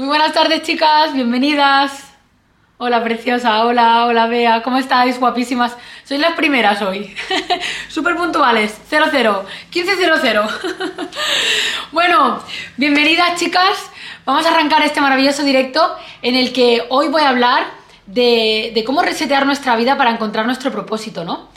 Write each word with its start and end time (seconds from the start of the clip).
Muy 0.00 0.08
buenas 0.08 0.32
tardes, 0.32 0.62
chicas, 0.62 1.12
bienvenidas. 1.12 2.14
Hola, 2.78 3.04
preciosa, 3.04 3.66
hola, 3.66 4.06
hola, 4.06 4.28
Bea, 4.28 4.62
¿cómo 4.62 4.78
estáis, 4.78 5.20
guapísimas? 5.20 5.76
Sois 6.04 6.18
las 6.18 6.32
primeras 6.36 6.80
hoy. 6.80 7.14
Súper 7.90 8.16
puntuales, 8.16 8.74
00, 8.88 9.44
1500. 9.70 10.50
bueno, 11.92 12.42
bienvenidas, 12.78 13.38
chicas. 13.38 13.90
Vamos 14.24 14.46
a 14.46 14.54
arrancar 14.54 14.80
este 14.84 15.02
maravilloso 15.02 15.42
directo 15.42 15.94
en 16.22 16.34
el 16.34 16.54
que 16.54 16.82
hoy 16.88 17.08
voy 17.08 17.20
a 17.20 17.28
hablar 17.28 17.66
de, 18.06 18.82
cómo 18.86 19.02
resetear 19.02 19.44
nuestra 19.44 19.76
vida 19.76 19.98
para 19.98 20.12
encontrar 20.12 20.46
nuestro 20.46 20.72
propósito, 20.72 21.26
¿no? 21.26 21.50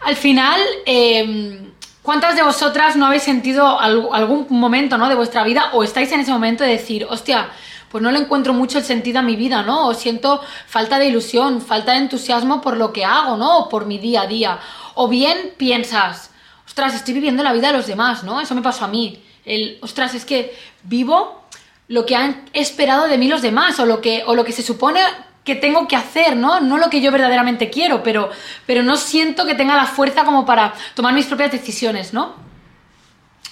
Al 0.00 0.16
final, 0.16 0.58
em, 0.86 1.70
¿cuántas 2.00 2.34
de 2.34 2.42
vosotras 2.42 2.96
no 2.96 3.04
habéis 3.04 3.24
sentido 3.24 3.78
algún 3.78 4.46
momento 4.48 4.96
¿no? 4.96 5.10
de 5.10 5.16
vuestra 5.16 5.44
vida 5.44 5.68
o 5.74 5.84
estáis 5.84 6.10
en 6.12 6.20
ese 6.20 6.32
momento 6.32 6.64
de 6.64 6.70
decir, 6.70 7.06
hostia, 7.10 7.50
pues 7.94 8.02
no 8.02 8.10
le 8.10 8.18
encuentro 8.18 8.52
mucho 8.52 8.78
el 8.78 8.84
sentido 8.84 9.20
a 9.20 9.22
mi 9.22 9.36
vida, 9.36 9.62
¿no? 9.62 9.86
O 9.86 9.94
siento 9.94 10.42
falta 10.66 10.98
de 10.98 11.06
ilusión, 11.06 11.60
falta 11.60 11.92
de 11.92 11.98
entusiasmo 11.98 12.60
por 12.60 12.76
lo 12.76 12.92
que 12.92 13.04
hago, 13.04 13.36
¿no? 13.36 13.58
O 13.58 13.68
por 13.68 13.86
mi 13.86 13.98
día 13.98 14.22
a 14.22 14.26
día. 14.26 14.58
O 14.94 15.06
bien 15.06 15.52
piensas, 15.56 16.32
ostras, 16.66 16.96
estoy 16.96 17.14
viviendo 17.14 17.44
la 17.44 17.52
vida 17.52 17.68
de 17.68 17.74
los 17.74 17.86
demás, 17.86 18.24
¿no? 18.24 18.40
Eso 18.40 18.56
me 18.56 18.62
pasó 18.62 18.86
a 18.86 18.88
mí. 18.88 19.22
El, 19.44 19.78
ostras, 19.80 20.12
es 20.16 20.24
que 20.24 20.58
vivo 20.82 21.44
lo 21.86 22.04
que 22.04 22.16
han 22.16 22.46
esperado 22.52 23.06
de 23.06 23.16
mí 23.16 23.28
los 23.28 23.42
demás 23.42 23.78
o 23.78 23.86
lo 23.86 24.00
que, 24.00 24.24
o 24.26 24.34
lo 24.34 24.44
que 24.44 24.50
se 24.50 24.64
supone 24.64 24.98
que 25.44 25.54
tengo 25.54 25.86
que 25.86 25.94
hacer, 25.94 26.34
¿no? 26.34 26.58
No 26.58 26.78
lo 26.78 26.90
que 26.90 27.00
yo 27.00 27.12
verdaderamente 27.12 27.70
quiero, 27.70 28.02
pero, 28.02 28.28
pero 28.66 28.82
no 28.82 28.96
siento 28.96 29.46
que 29.46 29.54
tenga 29.54 29.76
la 29.76 29.86
fuerza 29.86 30.24
como 30.24 30.44
para 30.44 30.74
tomar 30.96 31.14
mis 31.14 31.26
propias 31.26 31.52
decisiones, 31.52 32.12
¿no? 32.12 32.34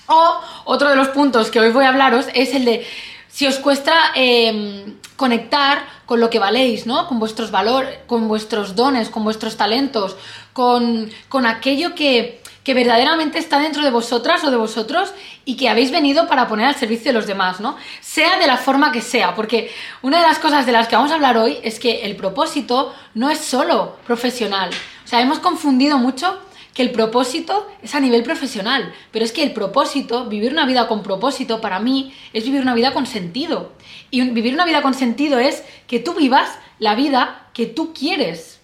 O 0.08 0.40
otro 0.64 0.88
de 0.88 0.96
los 0.96 1.10
puntos 1.10 1.48
que 1.48 1.60
hoy 1.60 1.70
voy 1.70 1.84
a 1.84 1.90
hablaros 1.90 2.26
es 2.34 2.56
el 2.56 2.64
de 2.64 2.84
si 3.32 3.46
os 3.46 3.58
cuesta 3.58 4.12
em, 4.14 4.98
conectar 5.16 5.86
con 6.04 6.20
lo 6.20 6.28
que 6.28 6.38
valéis, 6.38 6.86
¿no? 6.86 7.08
Con 7.08 7.18
vuestros 7.18 7.50
valores, 7.50 7.98
con 8.06 8.28
vuestros 8.28 8.76
dones, 8.76 9.08
con 9.08 9.24
vuestros 9.24 9.56
talentos, 9.56 10.16
con, 10.52 11.10
con 11.30 11.46
aquello 11.46 11.94
que, 11.94 12.42
que, 12.62 12.74
verdaderamente 12.74 13.38
está 13.38 13.58
dentro 13.58 13.82
de 13.82 13.90
vosotras 13.90 14.44
o 14.44 14.50
de 14.50 14.58
vosotros 14.58 15.14
y 15.46 15.56
que 15.56 15.70
habéis 15.70 15.90
venido 15.90 16.28
para 16.28 16.46
poner 16.46 16.66
al 16.66 16.74
servicio 16.74 17.10
de 17.10 17.18
los 17.18 17.26
demás, 17.26 17.58
¿no? 17.58 17.78
Sea 18.02 18.38
de 18.38 18.46
la 18.46 18.58
forma 18.58 18.92
que 18.92 19.00
sea, 19.00 19.34
porque 19.34 19.72
una 20.02 20.20
de 20.20 20.26
las 20.26 20.38
cosas 20.38 20.66
de 20.66 20.72
las 20.72 20.86
que 20.86 20.96
vamos 20.96 21.10
a 21.10 21.14
hablar 21.14 21.38
hoy 21.38 21.56
es 21.62 21.80
que 21.80 22.02
el 22.02 22.16
propósito 22.16 22.94
no 23.14 23.30
es 23.30 23.38
solo 23.38 23.96
profesional. 24.06 24.68
O 25.06 25.08
sea, 25.08 25.22
hemos 25.22 25.38
confundido 25.38 25.96
mucho 25.96 26.38
que 26.74 26.82
el 26.82 26.90
propósito 26.90 27.68
es 27.82 27.94
a 27.94 28.00
nivel 28.00 28.22
profesional, 28.22 28.94
pero 29.10 29.24
es 29.24 29.32
que 29.32 29.42
el 29.42 29.52
propósito, 29.52 30.26
vivir 30.26 30.52
una 30.52 30.66
vida 30.66 30.88
con 30.88 31.02
propósito, 31.02 31.60
para 31.60 31.80
mí, 31.80 32.14
es 32.32 32.44
vivir 32.44 32.62
una 32.62 32.74
vida 32.74 32.92
con 32.92 33.06
sentido. 33.06 33.72
Y 34.10 34.22
vivir 34.30 34.54
una 34.54 34.64
vida 34.64 34.82
con 34.82 34.94
sentido 34.94 35.38
es 35.38 35.62
que 35.86 35.98
tú 35.98 36.14
vivas 36.14 36.50
la 36.78 36.94
vida 36.94 37.48
que 37.52 37.66
tú 37.66 37.92
quieres, 37.92 38.60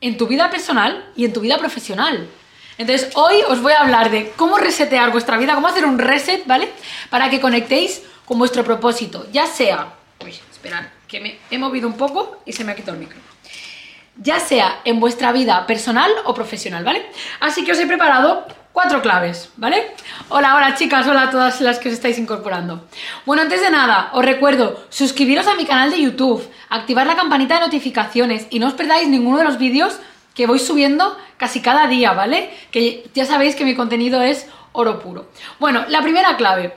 en 0.00 0.16
tu 0.16 0.26
vida 0.26 0.50
personal 0.50 1.10
y 1.14 1.26
en 1.26 1.32
tu 1.32 1.40
vida 1.40 1.58
profesional. 1.58 2.28
Entonces, 2.78 3.10
hoy 3.14 3.36
os 3.48 3.60
voy 3.60 3.72
a 3.72 3.80
hablar 3.80 4.10
de 4.10 4.32
cómo 4.36 4.56
resetear 4.56 5.12
vuestra 5.12 5.36
vida, 5.36 5.54
cómo 5.54 5.68
hacer 5.68 5.84
un 5.84 5.98
reset, 5.98 6.46
¿vale? 6.46 6.70
Para 7.10 7.28
que 7.28 7.40
conectéis 7.40 8.02
con 8.24 8.38
vuestro 8.38 8.64
propósito, 8.64 9.26
ya 9.32 9.46
sea... 9.46 9.94
Uy, 10.24 10.34
esperad, 10.50 10.84
que 11.06 11.20
me 11.20 11.38
he 11.50 11.58
movido 11.58 11.86
un 11.86 11.94
poco 11.94 12.40
y 12.46 12.52
se 12.52 12.64
me 12.64 12.72
ha 12.72 12.74
quitado 12.74 12.94
el 12.94 13.00
micro 13.00 13.18
ya 14.22 14.38
sea 14.38 14.80
en 14.84 15.00
vuestra 15.00 15.32
vida 15.32 15.66
personal 15.66 16.10
o 16.24 16.34
profesional, 16.34 16.84
¿vale? 16.84 17.06
Así 17.40 17.64
que 17.64 17.72
os 17.72 17.78
he 17.80 17.86
preparado 17.86 18.46
cuatro 18.72 19.00
claves, 19.00 19.50
¿vale? 19.56 19.94
Hola, 20.28 20.54
hola 20.54 20.74
chicas, 20.74 21.06
hola 21.06 21.22
a 21.22 21.30
todas 21.30 21.60
las 21.60 21.78
que 21.78 21.88
os 21.88 21.94
estáis 21.94 22.18
incorporando. 22.18 22.86
Bueno, 23.24 23.42
antes 23.42 23.62
de 23.62 23.70
nada, 23.70 24.10
os 24.12 24.24
recuerdo 24.24 24.84
suscribiros 24.90 25.46
a 25.46 25.54
mi 25.54 25.64
canal 25.64 25.90
de 25.90 26.02
YouTube, 26.02 26.46
activar 26.68 27.06
la 27.06 27.16
campanita 27.16 27.54
de 27.54 27.60
notificaciones 27.60 28.46
y 28.50 28.58
no 28.58 28.66
os 28.66 28.74
perdáis 28.74 29.08
ninguno 29.08 29.38
de 29.38 29.44
los 29.44 29.58
vídeos 29.58 29.98
que 30.34 30.46
voy 30.46 30.58
subiendo 30.58 31.16
casi 31.38 31.60
cada 31.60 31.86
día, 31.86 32.12
¿vale? 32.12 32.50
Que 32.70 33.08
ya 33.14 33.24
sabéis 33.24 33.56
que 33.56 33.64
mi 33.64 33.74
contenido 33.74 34.22
es 34.22 34.46
oro 34.72 35.00
puro. 35.00 35.30
Bueno, 35.58 35.84
la 35.88 36.02
primera 36.02 36.36
clave. 36.36 36.74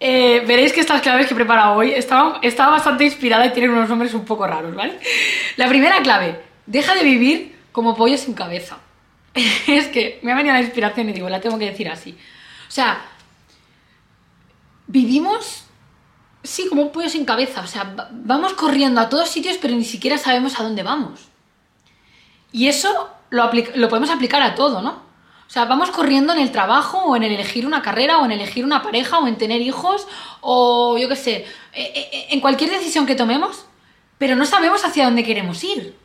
Eh, 0.00 0.42
veréis 0.46 0.72
que 0.72 0.80
estas 0.80 1.00
claves 1.00 1.26
que 1.26 1.34
he 1.34 1.36
preparado 1.36 1.76
hoy 1.76 1.92
estaban, 1.92 2.34
estaba 2.42 2.72
bastante 2.72 3.04
inspirada 3.04 3.46
y 3.46 3.50
tienen 3.50 3.70
unos 3.70 3.88
nombres 3.88 4.12
un 4.12 4.24
poco 4.24 4.46
raros, 4.46 4.74
¿vale? 4.74 4.98
La 5.56 5.68
primera 5.68 6.02
clave, 6.02 6.40
Deja 6.66 6.94
de 6.94 7.02
vivir 7.02 7.58
como 7.72 7.96
pollo 7.96 8.16
sin 8.16 8.34
cabeza. 8.34 8.78
es 9.34 9.88
que 9.88 10.20
me 10.22 10.32
ha 10.32 10.36
venido 10.36 10.54
la 10.54 10.62
inspiración 10.62 11.08
y 11.08 11.12
digo, 11.12 11.28
la 11.28 11.40
tengo 11.40 11.58
que 11.58 11.66
decir 11.66 11.88
así. 11.88 12.16
O 12.68 12.70
sea, 12.70 13.04
vivimos, 14.86 15.64
sí, 16.42 16.68
como 16.68 16.82
un 16.82 16.92
pollo 16.92 17.08
sin 17.08 17.24
cabeza. 17.24 17.60
O 17.62 17.66
sea, 17.66 17.94
vamos 18.10 18.54
corriendo 18.54 19.00
a 19.00 19.08
todos 19.08 19.28
sitios, 19.28 19.58
pero 19.60 19.74
ni 19.74 19.84
siquiera 19.84 20.18
sabemos 20.18 20.58
a 20.58 20.62
dónde 20.62 20.82
vamos. 20.82 21.28
Y 22.52 22.68
eso 22.68 23.10
lo, 23.30 23.50
lo 23.74 23.88
podemos 23.88 24.10
aplicar 24.10 24.42
a 24.42 24.54
todo, 24.54 24.80
¿no? 24.80 25.02
O 25.46 25.50
sea, 25.50 25.66
vamos 25.66 25.90
corriendo 25.90 26.32
en 26.32 26.40
el 26.40 26.50
trabajo 26.50 26.98
o 27.04 27.16
en 27.16 27.22
elegir 27.22 27.66
una 27.66 27.82
carrera 27.82 28.18
o 28.18 28.24
en 28.24 28.32
elegir 28.32 28.64
una 28.64 28.82
pareja 28.82 29.18
o 29.18 29.26
en 29.26 29.36
tener 29.36 29.60
hijos 29.60 30.06
o 30.40 30.96
yo 30.98 31.08
qué 31.08 31.16
sé, 31.16 31.46
e, 31.72 31.82
e, 31.82 32.08
e, 32.12 32.34
en 32.34 32.40
cualquier 32.40 32.70
decisión 32.70 33.06
que 33.06 33.14
tomemos, 33.14 33.66
pero 34.18 34.36
no 34.36 34.46
sabemos 34.46 34.84
hacia 34.84 35.04
dónde 35.04 35.22
queremos 35.22 35.62
ir. 35.62 35.96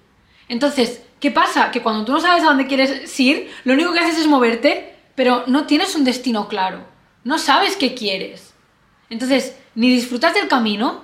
Entonces, 0.50 1.02
¿qué 1.20 1.32
pasa? 1.32 1.72
Que 1.72 1.82
cuando 1.82 2.04
tú 2.04 2.12
no 2.12 2.20
sabes 2.20 2.44
a 2.44 2.48
dónde 2.48 2.68
quieres 2.68 3.18
ir, 3.20 3.50
lo 3.64 3.74
único 3.74 3.94
que 3.94 4.00
haces 4.00 4.20
es 4.20 4.28
moverte, 4.28 4.96
pero 5.16 5.44
no 5.48 5.66
tienes 5.66 5.96
un 5.96 6.04
destino 6.04 6.48
claro. 6.48 6.84
No 7.24 7.38
sabes 7.38 7.78
qué 7.78 7.94
quieres. 7.94 8.54
Entonces, 9.10 9.56
ni 9.76 9.90
disfrutas 9.90 10.34
del 10.34 10.48
camino, 10.48 11.04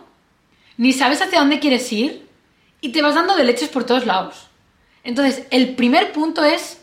ni 0.78 0.92
sabes 0.92 1.22
hacia 1.22 1.40
dónde 1.40 1.60
quieres 1.60 1.92
ir, 1.94 2.28
y 2.82 2.90
te 2.90 3.02
vas 3.02 3.16
dando 3.16 3.36
de 3.36 3.44
leches 3.44 3.70
por 3.70 3.84
todos 3.84 4.06
lados. 4.06 4.48
Entonces, 5.04 5.46
el 5.52 5.76
primer 5.76 6.12
punto 6.12 6.44
es, 6.44 6.82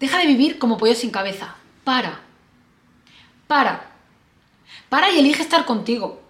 deja 0.00 0.18
de 0.18 0.26
vivir 0.26 0.58
como 0.58 0.76
pollo 0.76 0.94
sin 0.94 1.10
cabeza. 1.10 1.54
Para. 1.84 2.20
Para. 3.46 3.90
Para 4.88 5.10
y 5.12 5.20
elige 5.20 5.42
estar 5.42 5.64
contigo. 5.64 6.23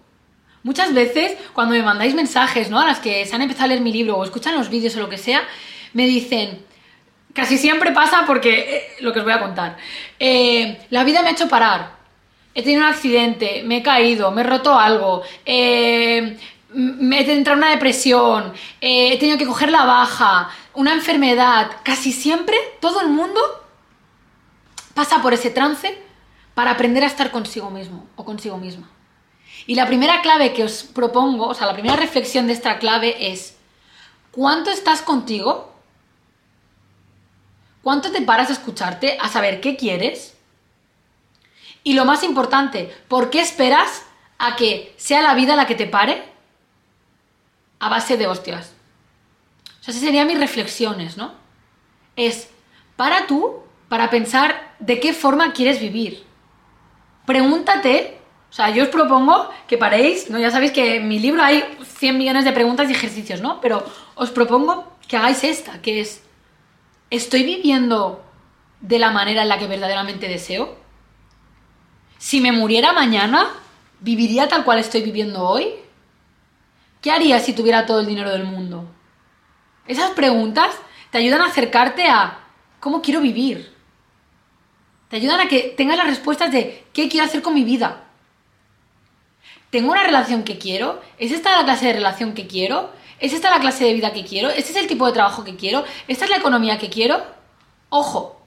Muchas 0.65 0.95
veces, 0.95 1.37
cuando 1.53 1.75
me 1.75 1.83
mandáis 1.83 2.15
mensajes, 2.15 2.71
¿no? 2.71 2.79
A 2.79 2.87
las 2.87 2.99
que 2.99 3.23
se 3.27 3.35
han 3.35 3.43
empezado 3.43 3.65
a 3.65 3.67
leer 3.67 3.81
mi 3.81 3.93
libro 3.93 4.17
o 4.17 4.23
escuchan 4.23 4.55
los 4.55 4.71
vídeos 4.71 4.95
o 4.95 4.99
lo 4.99 5.09
que 5.09 5.19
sea, 5.19 5.43
me 5.93 6.07
dicen, 6.07 6.65
casi 7.35 7.59
siempre 7.59 7.91
pasa 7.91 8.23
porque, 8.25 8.51
eh, 8.77 8.83
lo 9.01 9.13
que 9.13 9.19
os 9.19 9.25
voy 9.25 9.33
a 9.35 9.39
contar, 9.41 9.77
eh, 10.17 10.79
la 10.89 11.03
vida 11.03 11.21
me 11.21 11.27
ha 11.27 11.31
hecho 11.33 11.47
parar, 11.47 11.91
he 12.55 12.63
tenido 12.63 12.81
un 12.81 12.87
accidente, 12.87 13.61
me 13.63 13.77
he 13.77 13.83
caído, 13.83 14.31
me 14.31 14.41
he 14.41 14.43
roto 14.43 14.73
algo, 14.73 15.21
eh, 15.45 16.35
me 16.73 17.19
he 17.19 17.31
entrado 17.31 17.59
en 17.59 17.63
una 17.63 17.69
depresión, 17.69 18.51
he 18.81 19.19
tenido 19.19 19.37
que 19.37 19.45
coger 19.45 19.69
la 19.69 19.85
baja, 19.85 20.49
una 20.73 20.93
enfermedad, 20.93 21.73
casi 21.83 22.11
siempre 22.11 22.57
todo 22.79 23.01
el 23.01 23.09
mundo 23.09 23.39
pasa 24.95 25.21
por 25.21 25.31
ese 25.31 25.51
trance 25.51 25.95
para 26.55 26.71
aprender 26.71 27.03
a 27.03 27.07
estar 27.07 27.29
consigo 27.29 27.69
mismo 27.69 28.07
o 28.15 28.25
consigo 28.25 28.57
misma. 28.57 28.94
Y 29.67 29.75
la 29.75 29.87
primera 29.87 30.21
clave 30.21 30.53
que 30.53 30.63
os 30.63 30.83
propongo, 30.83 31.47
o 31.47 31.53
sea, 31.53 31.67
la 31.67 31.73
primera 31.73 31.95
reflexión 31.95 32.47
de 32.47 32.53
esta 32.53 32.77
clave 32.77 33.31
es, 33.31 33.57
¿cuánto 34.31 34.69
estás 34.69 35.01
contigo? 35.01 35.73
¿Cuánto 37.81 38.11
te 38.11 38.21
paras 38.21 38.49
a 38.49 38.53
escucharte, 38.53 39.17
a 39.19 39.27
saber 39.29 39.61
qué 39.61 39.75
quieres? 39.75 40.35
Y 41.83 41.93
lo 41.93 42.05
más 42.05 42.23
importante, 42.23 42.95
¿por 43.07 43.29
qué 43.29 43.41
esperas 43.41 44.03
a 44.37 44.55
que 44.55 44.93
sea 44.97 45.21
la 45.21 45.35
vida 45.35 45.55
la 45.55 45.67
que 45.67 45.75
te 45.75 45.87
pare? 45.87 46.23
A 47.79 47.89
base 47.89 48.17
de 48.17 48.27
hostias. 48.27 48.73
O 49.81 49.83
sea, 49.83 49.91
esas 49.91 50.03
serían 50.03 50.27
mis 50.27 50.39
reflexiones, 50.39 51.17
¿no? 51.17 51.33
Es, 52.15 52.49
para 52.95 53.27
tú, 53.27 53.61
para 53.87 54.09
pensar 54.09 54.75
de 54.79 54.99
qué 54.99 55.13
forma 55.13 55.53
quieres 55.53 55.79
vivir. 55.79 56.23
Pregúntate 57.25 58.14
o 58.55 58.57
sea, 58.57 58.69
yo 58.69 58.83
os 58.83 58.89
propongo 58.89 59.49
que 59.67 59.77
paréis, 59.77 60.29
¿no? 60.29 60.39
Ya 60.39 60.49
sabéis 60.49 60.71
que 60.71 60.95
en 60.95 61.09
mi 61.09 61.19
libro 61.19 61.43
hay 61.43 61.61
100 61.83 62.17
millones 62.17 62.45
de 62.45 62.53
preguntas 62.53 62.87
y 62.89 62.93
ejercicios, 62.93 63.41
¿no? 63.41 63.59
Pero 63.59 63.83
os 64.15 64.31
propongo 64.31 64.95
que 65.09 65.17
hagáis 65.17 65.43
esta, 65.43 65.81
que 65.81 65.99
es, 65.99 66.23
¿estoy 67.09 67.43
viviendo 67.43 68.23
de 68.79 68.97
la 68.97 69.11
manera 69.11 69.41
en 69.41 69.49
la 69.49 69.59
que 69.59 69.67
verdaderamente 69.67 70.29
deseo? 70.29 70.77
Si 72.17 72.39
me 72.39 72.53
muriera 72.53 72.93
mañana, 72.93 73.49
¿viviría 73.99 74.47
tal 74.47 74.63
cual 74.63 74.79
estoy 74.79 75.01
viviendo 75.01 75.43
hoy? 75.43 75.73
¿Qué 77.01 77.11
haría 77.11 77.41
si 77.41 77.51
tuviera 77.51 77.85
todo 77.85 77.99
el 77.99 78.05
dinero 78.05 78.29
del 78.29 78.45
mundo? 78.45 78.85
Esas 79.85 80.11
preguntas 80.11 80.73
te 81.11 81.17
ayudan 81.17 81.41
a 81.41 81.47
acercarte 81.47 82.07
a 82.07 82.39
cómo 82.79 83.01
quiero 83.01 83.19
vivir. 83.19 83.75
Te 85.09 85.17
ayudan 85.17 85.41
a 85.41 85.49
que 85.49 85.73
tengas 85.75 85.97
las 85.97 86.07
respuestas 86.07 86.53
de 86.53 86.85
qué 86.93 87.09
quiero 87.09 87.25
hacer 87.25 87.41
con 87.41 87.53
mi 87.53 87.65
vida. 87.65 88.04
¿Tengo 89.75 89.91
una 89.91 90.03
relación 90.03 90.43
que 90.43 90.57
quiero? 90.57 91.01
¿Es 91.17 91.33
esta 91.33 91.57
la 91.57 91.65
clase 91.65 91.87
de 91.87 91.91
relación 91.91 92.33
que 92.33 92.47
quiero? 92.47 92.91
¿Es 93.19 93.33
esta 93.33 93.49
la 93.49 93.59
clase 93.59 93.83
de 93.83 93.93
vida 93.93 94.13
que 94.13 94.23
quiero? 94.23 94.49
¿Este 94.49 94.71
es 94.71 94.77
el 94.77 94.87
tipo 94.87 95.05
de 95.05 95.11
trabajo 95.11 95.43
que 95.43 95.57
quiero? 95.57 95.83
¿Esta 96.07 96.23
es 96.23 96.31
la 96.31 96.37
economía 96.37 96.77
que 96.77 96.89
quiero? 96.89 97.21
Ojo, 97.89 98.39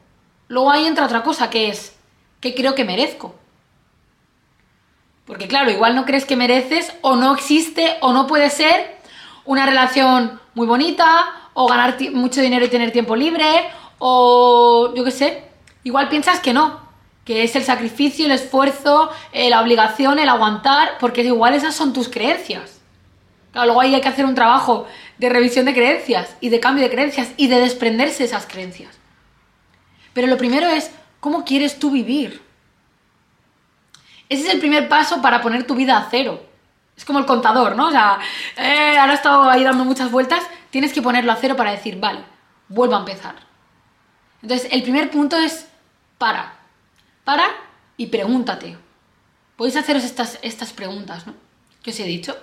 luego 0.49 0.71
ahí 0.71 0.87
entra 0.87 1.05
otra 1.05 1.23
cosa 1.23 1.51
que 1.51 1.69
es, 1.69 1.95
¿qué 2.41 2.55
creo 2.55 2.75
que 2.75 2.87
merezco? 2.87 3.35
Porque 5.27 5.49
claro, 5.49 5.71
igual 5.71 5.95
no 5.95 6.07
crees 6.07 6.25
que 6.25 6.35
mereces 6.35 6.95
o 7.03 7.15
no 7.15 7.35
existe 7.35 7.99
o 8.01 8.15
no 8.15 8.27
puede 8.27 8.49
ser 8.49 8.97
una 9.45 9.67
relación 9.67 10.41
muy 10.55 10.67
bonita 10.67 11.51
o 11.53 11.69
ganar 11.69 11.99
mucho 12.15 12.41
dinero 12.41 12.65
y 12.65 12.71
tener 12.71 12.91
tiempo 12.91 13.15
libre 13.15 13.69
o 13.99 14.95
yo 14.97 15.05
qué 15.05 15.11
sé, 15.11 15.45
igual 15.85 16.09
piensas 16.09 16.41
que 16.41 16.55
no, 16.55 16.88
que 17.29 17.43
es 17.43 17.55
el 17.57 17.63
sacrificio, 17.63 18.25
el 18.25 18.33
esfuerzo, 18.33 19.11
eh, 19.33 19.51
la 19.51 19.61
obligación, 19.61 20.19
el 20.19 20.31
aguantar, 20.31 20.97
porque 20.99 21.21
igual 21.21 21.53
esas 21.53 21.75
son 21.75 21.93
tus 21.93 22.09
creencias. 22.09 22.81
Claro, 23.53 23.67
luego 23.67 23.83
ahí 23.83 23.95
hay 23.95 24.01
que 24.01 24.09
hacer 24.09 24.25
un 24.25 24.35
trabajo 24.35 24.87
de 25.19 25.29
revisión 25.29 25.67
de 25.67 25.75
creencias 25.75 26.35
y 26.41 26.49
de 26.49 26.59
cambio 26.59 26.83
de 26.83 26.91
creencias 26.91 27.33
y 27.37 27.49
de 27.49 27.61
desprenderse 27.61 28.21
de 28.21 28.31
esas 28.31 28.47
creencias. 28.47 28.99
Pero 30.15 30.27
lo 30.27 30.39
primero 30.39 30.69
es, 30.69 30.91
¿cómo 31.21 31.45
quieres 31.45 31.79
tú 31.79 31.91
vivir? 31.91 32.41
Ese 34.31 34.47
es 34.47 34.55
el 34.55 34.59
primer 34.59 34.89
paso 34.89 35.21
para 35.21 35.43
poner 35.43 35.67
tu 35.67 35.75
vida 35.75 35.99
a 35.99 36.09
cero. 36.11 36.43
Es 36.97 37.05
como 37.05 37.19
el 37.19 37.27
contador, 37.27 37.77
¿no? 37.77 37.89
O 37.89 37.91
sea, 37.91 38.21
eh, 38.57 38.97
ahora 38.99 39.13
he 39.13 39.17
estado 39.17 39.51
ahí 39.51 39.65
dando 39.65 39.85
muchas 39.85 40.11
vueltas, 40.11 40.43
tienes 40.71 40.95
que 40.95 41.03
ponerlo 41.03 41.31
a 41.31 41.37
cero 41.37 41.57
para 41.57 41.73
decir, 41.73 42.01
vale, 42.01 42.21
vuelvo 42.69 42.97
a 42.97 43.01
empezar. 43.01 43.35
Entonces, 44.41 44.67
el 44.73 44.83
primer 44.83 45.11
punto 45.11 45.37
es, 45.37 45.69
para. 46.17 46.58
Para 47.29 47.51
y 47.99 48.07
pregúntate. 48.07 48.79
Podéis 49.55 49.77
haceros 49.77 50.03
estas, 50.03 50.39
estas 50.41 50.73
preguntas, 50.73 51.27
¿no? 51.27 51.35
¿Qué 51.83 51.91
os 51.91 52.01
he 52.01 52.05
dicho? 52.05 52.35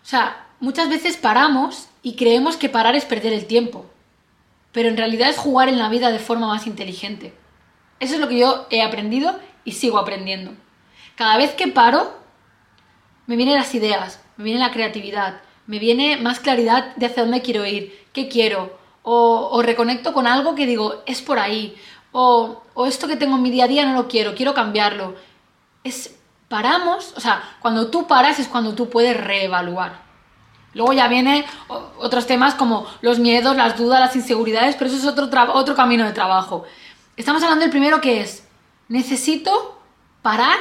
O 0.00 0.06
sea, 0.06 0.46
muchas 0.60 0.88
veces 0.88 1.16
paramos 1.16 1.88
y 2.00 2.14
creemos 2.14 2.56
que 2.56 2.68
parar 2.68 2.94
es 2.94 3.04
perder 3.04 3.32
el 3.32 3.46
tiempo, 3.46 3.90
pero 4.70 4.88
en 4.88 4.96
realidad 4.96 5.30
es 5.30 5.36
jugar 5.36 5.68
en 5.68 5.80
la 5.80 5.88
vida 5.88 6.12
de 6.12 6.20
forma 6.20 6.46
más 6.46 6.68
inteligente. 6.68 7.34
Eso 7.98 8.14
es 8.14 8.20
lo 8.20 8.28
que 8.28 8.38
yo 8.38 8.68
he 8.70 8.82
aprendido 8.82 9.36
y 9.64 9.72
sigo 9.72 9.98
aprendiendo. 9.98 10.52
Cada 11.16 11.36
vez 11.38 11.54
que 11.54 11.66
paro, 11.66 12.16
me 13.26 13.34
vienen 13.34 13.56
las 13.56 13.74
ideas, 13.74 14.22
me 14.36 14.44
viene 14.44 14.60
la 14.60 14.70
creatividad, 14.70 15.40
me 15.66 15.80
viene 15.80 16.18
más 16.18 16.38
claridad 16.38 16.94
de 16.94 17.06
hacia 17.06 17.24
dónde 17.24 17.42
quiero 17.42 17.66
ir, 17.66 17.98
qué 18.12 18.28
quiero, 18.28 18.78
o, 19.10 19.62
reconecto 19.62 20.12
con 20.12 20.26
algo 20.26 20.54
que 20.54 20.66
digo, 20.66 21.02
es 21.06 21.22
por 21.22 21.38
ahí, 21.38 21.74
o, 22.12 22.62
esto 22.86 23.08
que 23.08 23.16
tengo 23.16 23.36
en 23.36 23.42
mi 23.42 23.50
día 23.50 23.64
a 23.64 23.68
día 23.68 23.86
no 23.86 23.94
lo 23.94 24.08
quiero, 24.08 24.34
quiero 24.34 24.54
cambiarlo. 24.54 25.14
Es, 25.84 26.16
paramos, 26.48 27.12
o 27.16 27.20
sea, 27.20 27.42
cuando 27.60 27.88
tú 27.88 28.06
paras 28.06 28.38
es 28.38 28.48
cuando 28.48 28.74
tú 28.74 28.88
puedes 28.88 29.16
reevaluar. 29.16 30.06
Luego 30.74 30.92
ya 30.92 31.08
vienen 31.08 31.44
otros 31.98 32.26
temas 32.26 32.54
como 32.54 32.86
los 33.00 33.18
miedos, 33.18 33.56
las 33.56 33.76
dudas, 33.76 34.00
las 34.00 34.14
inseguridades, 34.16 34.76
pero 34.76 34.90
eso 34.90 34.98
es 34.98 35.06
otro, 35.06 35.28
otro 35.54 35.74
camino 35.74 36.04
de 36.04 36.12
trabajo. 36.12 36.64
Estamos 37.16 37.42
hablando 37.42 37.62
del 37.62 37.70
primero 37.70 38.00
que 38.00 38.20
es, 38.20 38.46
necesito 38.88 39.80
parar 40.22 40.58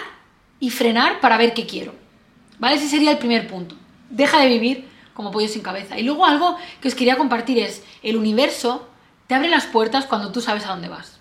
y 0.60 0.70
frenar 0.70 1.20
para 1.20 1.38
ver 1.38 1.54
qué 1.54 1.66
quiero. 1.66 1.94
¿Vale? 2.60 2.76
Ese 2.76 2.88
sería 2.88 3.12
el 3.12 3.18
primer 3.18 3.48
punto. 3.48 3.76
Deja 4.10 4.40
de 4.40 4.48
vivir 4.48 4.90
como 5.14 5.32
pollo 5.32 5.48
sin 5.48 5.62
cabeza. 5.62 6.00
Y 6.00 6.04
luego 6.04 6.26
algo 6.26 6.58
que 6.82 6.88
os 6.88 6.96
quería 6.96 7.18
compartir 7.18 7.60
es, 7.60 7.84
el 8.02 8.18
universo 8.18 8.88
te 9.28 9.36
abre 9.36 9.50
las 9.50 9.66
puertas 9.66 10.06
cuando 10.06 10.32
tú 10.32 10.42
sabes 10.42 10.66
a 10.66 10.70
dónde 10.70 10.90
vas. 10.90 11.17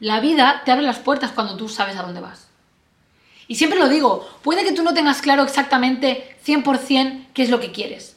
La 0.00 0.20
vida 0.20 0.62
te 0.64 0.72
abre 0.72 0.84
las 0.84 0.98
puertas 0.98 1.32
cuando 1.32 1.56
tú 1.56 1.68
sabes 1.68 1.96
a 1.96 2.02
dónde 2.02 2.20
vas. 2.20 2.48
Y 3.48 3.54
siempre 3.54 3.78
lo 3.78 3.88
digo, 3.88 4.28
puede 4.42 4.64
que 4.64 4.72
tú 4.72 4.82
no 4.82 4.92
tengas 4.92 5.22
claro 5.22 5.42
exactamente 5.42 6.36
100% 6.44 7.28
qué 7.32 7.42
es 7.42 7.50
lo 7.50 7.60
que 7.60 7.72
quieres. 7.72 8.16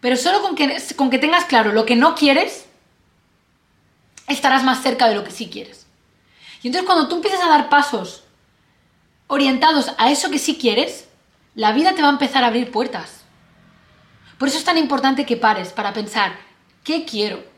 Pero 0.00 0.16
solo 0.16 0.40
con 0.40 0.56
que, 0.56 1.18
tengas 1.18 1.44
claro 1.44 1.72
lo 1.72 1.84
que 1.84 1.96
no 1.96 2.14
quieres, 2.14 2.66
estarás 4.26 4.64
más 4.64 4.82
cerca 4.82 5.08
de 5.08 5.14
lo 5.14 5.24
que 5.24 5.30
sí 5.30 5.48
quieres. 5.48 5.86
Y 6.62 6.68
entonces 6.68 6.86
cuando 6.86 7.08
tú 7.08 7.16
empiezas 7.16 7.42
a 7.42 7.48
dar 7.48 7.68
pasos 7.68 8.24
orientados 9.26 9.92
a 9.98 10.10
eso 10.10 10.30
que 10.30 10.38
sí 10.38 10.56
quieres, 10.56 11.08
la 11.54 11.72
vida 11.72 11.94
te 11.94 12.02
va 12.02 12.08
a 12.08 12.12
empezar 12.12 12.42
a 12.42 12.46
abrir 12.48 12.70
puertas. 12.70 13.20
Por 14.38 14.48
eso 14.48 14.58
es 14.58 14.64
tan 14.64 14.78
importante 14.78 15.26
que 15.26 15.36
pares 15.36 15.72
para 15.72 15.92
pensar, 15.92 16.32
¿qué 16.82 17.04
quiero? 17.04 17.49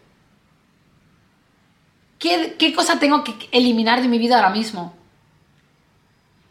¿Qué, 2.23 2.55
qué 2.57 2.73
cosa 2.73 3.01
tengo 3.01 3.25
que 3.25 3.35
eliminar 3.51 4.01
de 4.01 4.07
mi 4.07 4.17
vida 4.17 4.37
ahora 4.37 4.51
mismo? 4.51 4.95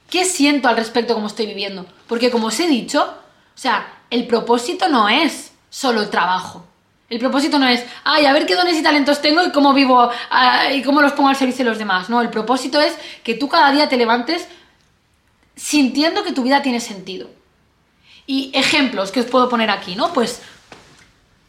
¿Qué 0.09 0.25
siento 0.25 0.68
al 0.68 0.75
respecto 0.75 1.13
como 1.13 1.27
estoy 1.27 1.45
viviendo? 1.45 1.85
Porque 2.09 2.29
como 2.29 2.47
os 2.47 2.59
he 2.59 2.68
dicho, 2.68 3.01
o 3.01 3.57
sea, 3.57 4.01
el 4.09 4.27
propósito 4.27 4.89
no 4.89 5.07
es 5.07 5.53
solo 5.69 6.01
el 6.01 6.09
trabajo. 6.09 6.65
El 7.09 7.19
propósito 7.19 7.57
no 7.57 7.69
es, 7.69 7.85
ay, 8.03 8.25
a 8.25 8.33
ver 8.33 8.45
qué 8.45 8.56
dones 8.56 8.77
y 8.77 8.83
talentos 8.83 9.21
tengo 9.21 9.45
y 9.45 9.53
cómo 9.53 9.73
vivo 9.73 10.12
ah, 10.29 10.73
y 10.73 10.83
cómo 10.83 11.01
los 11.01 11.13
pongo 11.13 11.29
al 11.29 11.38
servicio 11.38 11.63
de 11.63 11.69
los 11.69 11.79
demás. 11.79 12.09
No, 12.09 12.21
el 12.21 12.29
propósito 12.29 12.81
es 12.81 12.97
que 13.24 13.35
tú 13.35 13.47
cada 13.47 13.71
día 13.71 13.88
te 13.88 13.95
levantes 13.95 14.50
sintiendo 15.56 16.25
que 16.25 16.33
tu 16.33 16.44
vida 16.44 16.62
tiene 16.62 16.81
sentido. 16.81 17.29
Y 18.27 18.51
ejemplos 18.53 19.13
que 19.13 19.21
os 19.21 19.25
puedo 19.25 19.47
poner 19.47 19.69
aquí, 19.69 19.95
¿no? 19.95 20.12
Pues, 20.12 20.41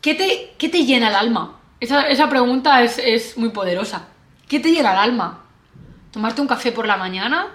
¿qué 0.01 0.15
te, 0.15 0.55
qué 0.59 0.69
te 0.69 0.85
llena 0.85 1.09
el 1.09 1.17
alma? 1.17 1.59
Esa, 1.81 2.29
pregunta 2.29 2.85
es, 2.85 2.99
es 2.99 3.37
muy 3.37 3.49
poderosa. 3.49 4.12
¿Qué 4.53 4.61
te 4.61 4.71
llena 4.71 4.93
el 4.93 4.99
alma? 4.99 5.41
¿Tomarte 6.11 6.43
un 6.43 6.47
café 6.47 6.73
por 6.73 6.87
la 6.87 6.99
mañana? 6.99 7.49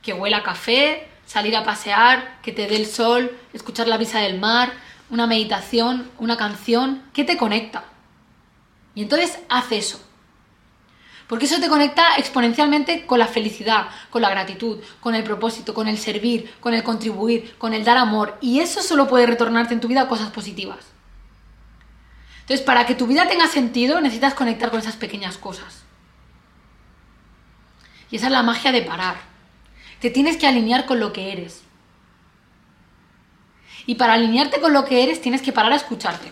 ¿Que 0.00 0.12
huela 0.12 0.44
café? 0.44 1.08
¿Salir 1.26 1.56
a 1.56 1.64
pasear? 1.64 2.38
¿Que 2.40 2.52
te 2.52 2.68
dé 2.68 2.76
el 2.76 2.86
sol? 2.86 3.36
¿Escuchar 3.52 3.88
la 3.88 3.96
brisa 3.96 4.20
del 4.20 4.38
mar? 4.38 4.70
una 5.10 5.26
meditación, 5.26 6.08
una 6.18 6.36
canción, 6.36 7.02
¿qué 7.12 7.24
te 7.24 7.36
conecta? 7.36 7.82
Y 8.94 9.02
entonces 9.02 9.40
haz 9.48 9.72
eso. 9.72 10.00
Porque 11.26 11.46
eso 11.46 11.58
te 11.58 11.68
conecta 11.68 12.14
exponencialmente 12.16 13.04
con 13.04 13.18
la 13.18 13.26
felicidad, 13.26 13.88
con 14.10 14.22
la 14.22 14.30
gratitud, 14.30 14.78
con 15.00 15.16
el 15.16 15.24
propósito, 15.24 15.74
con 15.74 15.88
el 15.88 15.98
servir, 15.98 16.54
con 16.60 16.74
el 16.74 16.84
contribuir, 16.84 17.56
con 17.58 17.74
el 17.74 17.82
dar 17.82 17.96
amor. 17.96 18.38
Y 18.40 18.60
eso 18.60 18.82
solo 18.82 19.08
puede 19.08 19.26
retornarte 19.26 19.74
en 19.74 19.80
tu 19.80 19.88
vida 19.88 20.06
cosas 20.06 20.30
positivas. 20.30 20.78
Entonces, 22.42 22.64
para 22.64 22.86
que 22.86 22.94
tu 22.94 23.08
vida 23.08 23.26
tenga 23.26 23.48
sentido, 23.48 24.00
necesitas 24.00 24.34
conectar 24.34 24.70
con 24.70 24.78
esas 24.78 24.94
pequeñas 24.94 25.38
cosas. 25.38 25.87
Y 28.10 28.16
esa 28.16 28.26
es 28.26 28.32
la 28.32 28.42
magia 28.42 28.72
de 28.72 28.82
parar. 28.82 29.16
Te 30.00 30.10
tienes 30.10 30.36
que 30.36 30.46
alinear 30.46 30.86
con 30.86 31.00
lo 31.00 31.12
que 31.12 31.32
eres. 31.32 31.62
Y 33.86 33.94
para 33.96 34.14
alinearte 34.14 34.60
con 34.60 34.72
lo 34.72 34.84
que 34.84 35.02
eres 35.02 35.20
tienes 35.20 35.42
que 35.42 35.52
parar 35.52 35.72
a 35.72 35.76
escucharte. 35.76 36.30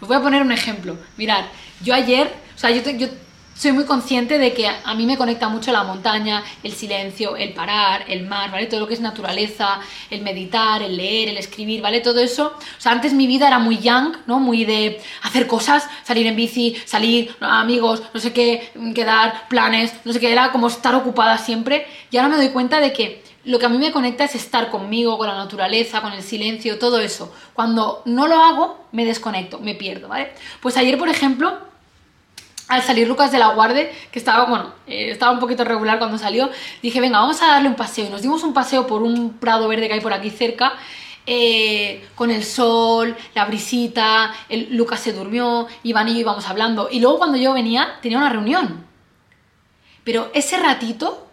Os 0.00 0.08
voy 0.08 0.16
a 0.16 0.22
poner 0.22 0.42
un 0.42 0.52
ejemplo. 0.52 0.98
Mirad, 1.16 1.44
yo 1.82 1.94
ayer, 1.94 2.32
o 2.54 2.58
sea, 2.58 2.70
yo, 2.70 2.88
yo 2.90 3.08
soy 3.54 3.72
muy 3.72 3.84
consciente 3.84 4.38
de 4.38 4.52
que 4.52 4.66
a 4.66 4.94
mí 4.94 5.06
me 5.06 5.16
conecta 5.16 5.48
mucho 5.48 5.70
la 5.72 5.84
montaña, 5.84 6.42
el 6.62 6.72
silencio, 6.72 7.36
el 7.36 7.54
parar, 7.54 8.04
el 8.08 8.26
mar, 8.26 8.50
¿vale? 8.50 8.66
Todo 8.66 8.80
lo 8.80 8.88
que 8.88 8.94
es 8.94 9.00
naturaleza, 9.00 9.80
el 10.10 10.22
meditar, 10.22 10.82
el 10.82 10.96
leer, 10.96 11.28
el 11.28 11.36
escribir, 11.36 11.80
¿vale? 11.80 12.00
Todo 12.00 12.20
eso. 12.20 12.54
O 12.58 12.80
sea, 12.80 12.92
antes 12.92 13.12
mi 13.12 13.26
vida 13.26 13.46
era 13.46 13.58
muy 13.58 13.78
young, 13.78 14.16
¿no? 14.26 14.40
Muy 14.40 14.64
de 14.64 15.00
hacer 15.22 15.46
cosas, 15.46 15.88
salir 16.02 16.26
en 16.26 16.36
bici, 16.36 16.76
salir, 16.84 17.34
amigos, 17.40 18.02
no 18.12 18.20
sé 18.20 18.32
qué, 18.32 18.72
quedar, 18.94 19.48
planes, 19.48 19.92
no 20.04 20.12
sé 20.12 20.20
qué, 20.20 20.32
era 20.32 20.50
como 20.50 20.66
estar 20.66 20.94
ocupada 20.94 21.38
siempre. 21.38 21.86
Y 22.10 22.16
ahora 22.16 22.30
me 22.30 22.36
doy 22.36 22.48
cuenta 22.48 22.80
de 22.80 22.92
que 22.92 23.22
lo 23.44 23.58
que 23.58 23.66
a 23.66 23.68
mí 23.68 23.78
me 23.78 23.92
conecta 23.92 24.24
es 24.24 24.34
estar 24.34 24.70
conmigo, 24.70 25.18
con 25.18 25.28
la 25.28 25.36
naturaleza, 25.36 26.00
con 26.00 26.12
el 26.12 26.22
silencio, 26.22 26.78
todo 26.78 26.98
eso. 26.98 27.32
Cuando 27.52 28.02
no 28.06 28.26
lo 28.26 28.42
hago, 28.42 28.86
me 28.92 29.04
desconecto, 29.04 29.60
me 29.60 29.74
pierdo, 29.74 30.08
¿vale? 30.08 30.32
Pues 30.60 30.76
ayer, 30.76 30.98
por 30.98 31.08
ejemplo, 31.08 31.73
al 32.68 32.82
salir 32.82 33.06
Lucas 33.06 33.30
de 33.30 33.38
la 33.38 33.48
Guardia, 33.48 33.90
que 34.10 34.18
estaba, 34.18 34.44
bueno, 34.46 34.72
eh, 34.86 35.10
estaba 35.10 35.32
un 35.32 35.38
poquito 35.38 35.64
regular 35.64 35.98
cuando 35.98 36.18
salió, 36.18 36.50
dije, 36.82 37.00
venga, 37.00 37.18
vamos 37.18 37.40
a 37.42 37.46
darle 37.46 37.68
un 37.68 37.76
paseo. 37.76 38.06
Y 38.06 38.08
nos 38.10 38.22
dimos 38.22 38.42
un 38.42 38.54
paseo 38.54 38.86
por 38.86 39.02
un 39.02 39.34
prado 39.34 39.68
verde 39.68 39.86
que 39.88 39.94
hay 39.94 40.00
por 40.00 40.12
aquí 40.12 40.30
cerca, 40.30 40.74
eh, 41.26 42.06
con 42.14 42.30
el 42.30 42.44
sol, 42.44 43.16
la 43.34 43.46
brisita, 43.46 44.32
Lucas 44.70 45.00
se 45.00 45.12
durmió, 45.12 45.66
Iván 45.82 46.08
y 46.08 46.14
yo 46.14 46.20
íbamos 46.20 46.48
hablando. 46.48 46.88
Y 46.90 47.00
luego 47.00 47.18
cuando 47.18 47.38
yo 47.38 47.52
venía, 47.52 47.98
tenía 48.02 48.18
una 48.18 48.30
reunión. 48.30 48.86
Pero 50.04 50.30
ese 50.34 50.58
ratito 50.58 51.26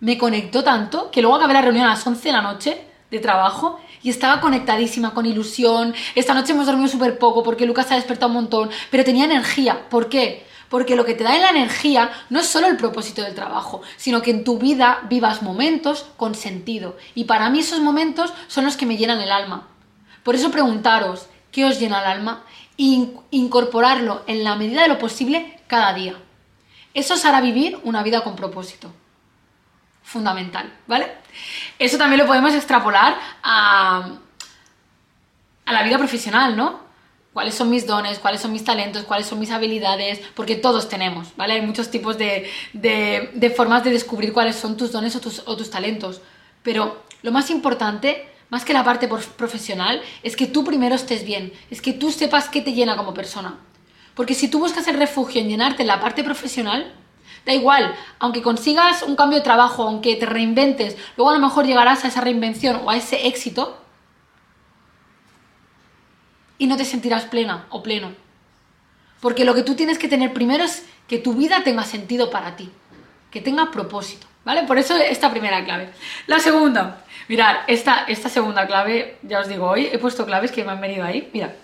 me 0.00 0.18
conectó 0.18 0.64
tanto 0.64 1.10
que 1.10 1.20
luego 1.20 1.36
acabé 1.36 1.54
la 1.54 1.62
reunión 1.62 1.86
a 1.86 1.90
las 1.90 2.06
11 2.06 2.28
de 2.28 2.32
la 2.32 2.42
noche 2.42 2.84
de 3.10 3.18
trabajo 3.18 3.80
y 4.02 4.10
estaba 4.10 4.40
conectadísima, 4.40 5.14
con 5.14 5.26
ilusión. 5.26 5.94
Esta 6.14 6.34
noche 6.34 6.52
hemos 6.52 6.66
dormido 6.66 6.88
súper 6.88 7.18
poco 7.18 7.42
porque 7.42 7.66
Lucas 7.66 7.86
se 7.86 7.94
ha 7.94 7.96
despertado 7.96 8.28
un 8.28 8.34
montón, 8.34 8.70
pero 8.90 9.04
tenía 9.04 9.24
energía. 9.24 9.88
¿Por 9.88 10.08
qué? 10.08 10.49
Porque 10.70 10.96
lo 10.96 11.04
que 11.04 11.14
te 11.14 11.24
da 11.24 11.36
la 11.36 11.50
energía 11.50 12.10
no 12.30 12.40
es 12.40 12.46
solo 12.46 12.68
el 12.68 12.76
propósito 12.78 13.22
del 13.22 13.34
trabajo, 13.34 13.82
sino 13.96 14.22
que 14.22 14.30
en 14.30 14.44
tu 14.44 14.58
vida 14.58 15.00
vivas 15.10 15.42
momentos 15.42 16.06
con 16.16 16.34
sentido. 16.34 16.96
Y 17.14 17.24
para 17.24 17.50
mí 17.50 17.58
esos 17.58 17.80
momentos 17.80 18.32
son 18.46 18.64
los 18.64 18.76
que 18.76 18.86
me 18.86 18.96
llenan 18.96 19.20
el 19.20 19.32
alma. 19.32 19.66
Por 20.22 20.36
eso 20.36 20.50
preguntaros, 20.50 21.26
¿qué 21.50 21.64
os 21.64 21.80
llena 21.80 22.00
el 22.00 22.06
alma? 22.06 22.44
E 22.78 23.10
incorporarlo 23.32 24.22
en 24.26 24.44
la 24.44 24.54
medida 24.54 24.82
de 24.82 24.88
lo 24.88 24.98
posible 24.98 25.60
cada 25.66 25.92
día. 25.92 26.14
Eso 26.94 27.14
os 27.14 27.24
hará 27.24 27.40
vivir 27.40 27.78
una 27.82 28.02
vida 28.02 28.22
con 28.22 28.36
propósito 28.36 28.92
fundamental, 30.02 30.72
¿vale? 30.86 31.08
Eso 31.78 31.98
también 31.98 32.20
lo 32.20 32.26
podemos 32.26 32.54
extrapolar 32.54 33.16
a, 33.42 34.08
a 35.66 35.72
la 35.72 35.82
vida 35.82 35.98
profesional, 35.98 36.56
¿no? 36.56 36.89
Cuáles 37.32 37.54
son 37.54 37.70
mis 37.70 37.86
dones, 37.86 38.18
cuáles 38.18 38.40
son 38.40 38.52
mis 38.52 38.64
talentos, 38.64 39.04
cuáles 39.04 39.26
son 39.26 39.38
mis 39.38 39.50
habilidades, 39.50 40.20
porque 40.34 40.56
todos 40.56 40.88
tenemos, 40.88 41.28
¿vale? 41.36 41.54
Hay 41.54 41.62
muchos 41.62 41.90
tipos 41.90 42.18
de, 42.18 42.50
de, 42.72 43.50
formas 43.56 43.84
de 43.84 43.90
descubrir 43.90 44.32
cuáles 44.32 44.56
son 44.56 44.76
tus 44.76 44.92
dones 44.92 45.14
o 45.16 45.20
tus, 45.20 45.42
o 45.46 45.56
tus 45.56 45.70
talentos. 45.70 46.20
Pero 46.62 47.02
lo 47.22 47.32
más 47.32 47.50
importante, 47.50 48.28
más 48.48 48.64
que 48.64 48.72
la 48.72 48.84
parte 48.84 49.08
profesional, 49.08 50.02
es 50.22 50.36
que 50.36 50.46
tú 50.46 50.64
primero 50.64 50.94
estés 50.94 51.24
bien, 51.24 51.52
es 51.70 51.80
que 51.80 51.92
tú 51.92 52.10
sepas 52.10 52.48
qué 52.48 52.62
te 52.62 52.72
llena 52.72 52.96
como 52.96 53.14
persona. 53.14 53.58
Porque 54.14 54.34
si 54.34 54.48
tú 54.48 54.58
buscas 54.58 54.88
el 54.88 54.98
refugio 54.98 55.40
en 55.40 55.48
llenarte 55.48 55.82
en 55.82 55.88
la 55.88 56.00
parte 56.00 56.24
profesional, 56.24 56.92
da 57.46 57.54
igual, 57.54 57.94
aunque 58.18 58.42
consigas 58.42 59.02
un 59.02 59.16
cambio 59.16 59.38
de 59.38 59.44
trabajo, 59.44 59.84
aunque 59.84 60.16
te 60.16 60.26
reinventes, 60.26 60.96
luego 61.16 61.30
a 61.30 61.34
lo 61.34 61.40
mejor 61.40 61.64
llegarás 61.64 62.04
a 62.04 62.08
esa 62.08 62.20
reinvención 62.20 62.80
o 62.84 62.90
a 62.90 62.96
ese 62.96 63.28
éxito 63.28 63.79
y 66.60 66.66
no 66.66 66.76
te 66.76 66.84
sentirás 66.84 67.24
plena 67.24 67.64
o 67.70 67.82
pleno. 67.82 68.12
Porque 69.20 69.46
lo 69.46 69.54
que 69.54 69.62
tú 69.62 69.74
tienes 69.74 69.98
que 69.98 70.08
tener 70.08 70.32
primero 70.34 70.62
es 70.62 70.84
que 71.08 71.18
tu 71.18 71.32
vida 71.32 71.64
tenga 71.64 71.84
sentido 71.84 72.30
para 72.30 72.54
ti, 72.54 72.70
que 73.30 73.40
tenga 73.40 73.70
propósito, 73.70 74.26
¿vale? 74.44 74.64
Por 74.64 74.76
eso 74.76 74.94
esta 74.94 75.30
primera 75.30 75.64
clave. 75.64 75.88
La 76.26 76.38
segunda, 76.38 77.02
mirad, 77.28 77.56
esta, 77.66 78.04
esta 78.04 78.28
segunda 78.28 78.66
clave, 78.66 79.16
ya 79.22 79.40
os 79.40 79.48
digo, 79.48 79.70
hoy 79.70 79.86
he 79.86 79.98
puesto 79.98 80.26
claves 80.26 80.52
que 80.52 80.62
me 80.62 80.72
han 80.72 80.82
venido 80.82 81.02
ahí, 81.02 81.30
mira, 81.32 81.56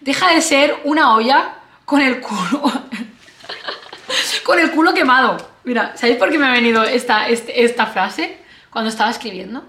deja 0.00 0.30
de 0.34 0.42
ser 0.42 0.76
una 0.84 1.14
olla 1.14 1.54
con 1.86 2.02
el 2.02 2.20
culo, 2.20 2.70
con 4.44 4.58
el 4.58 4.70
culo 4.72 4.92
quemado. 4.92 5.38
Mira, 5.64 5.96
¿sabéis 5.96 6.18
por 6.18 6.30
qué 6.30 6.38
me 6.38 6.46
ha 6.46 6.52
venido 6.52 6.84
esta, 6.84 7.28
este, 7.30 7.64
esta 7.64 7.86
frase 7.86 8.36
cuando 8.68 8.90
estaba 8.90 9.10
escribiendo? 9.10 9.64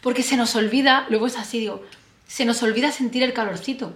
Porque 0.00 0.24
se 0.24 0.36
nos 0.36 0.56
olvida, 0.56 1.06
luego 1.08 1.28
es 1.28 1.38
así, 1.38 1.60
digo, 1.60 1.84
se 2.32 2.46
nos 2.46 2.62
olvida 2.62 2.90
sentir 2.90 3.22
el 3.22 3.34
calorcito. 3.34 3.92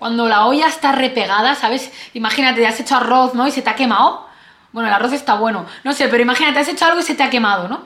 Cuando 0.00 0.26
la 0.26 0.46
olla 0.46 0.66
está 0.66 0.90
repegada, 0.90 1.54
¿sabes? 1.54 1.92
Imagínate, 2.12 2.66
has 2.66 2.80
hecho 2.80 2.96
arroz, 2.96 3.34
¿no? 3.34 3.46
Y 3.46 3.52
se 3.52 3.62
te 3.62 3.70
ha 3.70 3.76
quemado. 3.76 4.26
Bueno, 4.72 4.88
el 4.88 4.94
arroz 4.94 5.12
está 5.12 5.34
bueno. 5.34 5.64
No 5.84 5.92
sé, 5.92 6.08
pero 6.08 6.24
imagínate, 6.24 6.58
has 6.58 6.66
hecho 6.66 6.86
algo 6.86 6.98
y 6.98 7.04
se 7.04 7.14
te 7.14 7.22
ha 7.22 7.30
quemado, 7.30 7.68
¿no? 7.68 7.84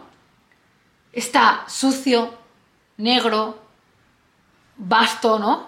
Está 1.12 1.64
sucio, 1.68 2.38
negro, 2.96 3.62
vasto, 4.78 5.38
¿no? 5.38 5.66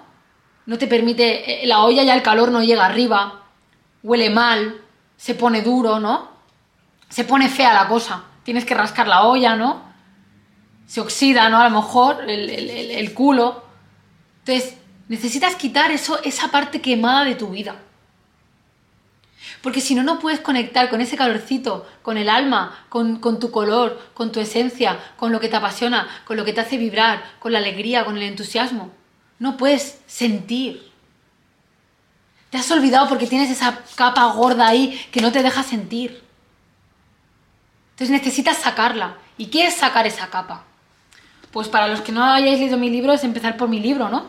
No 0.64 0.78
te 0.78 0.86
permite, 0.86 1.62
eh, 1.62 1.66
la 1.66 1.80
olla 1.80 2.02
ya 2.02 2.14
el 2.14 2.22
calor 2.22 2.50
no 2.50 2.62
llega 2.62 2.86
arriba, 2.86 3.42
huele 4.02 4.30
mal, 4.30 4.80
se 5.18 5.34
pone 5.34 5.60
duro, 5.60 6.00
¿no? 6.00 6.30
Se 7.10 7.24
pone 7.24 7.50
fea 7.50 7.74
la 7.74 7.88
cosa. 7.88 8.22
Tienes 8.42 8.64
que 8.64 8.72
rascar 8.72 9.06
la 9.06 9.24
olla, 9.24 9.54
¿no? 9.54 9.89
Se 10.90 11.00
oxida, 11.00 11.48
¿no? 11.48 11.60
A 11.60 11.68
lo 11.68 11.76
mejor 11.76 12.28
el, 12.28 13.14
culo. 13.14 13.62
Entonces, 14.40 14.74
necesitas 15.06 15.54
quitar 15.54 15.92
eso, 15.92 16.20
esa 16.24 16.50
parte 16.50 16.80
quemada 16.80 17.24
de 17.24 17.36
tu 17.36 17.50
vida. 17.50 17.76
Porque 19.62 19.80
si 19.80 19.94
no, 19.94 20.02
no 20.02 20.18
puedes 20.18 20.40
conectar 20.40 20.90
con 20.90 21.00
ese 21.00 21.16
calorcito, 21.16 21.86
con 22.02 22.16
el 22.16 22.28
alma, 22.28 22.86
con, 22.88 23.20
con, 23.20 23.38
tu 23.38 23.52
color, 23.52 24.10
con 24.14 24.32
tu 24.32 24.40
esencia, 24.40 24.98
con 25.16 25.30
lo 25.30 25.38
que 25.38 25.48
te 25.48 25.54
apasiona, 25.54 26.08
con 26.24 26.36
lo 26.36 26.44
que 26.44 26.52
te 26.52 26.60
hace 26.60 26.76
vibrar, 26.76 27.22
con 27.38 27.52
la 27.52 27.58
alegría, 27.58 28.04
con 28.04 28.16
el 28.16 28.24
entusiasmo. 28.24 28.90
No 29.38 29.56
puedes 29.56 30.00
sentir. 30.08 30.90
Te 32.50 32.58
has 32.58 32.68
olvidado 32.72 33.08
porque 33.08 33.28
tienes 33.28 33.48
esa 33.48 33.78
capa 33.94 34.24
gorda 34.32 34.66
ahí 34.66 35.00
que 35.12 35.20
no 35.20 35.30
te 35.30 35.44
deja 35.44 35.62
sentir. 35.62 36.20
Entonces 37.92 38.10
necesitas 38.10 38.56
sacarla. 38.56 39.18
¿Y 39.38 39.46
qué 39.46 39.68
es 39.68 39.76
sacar 39.76 40.08
esa 40.08 40.30
capa? 40.30 40.64
Pues 41.52 41.68
para 41.68 41.88
los 41.88 42.00
que 42.00 42.12
no 42.12 42.22
hayáis 42.22 42.58
leído 42.60 42.78
mi 42.78 42.90
libro 42.90 43.12
es 43.12 43.24
empezar 43.24 43.56
por 43.56 43.68
mi 43.68 43.80
libro, 43.80 44.08
¿no? 44.08 44.26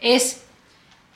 Es 0.00 0.44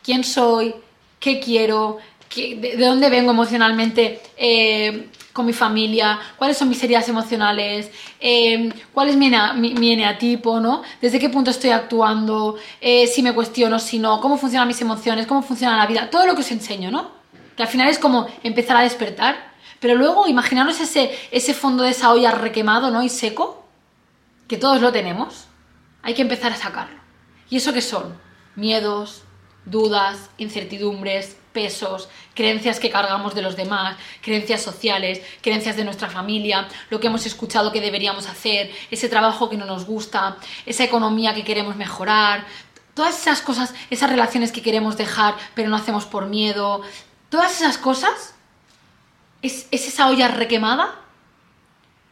quién 0.03 0.25
soy, 0.25 0.75
qué 1.19 1.41
quiero, 1.41 1.99
de, 2.37 2.77
dónde 2.79 3.11
vengo 3.11 3.33
emocionalmente 3.33 4.21
eh, 4.37 5.09
con 5.33 5.47
mi 5.47 5.53
familia, 5.53 6.19
cuáles 6.37 6.57
son 6.57 6.69
mis 6.69 6.83
heridas 6.83 7.09
emocionales, 7.09 7.91
eh, 8.21 8.73
cuál 8.93 9.09
es 9.09 9.17
mi, 9.17 9.31
mi, 9.57 9.93
eneatipo, 9.93 10.61
¿no? 10.61 10.83
Desde 11.01 11.19
qué 11.19 11.29
punto 11.29 11.51
estoy 11.51 11.71
actuando, 11.71 12.57
eh, 12.81 13.07
si 13.07 13.23
me 13.23 13.33
cuestiono, 13.33 13.79
si 13.79 13.99
no, 13.99 14.21
cómo 14.21 14.37
funcionan 14.37 14.69
mis 14.69 14.81
emociones, 14.81 15.27
cómo 15.27 15.43
funciona 15.43 15.77
la 15.77 15.87
vida, 15.87 16.11
todo 16.11 16.27
lo 16.27 16.35
que 16.35 16.41
os 16.41 16.51
enseño, 16.51 16.91
¿no? 16.91 17.11
Que 17.57 17.63
al 17.63 17.69
final 17.69 17.89
es 17.89 17.99
como 17.99 18.27
empezar 18.43 18.77
a 18.77 18.83
despertar. 18.83 19.51
Pero 19.81 19.95
luego 19.95 20.27
imaginaros 20.29 20.79
ese, 20.79 21.11
ese 21.31 21.55
fondo 21.55 21.85
de 21.85 21.91
esa 21.91 22.13
olla 22.13 22.33
requemado, 22.33 22.91
¿no? 22.91 23.03
Y 23.03 23.09
seco 23.09 23.60
que 24.51 24.57
todos 24.57 24.81
lo 24.81 24.91
tenemos, 24.91 25.45
hay 26.03 26.13
que 26.13 26.23
empezar 26.23 26.51
a 26.51 26.57
sacarlo. 26.57 26.99
¿Y 27.49 27.59
eso 27.59 27.73
qué 27.73 27.81
son? 27.81 28.21
Miedos, 28.57 29.23
dudas, 29.65 30.29
incertidumbres, 30.39 31.37
pesos, 31.53 32.09
creencias 32.35 32.81
que 32.81 32.91
cargamos 32.91 33.37
de 33.37 33.43
los 33.43 33.55
demás, 33.55 33.97
creencias 34.21 34.61
sociales, 34.61 35.23
creencias 35.41 35.77
de 35.77 35.85
nuestra 35.85 36.11
familia, 36.11 36.67
lo 36.91 36.99
que 36.99 37.07
hemos 37.07 37.27
escuchado 37.27 37.71
que 37.71 37.81
deberíamos 37.81 38.27
hacer, 38.27 38.73
ese 38.91 39.09
trabajo 39.09 39.49
que 39.49 39.57
no 39.57 39.67
nos 39.67 39.85
gusta, 39.85 40.37
esa 40.67 40.83
economía 40.83 41.33
que 41.33 41.45
queremos 41.45 41.77
mejorar, 41.77 42.45
todas 42.95 43.21
esas 43.21 43.43
cosas, 43.43 43.73
esas 43.89 44.11
relaciones 44.11 44.51
que 44.51 44.63
queremos 44.63 44.97
dejar 44.97 45.37
pero 45.55 45.69
no 45.69 45.77
hacemos 45.77 46.07
por 46.07 46.27
miedo, 46.27 46.83
todas 47.29 47.61
esas 47.61 47.79
cosas 47.79 48.35
es, 49.43 49.69
es 49.71 49.87
esa 49.87 50.09
olla 50.09 50.27
requemada 50.27 50.99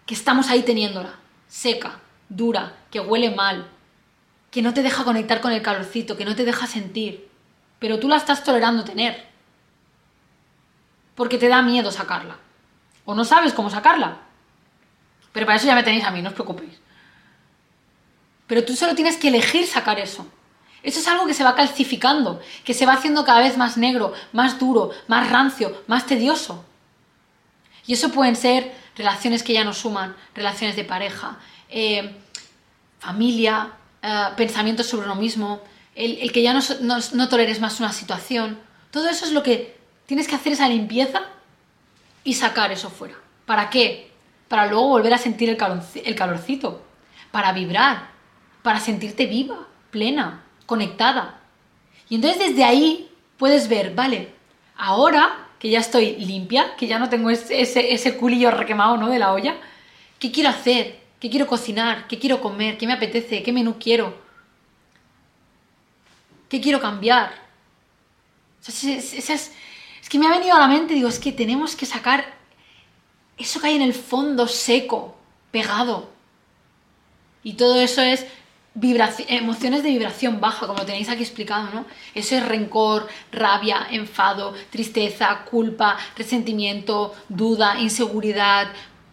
que 0.07 0.15
estamos 0.15 0.51
ahí 0.51 0.63
teniéndola, 0.63 1.19
seca, 1.49 1.99
dura, 2.29 2.77
que 2.91 3.01
huele 3.01 3.31
mal, 3.31 3.69
que 4.51 4.63
no 4.63 4.75
te 4.75 4.83
deja 4.83 5.05
conectar 5.05 5.41
con 5.41 5.53
el 5.53 5.63
calorcito, 5.63 6.17
que 6.17 6.25
no 6.25 6.35
te 6.35 6.45
deja 6.45 6.67
sentir, 6.67 7.29
pero 7.79 7.99
tú 7.99 8.09
la 8.09 8.17
estás 8.17 8.45
tolerando 8.45 8.85
tener, 8.85 9.27
porque 11.15 11.39
te 11.39 11.49
da 11.49 11.63
miedo 11.63 11.91
sacarla, 11.91 12.37
o 13.05 13.15
no 13.15 13.25
sabes 13.25 13.53
cómo 13.53 13.71
sacarla. 13.71 14.19
Pero 15.33 15.47
para 15.47 15.57
eso 15.57 15.67
ya 15.67 15.75
me 15.75 15.83
tenéis 15.83 16.05
a 16.05 16.11
mí, 16.11 16.23
no 16.23 16.29
os 16.29 16.35
preocupéis. 16.35 16.81
Pero 18.47 18.65
tú 18.65 18.75
solo 18.75 18.95
tienes 18.95 19.17
que 19.17 19.29
elegir 19.29 19.67
sacar 19.67 19.99
eso. 20.01 20.27
Eso 20.83 21.01
es 21.01 21.09
algo 21.09 21.27
que 21.27 21.35
se 21.35 21.45
va 21.45 21.55
calcificando, 21.55 22.41
que 22.65 22.73
se 22.73 22.87
va 22.87 22.95
haciendo 22.95 23.25
cada 23.25 23.41
vez 23.41 23.57
más 23.57 23.77
negro, 23.77 24.15
más 24.33 24.59
duro, 24.59 24.91
más 25.07 25.31
rancio, 25.31 25.83
más 25.87 26.07
tedioso. 26.07 26.65
Y 27.87 27.93
eso 27.95 28.11
pueden 28.11 28.37
ser 28.37 28.75
relaciones 28.97 29.43
que 29.43 29.53
ya 29.53 29.65
no 29.65 29.75
suman, 29.75 30.17
relaciones 30.35 30.77
de 30.77 30.85
pareja, 30.85 31.39
eh, 31.69 32.13
familia, 32.99 33.73
eh, 34.03 34.25
pensamientos 34.37 34.87
sobre 34.87 35.07
uno 35.07 35.17
mismo, 35.17 35.61
el, 35.95 36.31
que 36.31 36.43
ya 36.43 36.53
no, 36.53 36.61
no, 36.81 37.29
toleres 37.29 37.61
más 37.61 37.81
una 37.81 37.93
situación. 37.93 38.59
Todo 38.93 39.09
eso 39.09 39.25
es 39.25 39.33
lo 39.33 39.43
que 39.43 39.77
tienes 40.07 40.29
que 40.29 40.37
hacer 40.37 40.53
esa 40.53 40.69
limpieza 40.69 41.23
y 42.23 42.35
sacar 42.35 42.71
eso 42.71 42.89
fuera. 42.89 43.17
¿Para 43.47 43.69
qué? 43.69 44.11
Para 44.47 44.67
luego 44.67 44.89
volver 44.89 45.13
a 45.13 45.19
sentir 45.19 45.49
el, 45.49 45.57
calorcito, 45.57 46.83
para 47.33 47.53
vibrar, 47.53 48.11
para 48.63 48.79
sentirte 48.79 49.27
viva, 49.27 49.67
plena, 49.91 50.45
conectada. 50.67 51.41
Y 52.09 52.15
entonces 52.15 52.51
desde 52.51 52.65
ahí 52.65 53.11
puedes 53.37 53.69
ver, 53.69 53.95
vale, 53.95 54.33
ahora 54.77 55.49
que 55.59 55.69
ya 55.69 55.81
estoy 55.81 56.15
limpia, 56.17 56.77
que 56.77 56.87
ya 56.87 57.01
no 57.01 57.09
tengo 57.09 57.31
ese, 57.31 57.61
ese, 57.61 57.93
ese 57.93 58.17
culillo 58.17 58.53
requemado 58.53 58.97
¿no? 58.97 59.09
de 59.09 59.19
la 59.19 59.33
olla, 59.33 59.57
¿qué 60.21 60.31
quiero 60.31 60.51
hacer? 60.51 61.01
¿Qué 61.21 61.31
quiero 61.31 61.47
cocinar? 61.47 62.07
¿Qué 62.07 62.19
quiero 62.19 62.41
comer? 62.41 62.79
¿Qué 62.79 62.87
me 62.87 62.93
apetece? 62.93 63.43
¿Qué 63.43 63.53
menú 63.53 63.77
quiero? 63.79 64.17
¿Qué 66.49 66.61
quiero 66.61 66.81
cambiar? 66.81 67.33
es, 68.67 69.53
que 70.09 70.19
me 70.19 70.27
ha 70.27 70.31
venido 70.31 70.55
a 70.55 70.61
la 70.61 70.69
mente, 70.69 70.95
digo, 70.95 71.09
es 71.09 71.19
que 71.19 71.33
tenemos 71.33 71.77
que 71.77 71.87
sacar 71.87 72.25
eso 73.37 73.61
que 73.61 73.69
hay 73.69 73.77
en 73.77 73.83
el 73.83 73.95
fondo 73.95 74.47
seco, 74.47 75.17
pegado. 75.51 76.11
Y 77.43 77.55
todo 77.55 77.81
eso 77.81 78.03
es 78.03 78.27
emociones 79.29 79.83
de 79.83 79.91
vibración 79.91 80.41
baja, 80.41 80.67
como 80.67 80.85
tenéis 80.85 81.09
aquí 81.09 81.23
explicado, 81.23 81.69
¿no? 81.73 81.87
Eso 82.15 82.37
es 82.37 82.47
rencor, 82.47 83.09
rabia, 83.33 83.89
enfado, 83.91 84.55
tristeza, 84.71 85.45
culpa, 85.45 85.97
resentimiento, 86.17 87.15
duda, 87.29 87.81
inseguridad, 87.81 88.69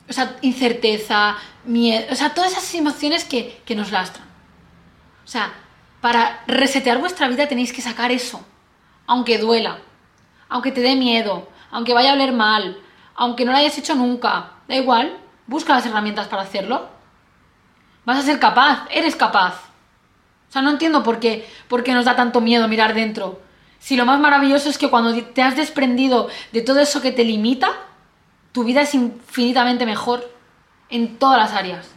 o 0.09 0.13
sea, 0.13 0.37
incerteza, 0.41 1.35
miedo, 1.65 2.05
o 2.11 2.15
sea, 2.15 2.33
todas 2.33 2.51
esas 2.51 2.73
emociones 2.75 3.23
que, 3.23 3.61
que 3.65 3.75
nos 3.75 3.91
lastran. 3.91 4.27
O 5.23 5.27
sea, 5.27 5.53
para 6.01 6.43
resetear 6.47 6.99
vuestra 6.99 7.27
vida 7.27 7.47
tenéis 7.47 7.73
que 7.73 7.81
sacar 7.81 8.11
eso, 8.11 8.45
aunque 9.07 9.37
duela, 9.37 9.79
aunque 10.49 10.71
te 10.71 10.81
dé 10.81 10.95
miedo, 10.95 11.49
aunque 11.71 11.93
vaya 11.93 12.11
a 12.11 12.13
oler 12.13 12.31
mal, 12.31 12.79
aunque 13.15 13.45
no 13.45 13.51
lo 13.51 13.57
hayas 13.57 13.77
hecho 13.77 13.95
nunca, 13.95 14.51
da 14.67 14.75
igual, 14.75 15.17
busca 15.47 15.73
las 15.73 15.85
herramientas 15.85 16.27
para 16.27 16.43
hacerlo. 16.43 16.89
Vas 18.05 18.19
a 18.19 18.21
ser 18.21 18.39
capaz, 18.39 18.85
eres 18.91 19.15
capaz. 19.15 19.55
O 20.47 20.51
sea, 20.51 20.61
no 20.61 20.69
entiendo 20.69 21.03
por 21.03 21.19
qué, 21.19 21.49
por 21.67 21.83
qué 21.83 21.93
nos 21.93 22.05
da 22.05 22.15
tanto 22.15 22.39
miedo 22.39 22.67
mirar 22.67 22.93
dentro. 22.93 23.41
Si 23.79 23.95
lo 23.95 24.05
más 24.05 24.19
maravilloso 24.19 24.69
es 24.69 24.77
que 24.77 24.89
cuando 24.89 25.15
te 25.23 25.41
has 25.41 25.55
desprendido 25.55 26.29
de 26.51 26.61
todo 26.61 26.79
eso 26.79 27.01
que 27.01 27.11
te 27.11 27.23
limita, 27.23 27.71
tu 28.55 28.63
vida 28.63 28.83
es 28.83 28.95
infinitamente 28.95 29.85
mejor 29.85 30.33
en 30.89 31.17
todas 31.19 31.37
las 31.37 31.51
áreas. 31.51 31.89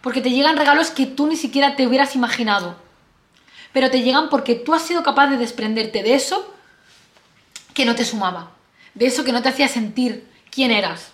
Porque 0.00 0.20
te 0.20 0.30
llegan 0.30 0.56
regalos 0.56 0.92
que 0.92 1.04
tú 1.04 1.26
ni 1.26 1.34
siquiera 1.34 1.74
te 1.74 1.84
hubieras 1.84 2.14
imaginado. 2.14 2.76
pero 3.72 3.90
te 3.90 4.02
llegan 4.02 4.30
porque 4.30 4.54
tú 4.54 4.72
has 4.72 4.82
sido 4.82 5.02
capaz 5.02 5.26
de 5.26 5.36
desprenderte 5.36 6.02
de 6.02 6.14
eso 6.14 6.54
que 7.74 7.84
no 7.84 7.94
te 7.96 8.04
sumaba, 8.06 8.52
de 8.94 9.06
eso 9.06 9.24
que 9.24 9.32
no 9.32 9.42
te 9.42 9.50
hacía 9.50 9.68
sentir 9.68 10.30
quién 10.50 10.70
eras, 10.70 11.12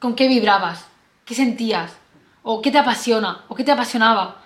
con 0.00 0.16
qué 0.16 0.26
vibrabas, 0.26 0.86
qué 1.24 1.34
sentías, 1.34 1.92
o 2.42 2.62
qué 2.62 2.72
te 2.72 2.78
apasiona, 2.78 3.44
o 3.46 3.54
qué 3.54 3.62
te 3.62 3.72
apasionaba 3.72 4.42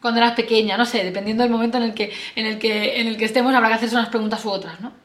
cuando 0.00 0.20
eras 0.20 0.34
pequeña, 0.34 0.78
no 0.78 0.86
sé, 0.86 1.04
dependiendo 1.04 1.42
del 1.42 1.52
momento 1.52 1.76
en 1.78 1.82
el 1.82 1.94
que, 1.94 2.14
en 2.36 2.46
el 2.46 2.58
que, 2.58 3.00
en 3.00 3.08
el 3.08 3.18
que 3.18 3.26
estemos 3.26 3.52
habrá 3.54 3.68
que 3.68 3.74
hacerse 3.74 3.96
unas 3.96 4.08
preguntas 4.08 4.42
u 4.44 4.50
otras, 4.50 4.80
¿no? 4.80 4.99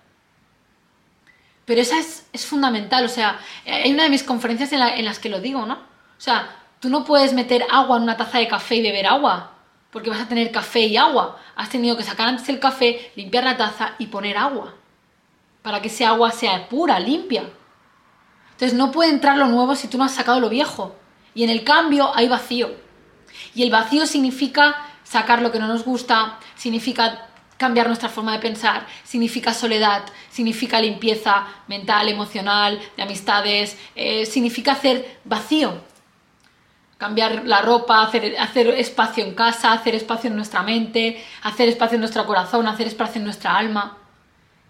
Pero 1.65 1.81
esa 1.81 1.99
es, 1.99 2.27
es 2.31 2.45
fundamental, 2.45 3.03
o 3.05 3.09
sea, 3.09 3.39
hay 3.65 3.91
una 3.91 4.03
de 4.03 4.09
mis 4.09 4.23
conferencias 4.23 4.71
en, 4.71 4.81
en 4.81 5.05
las 5.05 5.19
que 5.19 5.29
lo 5.29 5.39
digo, 5.41 5.65
¿no? 5.65 5.73
O 5.73 6.21
sea, 6.21 6.47
tú 6.79 6.89
no 6.89 7.03
puedes 7.03 7.33
meter 7.33 7.65
agua 7.71 7.97
en 7.97 8.03
una 8.03 8.17
taza 8.17 8.37
de 8.37 8.47
café 8.47 8.75
y 8.75 8.83
beber 8.83 9.07
agua, 9.07 9.51
porque 9.89 10.09
vas 10.09 10.21
a 10.21 10.27
tener 10.27 10.51
café 10.51 10.81
y 10.81 10.97
agua. 10.97 11.39
Has 11.55 11.69
tenido 11.69 11.97
que 11.97 12.03
sacar 12.03 12.27
antes 12.27 12.47
el 12.49 12.59
café, 12.59 13.11
limpiar 13.15 13.45
la 13.45 13.57
taza 13.57 13.95
y 13.97 14.07
poner 14.07 14.37
agua, 14.37 14.75
para 15.63 15.81
que 15.81 15.87
ese 15.87 16.05
agua 16.05 16.31
sea 16.31 16.69
pura, 16.69 16.99
limpia. 16.99 17.49
Entonces 18.51 18.77
no 18.77 18.91
puede 18.91 19.09
entrar 19.09 19.37
lo 19.37 19.47
nuevo 19.47 19.75
si 19.75 19.87
tú 19.87 19.97
no 19.97 20.03
has 20.03 20.13
sacado 20.13 20.39
lo 20.39 20.49
viejo. 20.49 20.95
Y 21.33 21.43
en 21.43 21.49
el 21.49 21.63
cambio 21.63 22.15
hay 22.15 22.29
vacío. 22.29 22.69
Y 23.53 23.63
el 23.63 23.71
vacío 23.71 24.05
significa 24.05 24.75
sacar 25.03 25.41
lo 25.41 25.51
que 25.51 25.59
no 25.59 25.67
nos 25.67 25.83
gusta, 25.83 26.39
significa 26.55 27.27
cambiar 27.57 27.87
nuestra 27.87 28.09
forma 28.09 28.33
de 28.33 28.39
pensar, 28.39 28.85
significa 29.03 29.53
soledad, 29.53 30.03
significa 30.29 30.79
limpieza 30.79 31.47
mental, 31.67 32.09
emocional, 32.09 32.79
de 32.97 33.03
amistades, 33.03 33.77
eh, 33.95 34.25
significa 34.25 34.73
hacer 34.73 35.19
vacío. 35.23 35.73
Cambiar 36.97 37.45
la 37.45 37.61
ropa, 37.61 38.03
hacer, 38.03 38.67
espacio 38.69 39.23
en 39.23 39.35
casa, 39.35 39.73
hacer 39.73 39.95
espacio 39.95 40.29
en 40.29 40.35
nuestra 40.35 40.63
mente, 40.63 41.23
hacer 41.43 41.69
espacio 41.69 41.95
en 41.95 42.01
nuestro 42.01 42.25
corazón, 42.25 42.67
hacer 42.67 42.87
espacio 42.87 43.19
en 43.19 43.25
nuestra 43.25 43.57
alma. 43.57 43.97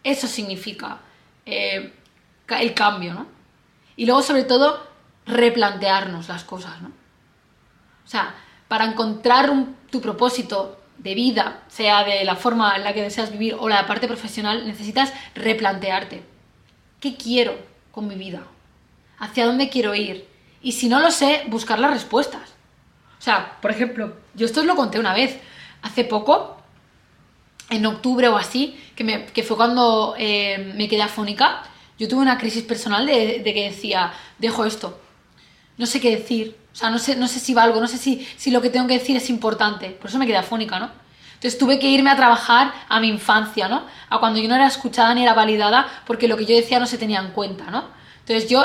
Eso 0.04 0.28
significa 0.28 0.98
eh, 1.46 1.94
el 2.48 2.74
cambio, 2.74 3.14
¿no? 3.14 3.28
Y 3.96 4.06
luego, 4.06 4.22
sobre 4.22 4.44
todo, 4.44 4.86
replantearnos 5.26 6.28
las 6.28 6.44
cosas, 6.44 6.82
¿no? 6.82 6.90
O 6.90 8.08
sea, 8.08 8.36
para 8.68 8.86
encontrar 8.86 9.52
tu 9.90 10.02
propósito 10.02 10.80
de 10.98 11.16
vida, 11.16 11.64
sea 11.68 12.04
de 12.04 12.24
la 12.24 12.36
forma 12.36 12.76
en 12.76 12.84
la 12.84 12.94
que 12.94 13.02
deseas 13.02 13.32
vivir 13.32 13.56
o 13.60 13.70
la 13.70 13.86
parte 13.86 14.08
profesional, 14.08 14.66
necesitas 14.66 15.14
replantearte. 15.36 16.24
¿Qué 17.00 17.16
quiero 17.16 17.58
con 17.92 18.08
mi 18.08 18.16
vida? 18.16 18.44
¿Hacia 19.20 19.46
dónde 19.46 19.70
quiero 19.70 19.94
ir? 19.96 20.28
Y 20.62 20.72
si 20.72 20.90
no 20.90 21.00
lo 21.00 21.12
sé, 21.12 21.44
buscar 21.48 21.80
las 21.80 21.92
respuestas. 21.92 22.56
O 23.20 23.22
sea, 23.22 23.58
por 23.62 23.72
ejemplo, 23.72 24.16
yo 24.34 24.46
esto 24.46 24.62
os 24.62 24.66
lo 24.66 24.76
conté 24.76 25.00
una 25.00 25.14
vez. 25.14 25.40
Hace 25.82 26.04
poco, 26.04 26.58
en 27.70 27.86
octubre 27.86 28.28
o 28.28 28.38
así, 28.38 28.80
que, 28.96 29.04
me, 29.04 29.26
que 29.26 29.44
fue 29.44 29.58
cuando 29.58 30.16
eh, 30.18 30.74
me 30.76 30.88
quedé 30.88 31.04
afónica, 31.04 31.64
yo 31.98 32.08
tuve 32.08 32.22
una 32.22 32.38
crisis 32.38 32.64
personal 32.64 33.06
de, 33.06 33.42
de, 33.44 33.54
que 33.54 33.70
decía, 33.70 34.14
dejo 34.38 34.66
esto, 34.66 35.00
no 35.78 35.86
sé 35.86 36.02
qué 36.02 36.16
decir, 36.16 36.58
o 36.76 36.78
sea, 36.78 36.90
no 36.90 37.00
sé, 37.00 37.16
no 37.16 37.30
sé 37.30 37.40
si 37.40 37.54
valgo, 37.54 37.80
no 37.80 37.88
sé 37.88 37.98
si, 37.98 38.28
si 38.36 38.52
lo 38.52 38.62
que 38.62 38.70
tengo 38.70 38.86
que 38.86 38.96
decir 38.96 39.16
es 39.16 39.30
importante, 39.30 39.92
por 39.92 40.10
eso 40.10 40.20
me 40.20 40.28
quedé 40.28 40.36
afónica, 40.36 40.78
¿no? 40.78 40.90
Entonces 41.36 41.58
tuve 41.58 41.80
que 41.80 41.88
irme 41.88 42.10
a 42.10 42.18
trabajar 42.18 42.74
a 42.90 43.00
mi 43.00 43.08
infancia, 43.08 43.70
¿no? 43.70 43.86
A 44.10 44.20
cuando 44.20 44.42
yo 44.42 44.50
no 44.50 44.56
era 44.56 44.68
escuchada 44.68 45.14
ni 45.14 45.24
era 45.24 45.34
validada 45.34 45.88
porque 46.06 46.28
lo 46.28 46.36
que 46.36 46.46
yo 46.46 46.54
decía 46.54 46.78
no 46.78 46.86
se 46.86 46.98
tenía 46.98 47.22
en 47.22 47.32
cuenta, 47.32 47.72
¿no? 47.72 47.86
Entonces 48.20 48.50
yo 48.50 48.62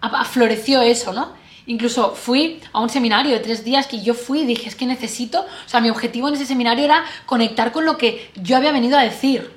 afloreció 0.00 0.82
eso, 0.82 1.12
¿no? 1.12 1.34
Incluso 1.66 2.16
fui 2.16 2.60
a 2.72 2.80
un 2.80 2.88
seminario 2.88 3.30
de 3.30 3.38
tres 3.38 3.62
días 3.62 3.86
que 3.86 4.02
yo 4.02 4.14
fui 4.14 4.40
y 4.40 4.46
dije, 4.46 4.68
es 4.68 4.74
que 4.74 4.84
necesito, 4.84 5.42
o 5.42 5.68
sea, 5.68 5.80
mi 5.80 5.88
objetivo 5.88 6.26
en 6.26 6.34
ese 6.34 6.46
seminario 6.46 6.84
era 6.84 7.04
conectar 7.26 7.70
con 7.70 7.84
lo 7.84 7.96
que 7.96 8.32
yo 8.34 8.56
había 8.56 8.72
venido 8.72 8.98
a 8.98 9.02
decir. 9.02 9.52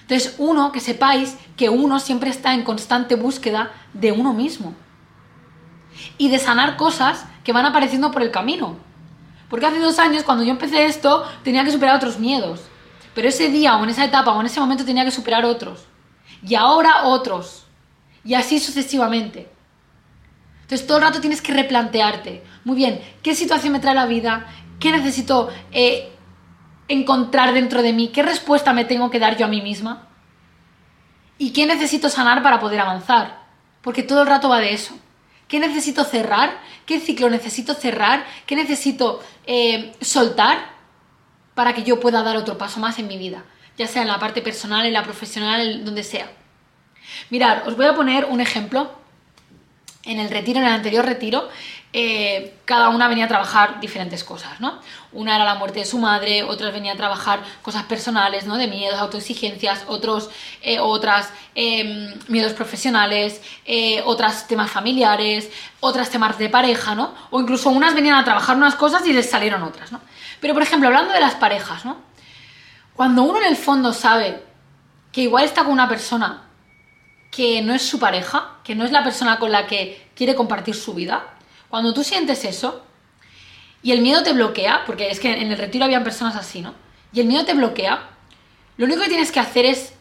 Entonces, 0.00 0.36
uno, 0.38 0.72
que 0.72 0.80
sepáis 0.80 1.36
que 1.58 1.68
uno 1.68 2.00
siempre 2.00 2.30
está 2.30 2.54
en 2.54 2.62
constante 2.62 3.16
búsqueda 3.16 3.70
de 3.92 4.12
uno 4.12 4.32
mismo 4.32 4.74
y 6.18 6.28
de 6.28 6.38
sanar 6.38 6.76
cosas 6.76 7.26
que 7.42 7.52
van 7.52 7.66
apareciendo 7.66 8.10
por 8.10 8.22
el 8.22 8.30
camino. 8.30 8.76
Porque 9.48 9.66
hace 9.66 9.78
dos 9.78 9.98
años, 9.98 10.24
cuando 10.24 10.44
yo 10.44 10.50
empecé 10.50 10.86
esto, 10.86 11.24
tenía 11.42 11.64
que 11.64 11.70
superar 11.70 11.96
otros 11.96 12.18
miedos. 12.18 12.62
Pero 13.14 13.28
ese 13.28 13.50
día 13.50 13.76
o 13.76 13.84
en 13.84 13.90
esa 13.90 14.04
etapa 14.04 14.32
o 14.32 14.40
en 14.40 14.46
ese 14.46 14.60
momento 14.60 14.84
tenía 14.84 15.04
que 15.04 15.10
superar 15.10 15.44
otros. 15.44 15.86
Y 16.42 16.54
ahora 16.54 17.04
otros. 17.04 17.66
Y 18.24 18.34
así 18.34 18.58
sucesivamente. 18.58 19.50
Entonces 20.62 20.86
todo 20.86 20.98
el 20.98 21.04
rato 21.04 21.20
tienes 21.20 21.42
que 21.42 21.52
replantearte. 21.52 22.42
Muy 22.64 22.76
bien, 22.76 23.00
¿qué 23.22 23.34
situación 23.34 23.72
me 23.72 23.80
trae 23.80 23.94
la 23.94 24.06
vida? 24.06 24.46
¿Qué 24.80 24.90
necesito 24.90 25.50
eh, 25.72 26.10
encontrar 26.88 27.52
dentro 27.52 27.82
de 27.82 27.92
mí? 27.92 28.08
¿Qué 28.08 28.22
respuesta 28.22 28.72
me 28.72 28.84
tengo 28.84 29.10
que 29.10 29.18
dar 29.18 29.36
yo 29.36 29.44
a 29.44 29.48
mí 29.48 29.60
misma? 29.60 30.08
¿Y 31.36 31.52
qué 31.52 31.66
necesito 31.66 32.08
sanar 32.08 32.42
para 32.42 32.60
poder 32.60 32.80
avanzar? 32.80 33.44
Porque 33.82 34.02
todo 34.02 34.22
el 34.22 34.28
rato 34.28 34.48
va 34.48 34.58
de 34.58 34.72
eso. 34.72 34.98
¿Qué 35.48 35.60
necesito 35.60 36.04
cerrar? 36.04 36.60
¿Qué 36.86 37.00
ciclo 37.00 37.28
necesito 37.30 37.74
cerrar? 37.74 38.24
¿Qué 38.46 38.56
necesito 38.56 39.22
eh, 39.46 39.92
soltar 40.00 40.72
para 41.54 41.74
que 41.74 41.82
yo 41.82 42.00
pueda 42.00 42.22
dar 42.22 42.36
otro 42.36 42.58
paso 42.58 42.80
más 42.80 42.98
en 42.98 43.08
mi 43.08 43.18
vida? 43.18 43.44
Ya 43.76 43.86
sea 43.86 44.02
en 44.02 44.08
la 44.08 44.18
parte 44.18 44.40
personal, 44.42 44.86
en 44.86 44.92
la 44.92 45.02
profesional, 45.02 45.84
donde 45.84 46.02
sea. 46.02 46.30
Mirad, 47.30 47.66
os 47.68 47.76
voy 47.76 47.86
a 47.86 47.94
poner 47.94 48.24
un 48.26 48.40
ejemplo. 48.40 48.90
En 50.04 50.18
el 50.20 50.28
retiro, 50.28 50.60
en 50.60 50.66
el 50.66 50.72
anterior 50.72 51.04
retiro, 51.04 51.48
eh, 51.96 52.58
cada 52.64 52.88
una 52.88 53.06
venía 53.06 53.26
a 53.26 53.28
trabajar 53.28 53.78
diferentes 53.78 54.24
cosas, 54.24 54.58
¿no? 54.58 54.80
Una 55.12 55.36
era 55.36 55.44
la 55.44 55.54
muerte 55.54 55.78
de 55.78 55.84
su 55.84 55.98
madre, 55.98 56.42
otras 56.42 56.72
venía 56.72 56.92
a 56.92 56.96
trabajar 56.96 57.38
cosas 57.62 57.84
personales, 57.84 58.46
¿no? 58.46 58.56
De 58.56 58.66
miedos, 58.66 58.98
autoexigencias, 58.98 59.84
otros, 59.86 60.28
eh, 60.60 60.80
otras 60.80 61.30
em, 61.54 62.12
miedos 62.26 62.52
profesionales, 62.52 63.40
eh, 63.64 64.02
otras 64.06 64.48
temas 64.48 64.72
familiares, 64.72 65.52
otras 65.78 66.10
temas 66.10 66.36
de 66.36 66.48
pareja, 66.48 66.96
¿no? 66.96 67.14
O 67.30 67.40
incluso 67.40 67.70
unas 67.70 67.94
venían 67.94 68.16
a 68.16 68.24
trabajar 68.24 68.56
unas 68.56 68.74
cosas 68.74 69.06
y 69.06 69.12
les 69.12 69.30
salieron 69.30 69.62
otras, 69.62 69.92
¿no? 69.92 70.00
Pero, 70.40 70.52
por 70.52 70.64
ejemplo, 70.64 70.88
hablando 70.88 71.12
de 71.12 71.20
las 71.20 71.36
parejas, 71.36 71.84
¿no? 71.84 71.98
Cuando 72.96 73.22
uno 73.22 73.38
en 73.38 73.46
el 73.46 73.56
fondo 73.56 73.92
sabe 73.92 74.42
que 75.12 75.20
igual 75.20 75.44
está 75.44 75.62
con 75.62 75.72
una 75.72 75.88
persona 75.88 76.42
que 77.30 77.62
no 77.62 77.72
es 77.72 77.82
su 77.82 78.00
pareja, 78.00 78.58
que 78.64 78.74
no 78.74 78.84
es 78.84 78.90
la 78.90 79.04
persona 79.04 79.38
con 79.38 79.52
la 79.52 79.68
que 79.68 80.10
quiere 80.16 80.34
compartir 80.34 80.74
su 80.74 80.92
vida, 80.92 81.33
cuando 81.74 81.92
tú 81.92 82.04
sientes 82.04 82.44
eso 82.44 82.84
y 83.82 83.90
el 83.90 84.00
miedo 84.00 84.22
te 84.22 84.32
bloquea, 84.32 84.84
porque 84.86 85.10
es 85.10 85.18
que 85.18 85.32
en 85.32 85.50
el 85.50 85.58
retiro 85.58 85.84
habían 85.84 86.04
personas 86.04 86.36
así, 86.36 86.60
¿no? 86.60 86.72
Y 87.12 87.18
el 87.18 87.26
miedo 87.26 87.44
te 87.44 87.52
bloquea, 87.52 88.10
lo 88.76 88.84
único 88.84 89.02
que 89.02 89.08
tienes 89.08 89.32
que 89.32 89.40
hacer 89.40 89.66
es 89.66 89.92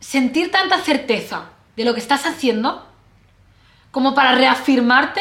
sentir 0.00 0.50
tanta 0.50 0.78
certeza 0.78 1.50
de 1.76 1.84
lo 1.84 1.92
que 1.92 2.00
estás 2.00 2.24
haciendo 2.24 2.88
como 3.90 4.14
para 4.14 4.36
reafirmarte 4.36 5.20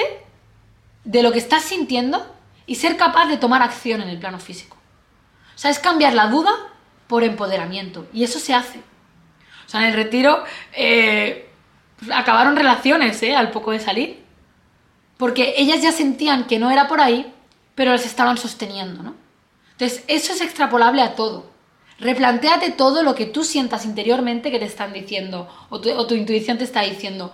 de 1.03 1.23
lo 1.23 1.33
que 1.33 1.39
estás 1.39 1.63
sintiendo 1.63 2.25
y 2.65 2.75
ser 2.75 2.95
capaz 2.95 3.25
de 3.25 3.35
tomar 3.35 3.61
acción 3.61 4.01
en 4.01 4.07
el 4.07 4.17
plano 4.17 4.39
físico. 4.39 4.77
O 5.53 5.57
sea, 5.57 5.71
es 5.71 5.79
cambiar 5.79 6.13
la 6.13 6.27
duda 6.27 6.53
por 7.07 7.25
empoderamiento. 7.25 8.07
Y 8.13 8.23
eso 8.23 8.39
se 8.39 8.53
hace. 8.53 8.79
O 9.67 9.69
sea, 9.69 9.81
en 9.81 9.87
el 9.87 9.93
retiro 9.93 10.45
eh, 10.71 11.49
acabaron 12.13 12.55
relaciones, 12.55 13.21
¿eh? 13.23 13.35
Al 13.35 13.51
poco 13.51 13.71
de 13.71 13.81
salir 13.81 14.20
porque 15.21 15.53
ellas 15.57 15.83
ya 15.83 15.91
sentían 15.91 16.45
que 16.45 16.57
no 16.57 16.71
era 16.71 16.87
por 16.87 16.99
ahí, 16.99 17.31
pero 17.75 17.91
las 17.91 18.07
estaban 18.07 18.39
sosteniendo, 18.39 19.03
¿no? 19.03 19.13
Entonces, 19.73 20.03
eso 20.07 20.33
es 20.33 20.41
extrapolable 20.41 21.03
a 21.03 21.13
todo. 21.13 21.45
Replantéate 21.99 22.71
todo 22.71 23.03
lo 23.03 23.13
que 23.13 23.27
tú 23.27 23.43
sientas 23.43 23.85
interiormente 23.85 24.49
que 24.49 24.57
te 24.57 24.65
están 24.65 24.93
diciendo, 24.93 25.47
o 25.69 25.79
tu, 25.79 26.15
intuición 26.15 26.57
te 26.57 26.63
está 26.63 26.81
diciendo, 26.81 27.31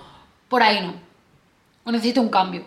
por 0.50 0.63
ahí 0.63 0.82
no, 0.82 0.95
o 1.86 1.91
necesito 1.93 2.19
un 2.19 2.28
cambio. 2.28 2.65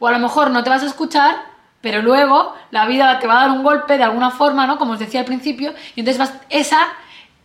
O 0.00 0.08
a 0.08 0.10
lo 0.10 0.18
mejor 0.18 0.50
no 0.50 0.64
te 0.64 0.70
vas 0.70 0.82
a 0.82 0.86
escuchar, 0.86 1.36
pero 1.80 2.02
luego 2.02 2.52
la 2.72 2.84
vida 2.86 3.16
te 3.20 3.28
va 3.28 3.34
a 3.34 3.46
dar 3.46 3.52
un 3.52 3.62
golpe 3.62 3.96
de 3.96 4.02
alguna 4.02 4.32
forma, 4.32 4.66
¿no? 4.66 4.76
Como 4.76 4.94
os 4.94 4.98
decía 4.98 5.20
al 5.20 5.26
principio, 5.26 5.72
y 5.94 6.00
entonces 6.00 6.32
esa, 6.48 6.80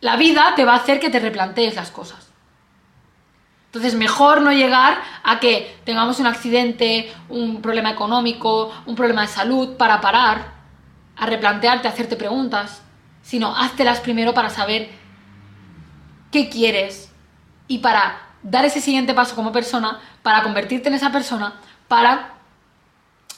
la 0.02 0.16
vida 0.16 0.54
te 0.56 0.66
va 0.66 0.74
a 0.74 0.78
hacer 0.78 1.00
que 1.00 1.12
te 1.12 1.20
replantees 1.20 1.76
las 1.76 1.92
cosas. 1.92 2.23
Entonces, 3.74 3.96
mejor 3.96 4.44
no 4.44 4.52
llegar 4.52 5.02
a 5.24 5.40
que 5.40 5.76
tengamos 5.84 6.20
un 6.20 6.28
accidente, 6.28 7.12
un 7.28 7.60
problema 7.60 7.90
económico, 7.90 8.72
un 8.86 8.96
problema 8.96 9.24
de 9.24 9.30
salud 9.30 9.78
para 9.78 10.00
parar, 10.00 10.54
a 11.18 11.26
replantearte, 11.26 11.88
a 11.88 11.92
hacerte 11.92 12.16
preguntas, 12.16 12.84
sino 13.24 13.56
háztelas 13.56 14.00
primero 14.00 14.32
para 14.36 14.52
saber 14.52 14.92
qué 16.32 16.50
quieres 16.50 17.12
y 17.68 17.80
para 17.80 18.22
dar 18.44 18.64
ese 18.64 18.80
siguiente 18.80 19.16
paso 19.16 19.34
como 19.34 19.52
persona, 19.52 20.00
para 20.22 20.44
convertirte 20.44 20.90
en 20.90 20.94
esa 20.94 21.12
persona, 21.12 21.60
para, 21.88 22.36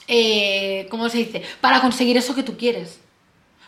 eh, 0.06 0.86
¿cómo 0.92 1.08
se 1.08 1.20
dice? 1.20 1.44
Para 1.62 1.80
conseguir 1.80 2.18
eso 2.18 2.36
que 2.36 2.44
tú 2.44 2.58
quieres. 2.58 3.00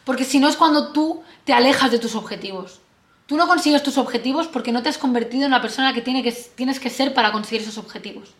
Porque 0.03 0.25
si 0.25 0.37
no 0.37 0.49
es 0.49 0.57
cuando 0.57 0.91
tú 0.91 1.23
te 1.45 1.53
alejas 1.53 1.91
de 1.91 1.99
tus 1.99 2.13
objetivos. 2.13 2.81
Tú 3.27 3.35
no 3.35 3.45
consigues 3.45 3.83
tus 3.83 3.97
objetivos 3.97 4.47
porque 4.47 4.71
no 4.71 4.81
te 4.81 4.89
has 4.89 4.97
convertido 4.97 5.45
en 5.45 5.51
la 5.51 5.61
persona 5.61 5.93
que, 5.93 6.01
tiene 6.01 6.23
que 6.23 6.31
tienes 6.31 6.79
que 6.79 6.89
ser 6.89 7.13
para 7.13 7.33
conseguir 7.33 7.61
esos 7.61 7.77
objetivos. 7.77 8.33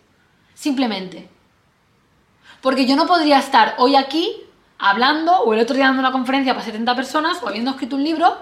Simplemente. 0.56 1.30
Porque 2.62 2.86
yo 2.86 2.96
no 2.96 3.06
podría 3.06 3.38
estar 3.38 3.76
hoy 3.78 3.98
aquí 3.98 4.32
hablando, 4.80 5.40
o 5.40 5.54
el 5.54 5.60
otro 5.60 5.76
día 5.76 5.88
dando 5.88 6.00
una 6.00 6.14
conferencia 6.14 6.54
para 6.54 6.66
70 6.66 6.96
personas, 6.96 7.44
o 7.44 7.50
habiendo 7.50 7.72
escrito 7.72 7.98
un 7.98 8.04
libro, 8.04 8.38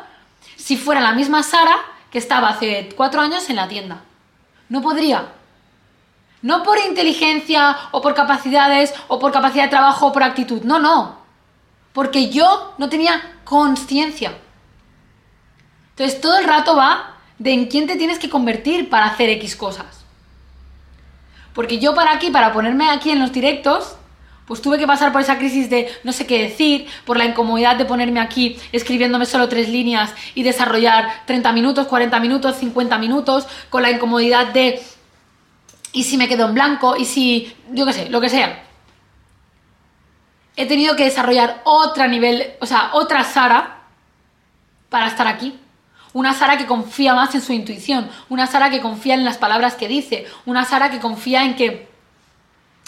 si 0.56 0.78
fuera 0.78 1.02
la 1.02 1.14
misma 1.14 1.42
Sara 1.42 1.78
que 2.12 2.20
estaba 2.20 2.50
hace 2.50 2.90
cuatro 2.96 3.22
años 3.22 3.50
en 3.50 3.56
la 3.56 3.68
tienda. 3.68 4.04
No 4.70 4.84
podría. 4.84 5.34
No 6.44 6.62
por 6.62 6.78
inteligencia, 6.78 7.76
o 7.92 8.04
por 8.04 8.14
capacidades, 8.14 8.94
o 9.08 9.18
por 9.18 9.32
capacidad 9.32 9.64
de 9.64 9.70
trabajo, 9.72 10.08
o 10.08 10.12
por 10.14 10.22
actitud. 10.22 10.62
No, 10.62 10.78
no. 10.78 11.18
Porque 11.92 12.30
yo 12.30 12.76
no 12.78 12.88
tenía 12.88 13.40
conciencia. 13.44 14.38
Entonces 15.96 16.20
todo 16.20 16.38
el 16.38 16.44
rato 16.44 16.76
va 16.76 17.16
de 17.40 17.54
en 17.54 17.68
quién 17.68 17.88
te 17.88 17.96
tienes 17.96 18.20
que 18.20 18.30
convertir 18.30 18.90
para 18.90 19.06
hacer 19.06 19.30
X 19.30 19.56
cosas. 19.56 20.04
Porque 21.54 21.80
yo 21.80 21.96
para 21.96 22.12
aquí, 22.12 22.32
para 22.32 22.52
ponerme 22.52 22.90
aquí 22.90 23.12
en 23.12 23.20
los 23.20 23.32
directos, 23.32 23.96
pues 24.46 24.62
tuve 24.62 24.78
que 24.78 24.86
pasar 24.86 25.14
por 25.14 25.22
esa 25.22 25.38
crisis 25.38 25.70
de 25.70 25.90
no 26.04 26.12
sé 26.12 26.28
qué 26.28 26.42
decir, 26.42 26.86
por 27.06 27.18
la 27.18 27.26
incomodidad 27.26 27.78
de 27.78 27.86
ponerme 27.86 28.20
aquí 28.20 28.58
escribiéndome 28.74 29.26
solo 29.26 29.48
tres 29.48 29.70
líneas 29.70 30.14
y 30.36 30.44
desarrollar 30.44 31.24
30 31.26 31.52
minutos, 31.54 31.88
40 31.88 32.20
minutos, 32.20 32.58
50 32.58 32.98
minutos, 32.98 33.48
con 33.70 33.82
la 33.82 33.90
incomodidad 33.90 34.48
de 34.48 34.84
y 35.94 36.04
si 36.04 36.18
me 36.18 36.28
quedo 36.28 36.48
en 36.48 36.54
blanco, 36.54 36.98
y 36.98 37.06
si, 37.06 37.56
yo 37.72 37.86
qué 37.86 37.94
sé, 37.94 38.10
lo 38.10 38.20
que 38.20 38.28
sea. 38.28 38.66
He 40.58 40.66
tenido 40.66 40.98
que 40.98 41.06
desarrollar 41.06 41.62
otra 41.64 42.06
nivel, 42.08 42.54
o 42.60 42.66
sea, 42.66 42.90
otra 42.92 43.24
Sara 43.24 43.84
para 44.90 45.08
estar 45.08 45.26
aquí. 45.26 45.58
Una 46.16 46.34
Sara 46.34 46.58
que 46.58 46.66
confía 46.66 47.14
más 47.14 47.36
en 47.36 47.42
su 47.42 47.52
intuición, 47.52 48.10
una 48.30 48.48
Sara 48.48 48.70
que 48.70 48.80
confía 48.80 49.16
en 49.16 49.26
las 49.26 49.38
palabras 49.38 49.76
que 49.76 49.90
dice, 49.90 50.26
una 50.46 50.64
Sara 50.64 50.90
que 50.90 51.02
confía 51.02 51.44
en 51.44 51.58
que 51.58 51.90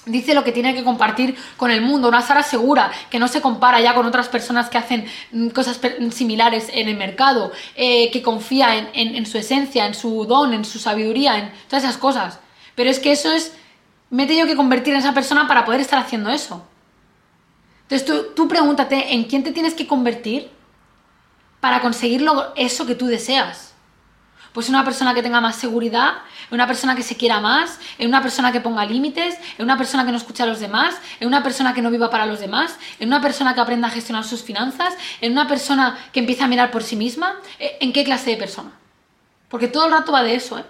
dice 0.06 0.34
lo 0.34 0.46
que 0.46 0.54
tiene 0.54 0.74
que 0.74 0.86
compartir 0.86 1.36
con 1.58 1.70
el 1.70 1.82
mundo, 1.82 2.08
una 2.08 2.22
Sara 2.22 2.42
segura, 2.42 2.90
que 3.10 3.20
no 3.20 3.28
se 3.28 3.42
compara 3.42 3.82
ya 3.82 3.94
con 3.96 4.06
otras 4.06 4.30
personas 4.30 4.70
que 4.70 4.78
hacen 4.78 5.08
mm, 5.34 5.50
cosas 5.50 5.78
similares 6.12 6.70
en 6.72 6.88
el 6.88 6.96
mercado, 6.96 7.52
eh, 7.76 8.12
que 8.12 8.22
confía 8.22 8.92
en, 8.94 9.26
su 9.26 9.38
esencia, 9.38 9.86
en 9.86 9.94
su 9.94 10.24
don, 10.24 10.54
en 10.54 10.64
su 10.64 10.80
sabiduría, 10.80 11.38
en 11.38 11.52
todas 11.68 11.84
esas 11.84 11.98
cosas. 11.98 12.40
Pero 12.76 12.90
es 12.90 12.98
que 12.98 13.12
eso 13.12 13.34
es, 13.34 13.54
me 14.10 14.24
he 14.24 14.28
tenido 14.28 14.48
que 14.48 14.56
convertir 14.56 14.94
en 14.94 15.02
esa 15.02 15.14
persona 15.14 15.50
para 15.50 15.66
poder 15.66 15.82
estar 15.82 16.00
haciendo 16.00 16.30
eso. 16.30 16.66
Entonces 17.90 18.08
tú, 18.08 18.34
tú 18.38 18.48
pregúntate 18.48 19.16
en 19.16 19.26
quién 19.26 19.44
te 19.44 19.52
tienes 19.52 19.74
que 19.74 19.86
convertir 19.86 20.56
para 21.60 21.82
conseguir 21.82 22.26
eso 22.56 22.86
que 22.86 22.96
tú 22.96 23.08
deseas. 23.08 23.74
Pues 24.54 24.70
una 24.70 24.84
persona 24.84 25.14
que 25.14 25.22
tenga 25.22 25.40
más 25.40 25.56
seguridad, 25.56 26.14
una 26.50 26.66
persona 26.66 26.96
que 26.96 27.04
se 27.04 27.16
quiera 27.16 27.40
más, 27.40 27.80
una 28.00 28.22
persona 28.22 28.52
que 28.52 28.60
ponga 28.60 28.86
límites, 28.86 29.38
una 29.60 29.78
persona 29.78 30.04
que 30.04 30.12
no 30.12 30.18
escuche 30.18 30.42
a 30.42 30.48
los 30.48 30.60
demás, 30.60 30.96
una 31.22 31.44
persona 31.44 31.74
que 31.74 31.82
no 31.82 31.92
viva 31.92 32.10
para 32.10 32.26
los 32.26 32.40
demás, 32.40 32.78
una 33.00 33.22
persona 33.22 33.54
que 33.54 33.60
aprenda 33.60 33.88
a 33.88 33.92
gestionar 33.92 34.24
sus 34.24 34.42
finanzas, 34.42 34.96
una 35.22 35.48
persona 35.48 35.98
que 36.12 36.22
empiece 36.22 36.44
a 36.44 36.48
mirar 36.48 36.72
por 36.72 36.84
sí 36.84 36.96
misma. 36.96 37.36
Eh, 37.60 37.78
¿En 37.82 37.94
qué 37.94 38.04
clase 38.04 38.32
de 38.32 38.38
persona? 38.38 38.72
Porque 39.48 39.68
todo 39.68 39.86
el 39.86 39.92
rato 39.92 40.12
va 40.12 40.24
de 40.24 40.36
eso, 40.36 40.58
¿eh? 40.58 40.66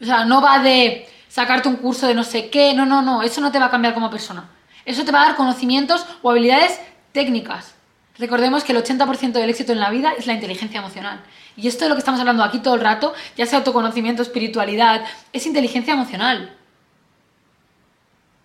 O 0.00 0.04
sea, 0.04 0.24
no 0.24 0.40
va 0.40 0.58
de 0.58 1.08
sacarte 1.28 1.68
un 1.68 1.76
curso 1.76 2.06
de 2.06 2.14
no 2.14 2.24
sé 2.24 2.50
qué, 2.50 2.74
no, 2.74 2.84
no, 2.84 3.02
no, 3.02 3.22
eso 3.22 3.40
no 3.40 3.52
te 3.52 3.58
va 3.58 3.66
a 3.66 3.70
cambiar 3.70 3.94
como 3.94 4.10
persona. 4.10 4.48
Eso 4.84 5.04
te 5.04 5.12
va 5.12 5.22
a 5.22 5.26
dar 5.26 5.36
conocimientos 5.36 6.04
o 6.22 6.30
habilidades 6.30 6.80
técnicas. 7.12 7.74
Recordemos 8.18 8.62
que 8.62 8.72
el 8.72 8.82
80% 8.82 9.32
del 9.32 9.48
éxito 9.48 9.72
en 9.72 9.80
la 9.80 9.90
vida 9.90 10.12
es 10.18 10.26
la 10.26 10.34
inteligencia 10.34 10.80
emocional. 10.80 11.22
Y 11.56 11.68
esto 11.68 11.84
de 11.84 11.88
lo 11.88 11.94
que 11.94 12.00
estamos 12.00 12.20
hablando 12.20 12.44
aquí 12.44 12.58
todo 12.58 12.74
el 12.74 12.80
rato, 12.80 13.14
ya 13.36 13.46
sea 13.46 13.58
autoconocimiento, 13.58 14.22
espiritualidad, 14.22 15.04
es 15.32 15.46
inteligencia 15.46 15.94
emocional. 15.94 16.54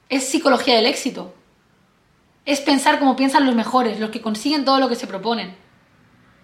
Es 0.07 0.29
psicología 0.29 0.75
del 0.75 0.85
éxito. 0.85 1.35
Es 2.45 2.61
pensar 2.61 2.97
como 2.97 3.17
piensan 3.17 3.45
los 3.45 3.55
mejores, 3.55 3.99
los 3.99 4.09
que 4.09 4.21
consiguen 4.21 4.63
todo 4.63 4.79
lo 4.79 4.87
que 4.87 4.95
se 4.95 5.05
proponen. 5.05 5.55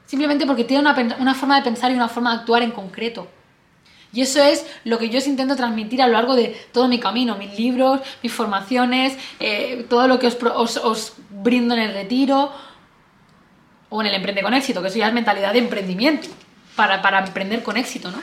Simplemente 0.05 0.45
porque 0.45 0.65
tienen 0.65 0.85
una, 1.19 1.33
forma 1.33 1.55
de 1.55 1.61
pensar 1.61 1.91
y 1.91 1.95
una 1.95 2.09
forma 2.09 2.33
de 2.33 2.39
actuar 2.41 2.61
en 2.61 2.71
concreto. 2.71 3.29
Y 4.11 4.21
eso 4.21 4.43
es 4.43 4.65
lo 4.83 4.99
que 4.99 5.09
yo 5.09 5.19
os 5.19 5.27
intento 5.27 5.55
transmitir 5.55 6.01
a 6.01 6.07
lo 6.07 6.13
largo 6.13 6.35
de 6.35 6.49
todo 6.73 6.89
mi 6.89 6.99
camino, 6.99 7.37
mis 7.37 7.57
libros, 7.57 8.01
mis 8.21 8.33
formaciones, 8.33 9.17
eh, 9.39 9.87
todo 9.89 10.09
lo 10.09 10.19
que 10.19 10.27
os, 10.27 10.77
os 10.77 11.13
brindo 11.29 11.73
en 11.73 11.81
el 11.81 11.93
retiro 11.93 12.51
o 13.95 14.01
en 14.01 14.07
el 14.07 14.15
Emprende 14.15 14.41
con 14.41 14.55
éxito, 14.55 14.81
que 14.81 14.87
eso 14.87 14.97
ya 14.97 15.07
es 15.07 15.13
mentalidad 15.13 15.53
de 15.53 15.59
emprendimiento, 15.59 16.27
para, 16.75 17.19
emprender 17.19 17.61
con 17.61 17.77
éxito, 17.77 18.09
¿no? 18.09 18.17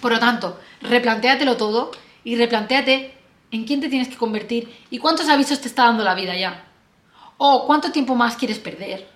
Por 0.00 0.12
lo 0.12 0.18
tanto, 0.18 0.58
replantéatelo 0.80 1.58
todo 1.58 1.90
y 2.24 2.34
replantéate 2.36 3.12
en 3.50 3.64
quién 3.64 3.82
te 3.82 3.90
tienes 3.90 4.08
que 4.08 4.16
convertir 4.16 4.74
y 4.88 4.98
cuántos 4.98 5.28
avisos 5.28 5.60
te 5.60 5.68
está 5.68 5.84
dando 5.84 6.04
la 6.04 6.14
vida 6.14 6.34
ya. 6.34 6.64
O 7.36 7.66
cuánto 7.66 7.92
tiempo 7.92 8.14
más 8.14 8.34
quieres 8.36 8.58
perder. 8.58 9.06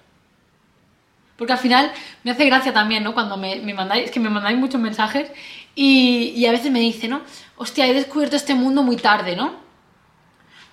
Porque 1.38 1.54
al 1.54 1.58
final 1.58 1.90
me 2.22 2.32
hace 2.32 2.44
gracia 2.44 2.74
también, 2.74 3.02
¿no? 3.02 3.14
Cuando 3.14 3.38
me, 3.38 3.62
mandáis, 3.72 4.04
es 4.04 4.10
que 4.10 4.20
me 4.20 4.28
mandáis 4.28 4.58
muchos 4.58 4.78
mensajes 4.78 5.30
y, 5.74 6.34
y, 6.36 6.44
a 6.44 6.52
veces 6.52 6.70
me 6.70 6.80
dice, 6.80 7.08
¿no? 7.08 7.22
Hostia, 7.56 7.86
he 7.86 7.94
descubierto 7.94 8.36
este 8.36 8.54
mundo 8.54 8.82
muy 8.82 8.96
tarde, 8.96 9.36
¿no? 9.36 9.54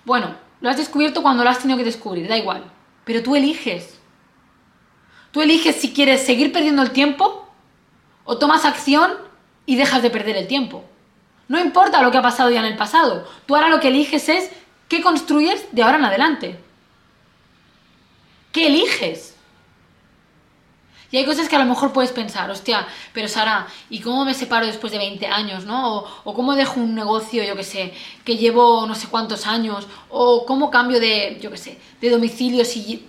Bueno, 0.04 0.34
lo 0.60 0.68
has 0.68 0.76
descubierto 0.76 1.22
cuando 1.22 1.42
lo 1.42 1.48
has 1.48 1.60
tenido 1.60 1.78
que 1.78 1.84
descubrir, 1.84 2.28
da 2.28 2.36
igual. 2.36 2.70
Pero 3.06 3.22
tú 3.22 3.34
eliges. 3.34 3.95
Tú 5.30 5.42
eliges 5.42 5.76
si 5.76 5.92
quieres 5.92 6.24
seguir 6.24 6.52
perdiendo 6.52 6.82
el 6.82 6.90
tiempo 6.90 7.46
o 8.24 8.38
tomas 8.38 8.64
acción 8.64 9.12
y 9.66 9.76
dejas 9.76 10.02
de 10.02 10.10
perder 10.10 10.36
el 10.36 10.46
tiempo. 10.46 10.84
No 11.48 11.60
importa 11.60 12.02
lo 12.02 12.10
que 12.10 12.18
ha 12.18 12.22
pasado 12.22 12.50
ya 12.50 12.60
en 12.60 12.66
el 12.66 12.76
pasado. 12.76 13.28
Tú 13.46 13.54
ahora 13.54 13.68
lo 13.68 13.80
que 13.80 13.88
eliges 13.88 14.28
es 14.28 14.50
qué 14.88 15.00
construyes 15.02 15.66
de 15.72 15.82
ahora 15.82 15.98
en 15.98 16.04
adelante. 16.04 16.58
¿Qué 18.52 18.66
eliges? 18.66 19.35
Hay 21.18 21.24
cosas 21.24 21.48
que 21.48 21.56
a 21.56 21.58
lo 21.58 21.64
mejor 21.64 21.92
puedes 21.92 22.12
pensar, 22.12 22.50
hostia, 22.50 22.86
pero 23.12 23.28
Sara, 23.28 23.66
¿y 23.90 24.00
cómo 24.00 24.24
me 24.24 24.34
separo 24.34 24.66
después 24.66 24.92
de 24.92 24.98
20 24.98 25.26
años, 25.26 25.64
no? 25.64 26.04
O, 26.24 26.34
cómo 26.34 26.54
dejo 26.54 26.80
un 26.80 26.94
negocio, 26.94 27.44
yo 27.44 27.56
que 27.56 27.64
sé, 27.64 27.94
que 28.24 28.36
llevo 28.36 28.86
no 28.86 28.94
sé 28.94 29.08
cuántos 29.08 29.46
años, 29.46 29.86
o 30.10 30.44
cómo 30.44 30.70
cambio 30.70 31.00
de, 31.00 31.38
yo 31.40 31.50
qué 31.50 31.56
sé, 31.56 31.78
de 32.00 32.10
domicilio 32.10 32.64
si 32.64 33.06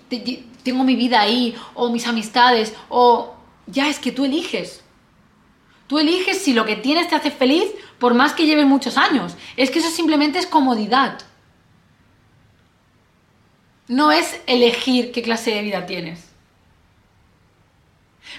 tengo 0.63 0.83
mi 0.83 0.95
vida 0.95 1.21
ahí, 1.21 1.55
o 1.73 1.89
mis 1.89 2.07
amistades, 2.07 2.73
o 2.89 3.35
ya 3.65 3.89
es 3.89 3.99
que 3.99 4.11
tú 4.11 4.25
eliges. 4.25 4.83
Tú 5.87 5.99
eliges 5.99 6.41
si 6.41 6.53
lo 6.53 6.65
que 6.65 6.75
tienes 6.75 7.07
te 7.07 7.15
hace 7.15 7.31
feliz 7.31 7.71
por 7.97 8.13
más 8.13 8.33
que 8.33 8.45
lleves 8.45 8.65
muchos 8.65 8.97
años. 8.97 9.35
Es 9.55 9.71
que 9.71 9.79
eso 9.79 9.89
simplemente 9.89 10.37
es 10.37 10.45
comodidad. 10.45 11.19
No 13.87 14.11
es 14.11 14.41
elegir 14.47 15.13
qué 15.13 15.21
clase 15.21 15.51
de 15.51 15.61
vida 15.61 15.85
tienes. 15.85 16.26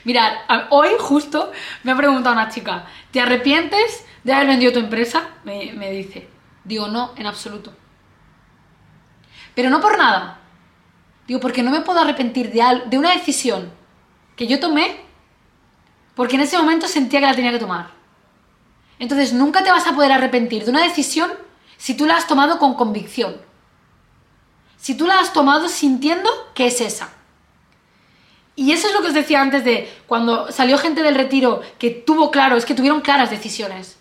Mirad, 0.05 0.33
hoy 0.70 0.90
justo 0.98 1.53
me 1.83 1.92
ha 1.92 1.96
preguntado 1.96 2.35
una 2.35 2.48
chica, 2.48 2.87
¿te 3.11 3.20
arrepientes 3.20 4.05
de 4.24 4.33
haber 4.33 4.48
vendido 4.48 4.72
tu 4.72 4.79
empresa? 4.79 5.29
Me, 5.44 5.72
me 5.72 5.90
dice. 5.90 6.29
Digo, 6.64 6.88
no, 6.88 7.12
en 7.16 7.27
absoluto. 7.27 7.72
Pero 9.55 9.70
no 9.70 9.81
por 9.81 9.98
nada, 9.98 10.38
Digo, 11.29 11.40
porque 11.40 11.62
no 11.62 11.70
me 11.70 11.83
puedo 11.83 12.01
arrepentir 12.01 12.51
de, 12.51 12.83
de 12.87 12.98
una 12.98 13.12
decisión 13.12 13.70
que 14.35 14.46
yo 14.46 14.59
tomé 14.59 15.05
porque 16.14 16.37
en 16.37 16.42
ese 16.42 16.57
momento 16.57 16.88
sentía 16.88 17.20
que 17.20 17.27
la 17.27 17.35
tenía 17.35 17.53
que 17.53 17.59
tomar. 17.59 17.90
Entonces 18.98 19.35
nunca 19.35 19.62
te 19.62 19.70
vas 19.70 19.87
a 19.87 19.94
poder 19.94 20.11
arrepentir 20.11 20.64
de 20.64 20.70
una 20.70 20.83
decisión 20.83 21.31
si 21.77 21.94
tú 21.94 22.07
la 22.07 22.16
has 22.16 22.27
tomado 22.27 22.59
con 22.59 22.74
convicción. 22.74 23.37
Si 24.79 24.96
tú 24.96 25.07
la 25.07 25.20
has 25.20 25.35
tomado 25.35 25.68
sintiendo 25.68 26.31
que 26.55 26.66
es 26.66 26.81
esa. 26.81 27.11
Y 28.58 28.72
eso 28.72 28.88
es 28.88 28.92
lo 28.92 29.02
que 29.02 29.06
os 29.06 29.14
decía 29.14 29.40
antes 29.40 29.62
de 29.62 29.88
cuando 30.08 30.50
salió 30.50 30.78
gente 30.78 31.04
del 31.04 31.14
retiro 31.14 31.60
que 31.78 31.90
tuvo 31.90 32.32
claro, 32.32 32.56
es 32.56 32.64
que 32.64 32.74
tuvieron 32.74 33.02
claras 33.02 33.30
decisiones. 33.30 33.96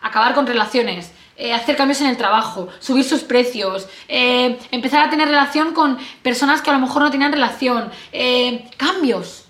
Acabar 0.00 0.34
con 0.34 0.44
relaciones, 0.44 1.12
eh, 1.36 1.52
hacer 1.52 1.76
cambios 1.76 2.00
en 2.00 2.08
el 2.08 2.16
trabajo, 2.16 2.66
subir 2.80 3.04
sus 3.04 3.22
precios, 3.22 3.86
eh, 4.08 4.58
empezar 4.72 5.06
a 5.06 5.08
tener 5.08 5.28
relación 5.28 5.72
con 5.72 5.98
personas 6.22 6.62
que 6.62 6.70
a 6.70 6.72
lo 6.72 6.80
mejor 6.80 7.00
no 7.00 7.12
tenían 7.12 7.30
relación, 7.30 7.92
eh, 8.10 8.68
cambios. 8.76 9.44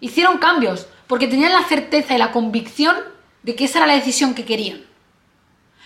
Hicieron 0.00 0.38
cambios 0.38 0.88
porque 1.06 1.28
tenían 1.28 1.52
la 1.52 1.62
certeza 1.62 2.16
y 2.16 2.18
la 2.18 2.32
convicción 2.32 2.96
de 3.44 3.54
que 3.54 3.66
esa 3.66 3.78
era 3.78 3.86
la 3.86 3.94
decisión 3.94 4.34
que 4.34 4.44
querían. 4.44 4.84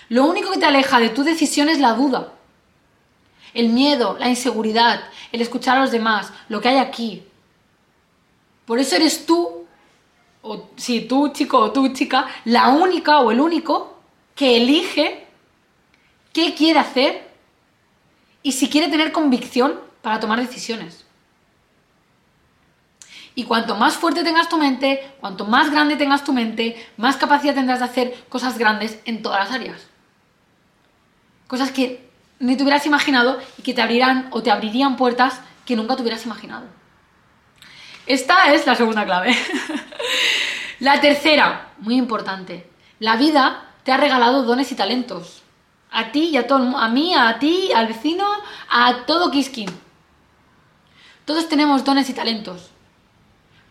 Lo 0.08 0.24
único 0.24 0.50
que 0.50 0.60
te 0.60 0.64
aleja 0.64 0.98
de 0.98 1.10
tu 1.10 1.24
decisión 1.24 1.68
es 1.68 1.78
la 1.78 1.92
duda, 1.92 2.32
el 3.52 3.68
miedo, 3.68 4.16
la 4.18 4.30
inseguridad, 4.30 5.02
el 5.30 5.42
escuchar 5.42 5.76
a 5.76 5.80
los 5.80 5.90
demás, 5.90 6.32
lo 6.48 6.62
que 6.62 6.70
hay 6.70 6.78
aquí. 6.78 7.26
Por 8.70 8.78
eso 8.78 8.94
eres 8.94 9.26
tú, 9.26 9.66
o 10.42 10.70
si 10.76 11.00
tú 11.00 11.32
chico 11.32 11.58
o 11.58 11.72
tú 11.72 11.88
chica, 11.88 12.28
la 12.44 12.68
única 12.68 13.18
o 13.18 13.32
el 13.32 13.40
único 13.40 13.98
que 14.36 14.58
elige 14.58 15.26
qué 16.32 16.54
quiere 16.54 16.78
hacer 16.78 17.32
y 18.44 18.52
si 18.52 18.68
quiere 18.68 18.86
tener 18.86 19.10
convicción 19.10 19.80
para 20.02 20.20
tomar 20.20 20.38
decisiones. 20.38 21.04
Y 23.34 23.42
cuanto 23.42 23.74
más 23.74 23.96
fuerte 23.96 24.22
tengas 24.22 24.48
tu 24.48 24.56
mente, 24.56 25.14
cuanto 25.18 25.46
más 25.46 25.72
grande 25.72 25.96
tengas 25.96 26.22
tu 26.22 26.32
mente, 26.32 26.76
más 26.96 27.16
capacidad 27.16 27.56
tendrás 27.56 27.80
de 27.80 27.86
hacer 27.86 28.24
cosas 28.28 28.56
grandes 28.56 29.00
en 29.04 29.20
todas 29.20 29.40
las 29.40 29.52
áreas. 29.52 29.88
Cosas 31.48 31.72
que 31.72 32.08
ni 32.38 32.56
te 32.56 32.62
hubieras 32.62 32.86
imaginado 32.86 33.40
y 33.58 33.62
que 33.62 33.74
te 33.74 33.82
abrirán 33.82 34.28
o 34.30 34.44
te 34.44 34.52
abrirían 34.52 34.96
puertas 34.96 35.40
que 35.66 35.74
nunca 35.74 35.96
te 35.96 36.02
hubieras 36.02 36.24
imaginado. 36.24 36.79
Esta 38.06 38.52
es 38.52 38.66
la 38.66 38.74
segunda 38.74 39.04
clave. 39.04 39.36
la 40.80 41.00
tercera, 41.00 41.72
muy 41.78 41.96
importante. 41.96 42.68
La 42.98 43.16
vida 43.16 43.70
te 43.84 43.92
ha 43.92 43.96
regalado 43.96 44.42
dones 44.42 44.70
y 44.72 44.74
talentos. 44.74 45.42
A 45.90 46.12
ti 46.12 46.30
y 46.32 46.36
a 46.36 46.46
todo 46.46 46.76
a 46.76 46.88
mí, 46.88 47.14
a 47.14 47.38
ti, 47.38 47.70
al 47.74 47.88
vecino, 47.88 48.26
a 48.68 49.04
todo 49.06 49.30
Kiskin. 49.30 49.70
Todos 51.24 51.48
tenemos 51.48 51.84
dones 51.84 52.08
y 52.10 52.12
talentos, 52.12 52.70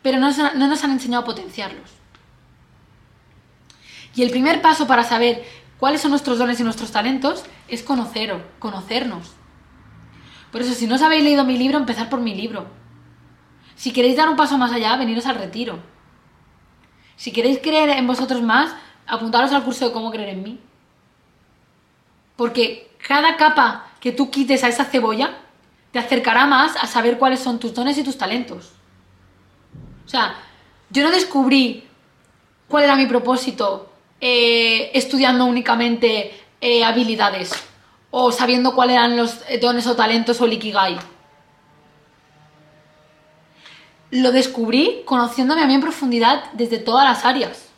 pero 0.02 0.18
no, 0.20 0.30
no 0.32 0.68
nos 0.68 0.84
han 0.84 0.92
enseñado 0.92 1.24
a 1.24 1.26
potenciarlos. 1.26 1.90
Y 4.16 4.24
el 4.24 4.32
primer 4.32 4.62
paso 4.62 4.88
para 4.88 5.04
saber 5.04 5.46
cuáles 5.78 6.02
son 6.02 6.12
nuestros 6.12 6.38
dones 6.38 6.60
y 6.60 6.64
nuestros 6.64 6.92
talentos 6.92 7.44
es 7.68 7.84
conocer, 7.84 8.36
conocernos. 8.60 9.32
Por 10.52 10.62
eso, 10.62 10.74
si 10.74 10.88
no 10.88 10.96
os 10.96 11.02
habéis 11.02 11.24
leído 11.24 11.46
mi 11.46 11.58
libro, 11.58 11.78
empezar 11.78 12.10
por 12.10 12.20
mi 12.20 12.34
libro. 12.34 12.68
Si 13.80 13.94
queréis 13.94 14.18
dar 14.18 14.28
un 14.28 14.36
paso 14.36 14.58
más 14.58 14.74
allá, 14.74 14.98
veniros 14.98 15.26
al 15.26 15.36
retiro. 15.36 15.80
Si 17.16 17.32
queréis 17.32 17.60
creer 17.60 17.92
en 17.92 18.08
vosotros 18.08 18.42
más, 18.42 18.76
apuntaros 19.08 19.54
al 19.54 19.64
curso 19.64 19.88
de 19.88 19.94
cómo 19.94 20.12
creer 20.12 20.32
en 20.32 20.44
mí. 20.44 20.60
Porque 22.36 22.92
cada 23.08 23.38
capa 23.38 23.88
que 24.02 24.12
tú 24.12 24.30
quites 24.30 24.66
a 24.66 24.68
esa 24.68 24.84
cebolla 24.84 25.38
te 25.94 26.00
acercará 26.00 26.46
más 26.46 26.76
a 26.76 26.88
saber 26.88 27.18
cuáles 27.18 27.40
son 27.40 27.58
tus 27.58 27.74
dones 27.74 27.98
y 27.98 28.04
tus 28.04 28.18
talentos. 28.18 28.74
O 30.06 30.10
sea, 30.10 30.36
yo 30.90 31.02
no 31.02 31.10
descubrí 31.10 31.88
cuál 32.68 32.84
era 32.84 32.98
mi 32.98 33.06
propósito 33.06 33.94
eh, 34.20 34.92
estudiando 34.94 35.46
únicamente 35.46 36.38
eh, 36.60 36.84
habilidades 36.84 37.54
o 38.12 38.34
sabiendo 38.34 38.76
cuáles 38.76 38.98
eran 38.98 39.16
los 39.16 39.40
dones 39.62 39.88
o 39.88 39.96
talentos 39.96 40.42
o 40.42 40.46
el 40.46 40.52
ikigai. 40.52 41.00
Lo 44.12 44.32
descubrí 44.32 45.04
conociéndome 45.06 45.62
a 45.62 45.68
mí 45.68 45.74
en 45.76 45.82
profundidad 45.82 46.52
desde 46.54 46.80
todas 46.80 47.06
las 47.06 47.26
áreas. 47.26 47.70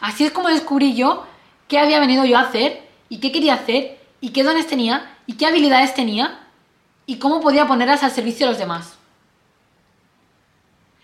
Así 0.00 0.24
es 0.24 0.32
como 0.32 0.48
descubrí 0.48 0.94
yo 0.94 1.26
qué 1.68 1.78
había 1.78 2.00
venido 2.00 2.24
yo 2.24 2.38
a 2.38 2.42
hacer 2.42 2.88
y 3.08 3.18
qué 3.18 3.32
quería 3.32 3.54
hacer 3.54 3.98
y 4.20 4.30
qué 4.30 4.42
dones 4.42 4.66
tenía 4.66 5.16
y 5.26 5.34
qué 5.34 5.46
habilidades 5.46 5.94
tenía 5.94 6.46
y 7.06 7.16
cómo 7.18 7.40
podía 7.40 7.66
ponerlas 7.66 8.02
al 8.02 8.12
servicio 8.12 8.46
de 8.46 8.52
los 8.52 8.58
demás. 8.58 8.96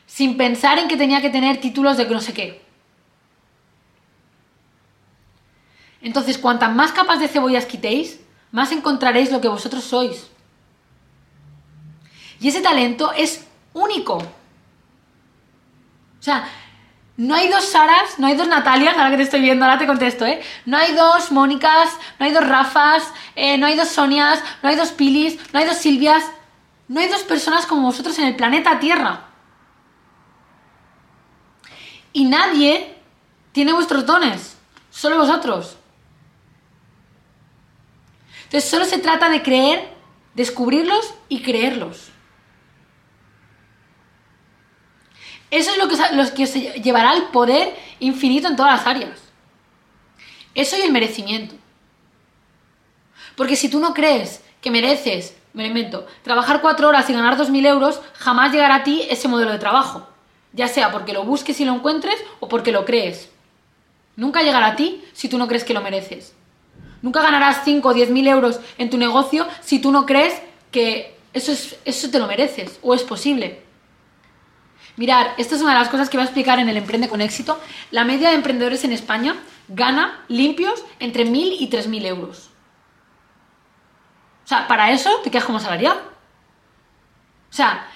Sin 0.07 0.37
pensar 0.37 0.79
en 0.79 0.89
que 0.89 0.97
tenía 0.97 1.21
que 1.21 1.31
tener 1.31 1.61
títulos 1.61 1.97
de 1.97 2.07
no 2.07 2.21
sé 2.21 2.33
qué. 2.33 2.65
Entonces, 6.01 6.39
cuantas 6.39 6.75
más 6.75 6.93
capas 6.93 7.19
de 7.19 7.27
cebollas 7.27 7.67
quitéis, 7.67 8.21
más 8.53 8.71
encontraréis 8.71 9.33
lo 9.33 9.41
que 9.41 9.49
vosotros 9.49 9.83
sois. 9.83 10.29
Y 12.41 12.49
ese 12.49 12.61
talento 12.61 13.13
es 13.13 13.47
único. 13.73 14.17
O 14.17 16.23
sea, 16.23 16.49
no 17.17 17.35
hay 17.35 17.49
dos 17.49 17.65
Saras, 17.65 18.19
no 18.19 18.27
hay 18.27 18.37
dos 18.37 18.49
Natalias, 18.49 18.97
ahora 18.97 19.11
que 19.11 19.17
te 19.17 19.23
estoy 19.23 19.41
viendo, 19.41 19.65
ahora 19.65 19.79
te 19.79 19.87
contesto, 19.87 20.27
¿eh? 20.27 20.43
No 20.67 20.77
hay 20.77 20.93
dos 20.93 21.33
Mónicas, 21.33 21.91
no 22.19 22.27
hay 22.27 22.33
dos 22.33 22.47
Rafas, 22.47 23.11
eh, 23.35 23.57
no 23.57 23.67
hay 23.67 23.75
dos 23.75 23.89
Sonias, 23.89 24.43
no 24.63 24.69
hay 24.69 24.77
dos 24.77 24.91
Pilis, 24.91 25.39
no 25.53 25.59
hay 25.59 25.67
dos 25.67 25.77
Silvias, 25.77 26.25
no 26.89 27.01
hay 27.01 27.09
dos 27.09 27.23
personas 27.23 27.65
como 27.65 27.83
vosotros 27.83 28.19
en 28.19 28.27
el 28.27 28.37
planeta 28.37 28.79
Tierra. 28.79 29.23
Y 32.13 32.25
nadie 32.25 32.97
tiene 33.53 33.73
vuestros 33.73 34.05
dones, 34.05 34.59
solo 34.91 35.17
vosotros. 35.17 35.79
Entonces 38.45 38.71
solo 38.71 38.85
se 38.85 38.99
trata 38.99 39.31
de 39.31 39.43
creer, 39.43 39.89
descubrirlos 40.35 41.15
y 41.29 41.43
creerlos. 41.43 42.11
Eso 45.57 45.71
es 45.71 45.79
lo 45.79 45.89
que, 45.89 45.97
lo 46.15 46.83
llevará 46.83 47.13
al 47.13 47.31
poder 47.31 47.75
infinito 47.99 48.47
en 48.47 48.57
todas 48.57 48.77
las 48.77 48.87
áreas. 48.87 49.19
Eso 50.55 50.77
y 50.77 50.83
el 50.83 50.93
merecimiento. 50.93 51.55
Porque 53.37 53.57
si 53.57 53.71
tú 53.71 53.81
no 53.81 53.95
crees 53.95 54.43
que 54.61 54.71
mereces, 54.71 55.35
me 55.55 55.63
lo 55.63 55.69
invento, 55.69 56.07
trabajar 56.23 56.61
cuatro 56.61 56.89
horas 56.89 57.09
y 57.09 57.15
ganar 57.15 57.39
dos 57.39 57.49
mil 57.49 57.65
euros, 57.65 58.03
jamás 58.19 58.53
llegará 58.53 58.75
a 58.75 58.85
ti 58.85 59.07
ese 59.09 59.29
modelo 59.29 59.51
de 59.51 59.59
trabajo. 59.59 60.07
Ya 60.53 60.69
sea 60.69 60.93
porque 60.93 61.15
lo 61.15 61.25
busques 61.25 61.59
y 61.59 61.65
lo 61.65 61.73
encuentres 61.73 62.17
o 62.41 62.49
porque 62.49 62.71
lo 62.71 62.85
crees. 62.85 63.31
Nunca 64.15 64.43
llegará 64.43 64.67
a 64.67 64.77
ti 64.77 65.03
si 65.15 65.31
tú 65.31 65.39
no 65.39 65.49
crees 65.49 65.65
que 65.65 65.73
lo 65.73 65.81
mereces. 65.81 66.35
Nunca 67.01 67.23
ganarás 67.23 67.63
5 67.65 67.89
o 67.89 67.95
10 67.95 68.11
mil 68.11 68.29
euros 68.29 68.61
en 68.77 68.91
tu 68.91 68.99
negocio 68.99 69.47
si 69.63 69.79
tú 69.79 69.91
no 69.91 70.05
crees 70.05 70.35
que 70.71 71.17
eso, 71.33 71.51
es, 71.51 71.79
eso 71.87 72.11
te 72.11 72.19
lo 72.19 72.27
mereces 72.27 72.79
o 72.83 72.93
es 72.93 73.03
posible. 73.05 73.65
Mirar, 74.97 75.35
esta 75.37 75.55
es 75.55 75.61
una 75.61 75.75
de 75.75 75.79
las 75.79 75.89
cosas 75.91 76.09
que 76.09 76.17
voy 76.17 76.23
a 76.23 76.25
explicar 76.25 76.59
en 76.59 76.69
el 76.69 76.77
Emprende 76.77 77.09
con 77.09 77.21
éxito. 77.21 77.61
La 77.91 78.05
media 78.05 78.31
de 78.31 78.35
emprendedores 78.35 78.83
en 78.85 78.93
España 78.93 79.37
gana 79.69 80.25
limpios 80.29 80.85
entre 80.99 81.27
1.000 81.27 81.57
y 81.59 81.69
3.000 81.71 82.07
euros. 82.07 82.51
O 84.45 84.49
sea, 84.49 84.67
para 84.67 84.91
eso 84.93 85.11
te 85.23 85.31
quedas 85.31 85.45
como 85.45 85.61
salariado. 85.61 86.01
O 87.51 87.53
sea, 87.53 87.87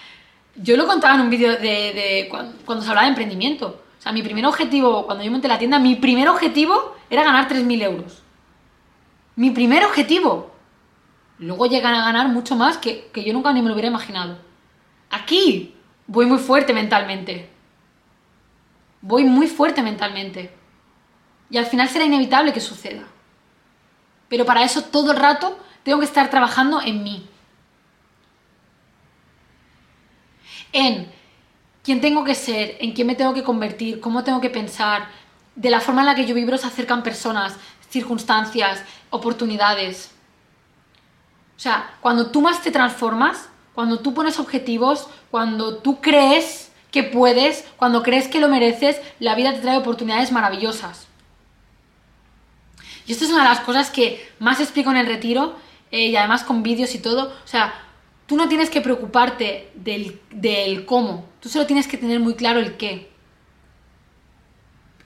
yo 0.56 0.76
lo 0.76 0.86
contaba 0.86 1.14
en 1.14 1.22
un 1.22 1.30
vídeo 1.30 1.52
de, 1.52 2.28
cuando, 2.28 2.82
se 2.82 2.88
hablaba 2.88 3.06
de 3.06 3.10
emprendimiento. 3.10 3.82
O 3.98 4.02
sea, 4.02 4.12
mi 4.12 4.22
primer 4.22 4.44
objetivo, 4.44 5.06
cuando 5.06 5.24
yo 5.24 5.30
monté 5.30 5.48
la 5.48 5.58
tienda, 5.58 5.78
mi 5.78 5.94
primer 5.94 6.28
objetivo 6.28 6.96
era 7.08 7.24
ganar 7.24 7.48
3.000 7.48 7.82
euros. 7.82 8.22
Mi 9.36 9.50
primer 9.50 9.84
objetivo. 9.84 10.50
Luego 11.38 11.64
llegan 11.64 11.94
a 11.94 12.04
ganar 12.04 12.28
mucho 12.28 12.56
más 12.56 12.76
que, 12.76 13.08
que 13.12 13.24
yo 13.24 13.32
nunca 13.32 13.52
ni 13.52 13.62
me 13.62 13.68
lo 13.68 13.74
hubiera 13.74 13.88
imaginado. 13.88 14.36
Aquí, 15.10 15.74
voy 16.10 16.26
muy 16.26 16.38
fuerte 16.38 16.72
mentalmente. 16.72 17.48
Voy 19.00 19.22
muy 19.24 19.46
fuerte 19.46 19.80
mentalmente. 19.80 20.52
Y 21.48 21.56
al 21.56 21.66
final 21.66 21.88
será 21.88 22.04
inevitable 22.04 22.52
que 22.52 22.60
suceda. 22.60 23.04
Pero 24.28 24.44
para 24.44 24.64
eso 24.64 24.82
todo 24.82 25.12
el 25.12 25.18
rato 25.18 25.56
tengo 25.84 26.00
que 26.00 26.04
estar 26.04 26.28
trabajando 26.28 26.82
en 26.82 27.04
mí. 27.04 27.28
En 30.72 31.12
quién 31.84 32.00
tengo 32.00 32.24
que 32.24 32.34
ser, 32.34 32.76
en 32.80 32.92
quién 32.92 33.06
me 33.06 33.14
tengo 33.14 33.32
que 33.32 33.44
convertir, 33.44 34.00
cómo 34.00 34.24
tengo 34.24 34.40
que 34.40 34.50
pensar, 34.50 35.08
de 35.54 35.70
la 35.70 35.80
forma 35.80 36.00
en 36.00 36.06
la 36.06 36.14
que 36.16 36.26
yo 36.26 36.34
vibro 36.34 36.58
se 36.58 36.66
acercan 36.66 37.04
personas, 37.04 37.56
circunstancias, 37.88 38.82
oportunidades. 39.10 40.10
O 41.56 41.60
sea, 41.60 41.94
cuando 42.00 42.32
tú 42.32 42.40
más 42.40 42.62
te 42.62 42.72
transformas, 42.72 43.48
cuando 43.80 44.00
tú 44.00 44.12
pones 44.12 44.38
objetivos, 44.38 45.08
cuando 45.30 45.78
tú 45.78 46.02
crees 46.02 46.70
que 46.90 47.02
puedes, 47.02 47.64
cuando 47.78 48.02
crees 48.02 48.28
que 48.28 48.38
lo 48.38 48.50
mereces, 48.50 49.00
la 49.20 49.34
vida 49.34 49.54
te 49.54 49.60
trae 49.60 49.78
oportunidades 49.78 50.32
maravillosas. 50.32 51.06
Y 53.06 53.12
esto 53.12 53.24
es 53.24 53.30
una 53.30 53.44
de 53.44 53.48
las 53.48 53.60
cosas 53.60 53.88
que 53.88 54.22
más 54.38 54.60
explico 54.60 54.90
en 54.90 54.98
el 54.98 55.06
retiro 55.06 55.56
eh, 55.90 56.08
y 56.08 56.16
además 56.16 56.44
con 56.44 56.62
vídeos 56.62 56.94
y 56.94 56.98
todo. 56.98 57.32
O 57.42 57.46
sea, 57.48 57.72
tú 58.26 58.36
no 58.36 58.50
tienes 58.50 58.68
que 58.68 58.82
preocuparte 58.82 59.70
del, 59.74 60.20
del 60.30 60.84
cómo, 60.84 61.24
tú 61.40 61.48
solo 61.48 61.64
tienes 61.64 61.88
que 61.88 61.96
tener 61.96 62.20
muy 62.20 62.34
claro 62.34 62.60
el 62.60 62.76
qué. 62.76 63.10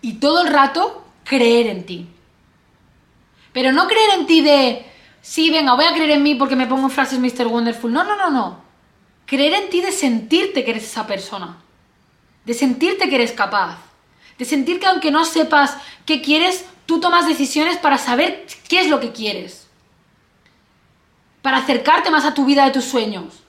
Y 0.00 0.14
todo 0.14 0.42
el 0.42 0.52
rato 0.52 1.04
creer 1.22 1.68
en 1.68 1.86
ti. 1.86 2.08
Pero 3.52 3.70
no 3.70 3.86
creer 3.86 4.18
en 4.18 4.26
ti 4.26 4.40
de, 4.40 4.84
sí, 5.20 5.50
venga, 5.50 5.74
voy 5.74 5.84
a 5.84 5.94
creer 5.94 6.10
en 6.10 6.24
mí 6.24 6.34
porque 6.34 6.56
me 6.56 6.66
pongo 6.66 6.88
frases 6.88 7.20
Mr. 7.20 7.46
Wonderful. 7.46 7.92
No, 7.92 8.02
no, 8.02 8.16
no, 8.16 8.32
no. 8.32 8.63
Creer 9.26 9.54
en 9.54 9.70
ti 9.70 9.80
de 9.80 9.92
sentirte 9.92 10.64
que 10.64 10.70
eres 10.72 10.84
esa 10.84 11.06
persona. 11.06 11.56
De 12.44 12.54
sentirte 12.54 13.08
que 13.08 13.14
eres 13.14 13.32
capaz. 13.32 13.78
De 14.38 14.44
sentir 14.44 14.78
que 14.80 14.86
aunque 14.86 15.10
no 15.10 15.24
sepas 15.24 15.76
qué 16.04 16.20
quieres, 16.20 16.66
tú 16.86 17.00
tomas 17.00 17.26
decisiones 17.26 17.78
para 17.78 17.98
saber 17.98 18.46
qué 18.68 18.80
es 18.80 18.88
lo 18.88 19.00
que 19.00 19.12
quieres. 19.12 19.66
Para 21.40 21.58
acercarte 21.58 22.10
más 22.10 22.24
a 22.24 22.34
tu 22.34 22.44
vida 22.44 22.64
de 22.64 22.70
tus 22.70 22.84
sueños. 22.84 23.42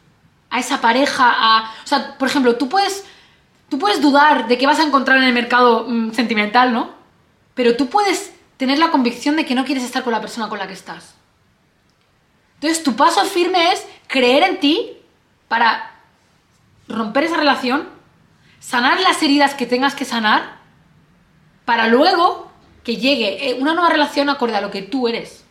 A 0.50 0.60
esa 0.60 0.80
pareja, 0.80 1.34
a... 1.36 1.74
O 1.84 1.88
sea, 1.88 2.18
por 2.18 2.28
ejemplo, 2.28 2.56
tú 2.56 2.70
puedes, 2.70 3.04
tú 3.70 3.78
puedes 3.78 4.02
dudar 4.02 4.48
de 4.48 4.58
qué 4.58 4.68
vas 4.68 4.80
a 4.80 4.84
encontrar 4.84 5.18
en 5.18 5.24
el 5.24 5.34
mercado 5.34 5.86
mm, 5.88 6.14
sentimental, 6.14 6.72
¿no? 6.72 6.92
Pero 7.54 7.76
tú 7.76 7.90
puedes 7.90 8.34
tener 8.58 8.80
la 8.80 8.92
convicción 8.92 9.36
de 9.36 9.46
que 9.46 9.56
no 9.56 9.66
quieres 9.66 9.84
estar 9.84 10.04
con 10.04 10.14
la 10.14 10.22
persona 10.22 10.48
con 10.48 10.60
la 10.60 10.68
que 10.68 10.74
estás. 10.74 11.16
Entonces, 12.56 12.84
tu 12.84 12.96
paso 12.96 13.24
firme 13.26 13.74
es 13.74 13.86
creer 14.08 14.44
en 14.44 14.60
ti 14.60 14.98
para 15.48 15.92
romper 16.88 17.26
esa 17.26 17.38
relación, 17.38 17.88
sanar 18.60 19.00
las 19.02 19.22
heridas 19.24 19.54
que 19.54 19.66
tengas 19.66 19.96
que 19.96 20.06
sanar, 20.06 20.58
para 21.66 21.88
luego 21.88 22.52
que 22.84 22.98
llegue 22.98 23.50
eh, 23.50 23.58
una 23.60 23.74
nueva 23.74 23.90
relación 23.90 24.30
acorde 24.30 24.56
a 24.56 24.62
lo 24.62 24.72
que 24.72 24.84
tú 24.84 25.08
eres. 25.08 25.44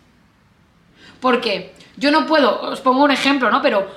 Porque 1.21 1.75
yo 1.97 2.11
no 2.11 2.27
puedo, 2.27 2.61
os 2.63 2.81
pongo 2.81 3.05
un 3.05 3.11
ejemplo, 3.11 3.51
¿no? 3.51 3.63
Pero 3.63 3.89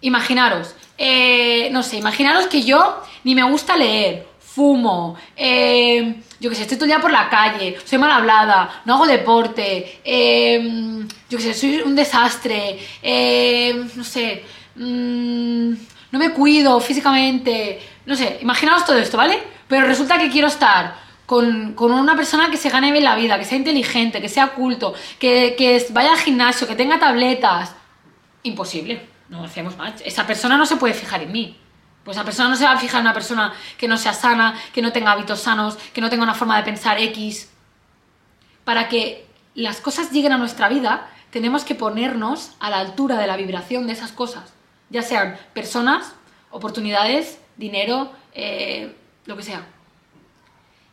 imaginaros, 0.00 0.74
eh, 0.98 1.68
no 1.72 1.82
sé, 1.82 1.98
imaginaros 1.98 2.46
que 2.46 2.62
yo 2.62 3.02
ni 3.24 3.34
me 3.34 3.42
gusta 3.44 3.76
leer, 3.76 4.26
fumo, 4.38 5.16
eh, 5.36 6.16
yo 6.40 6.50
qué 6.50 6.56
sé, 6.56 6.62
estoy 6.62 6.76
todo 6.76 6.86
el 6.86 6.90
día 6.90 7.00
por 7.00 7.12
la 7.12 7.28
calle, 7.28 7.76
soy 7.84 7.98
mal 7.98 8.10
hablada, 8.10 8.82
no 8.84 8.94
hago 8.94 9.06
deporte, 9.06 10.00
eh, 10.04 11.06
yo 11.28 11.38
qué 11.38 11.44
sé, 11.44 11.54
soy 11.54 11.82
un 11.82 11.94
desastre, 11.94 12.78
eh, 13.00 13.84
no 13.94 14.02
sé, 14.02 14.42
mm, 14.80 15.72
no 16.12 16.18
me 16.18 16.30
cuido 16.32 16.80
físicamente, 16.80 17.80
no 18.06 18.16
sé, 18.16 18.38
imaginaos 18.42 18.84
todo 18.84 18.98
esto, 18.98 19.16
¿vale? 19.16 19.42
Pero 19.68 19.86
resulta 19.86 20.18
que 20.18 20.30
quiero 20.30 20.48
estar 20.48 20.94
con, 21.26 21.76
una 21.78 22.16
persona 22.16 22.50
que 22.50 22.56
se 22.56 22.70
gane 22.70 22.90
bien 22.90 23.04
la 23.04 23.14
vida, 23.14 23.38
que 23.38 23.44
sea 23.44 23.56
inteligente, 23.56 24.20
que 24.20 24.28
sea 24.28 24.48
culto, 24.48 24.94
que, 25.18 25.54
que 25.56 25.86
vaya 25.90 26.12
al 26.12 26.18
gimnasio, 26.18 26.66
que 26.66 26.74
tenga 26.74 26.98
tabletas. 26.98 27.76
Imposible, 28.42 29.06
no 29.28 29.44
hacemos 29.44 29.76
más. 29.76 30.00
Esa 30.04 30.26
persona 30.26 30.56
no 30.56 30.66
se 30.66 30.76
puede 30.76 30.94
fijar 30.94 31.22
en 31.22 31.30
mí. 31.30 31.56
Pues 32.04 32.16
esa 32.16 32.24
persona 32.24 32.48
no 32.48 32.56
se 32.56 32.64
va 32.64 32.72
a 32.72 32.78
fijar 32.78 33.00
en 33.00 33.06
una 33.06 33.14
persona 33.14 33.52
que 33.78 33.86
no 33.86 33.96
sea 33.96 34.14
sana, 34.14 34.54
que 34.72 34.82
no 34.82 34.90
tenga 34.90 35.12
hábitos 35.12 35.40
sanos, 35.40 35.76
que 35.92 36.00
no 36.00 36.10
tenga 36.10 36.24
una 36.24 36.34
forma 36.34 36.56
de 36.56 36.64
pensar 36.64 36.98
X. 36.98 37.50
Para 38.64 38.88
que 38.88 39.26
las 39.54 39.80
cosas 39.80 40.10
lleguen 40.10 40.32
a 40.32 40.38
nuestra 40.38 40.68
vida, 40.68 41.08
tenemos 41.30 41.64
que 41.64 41.76
ponernos 41.76 42.52
a 42.58 42.70
la 42.70 42.78
altura 42.78 43.16
de 43.18 43.28
la 43.28 43.36
vibración 43.36 43.86
de 43.86 43.92
esas 43.92 44.10
cosas. 44.10 44.52
Ya 44.90 45.02
sean 45.02 45.36
personas, 45.54 46.14
oportunidades, 46.50 47.38
dinero, 47.56 48.12
eh, 48.34 48.94
lo 49.26 49.36
que 49.36 49.42
sea. 49.42 49.66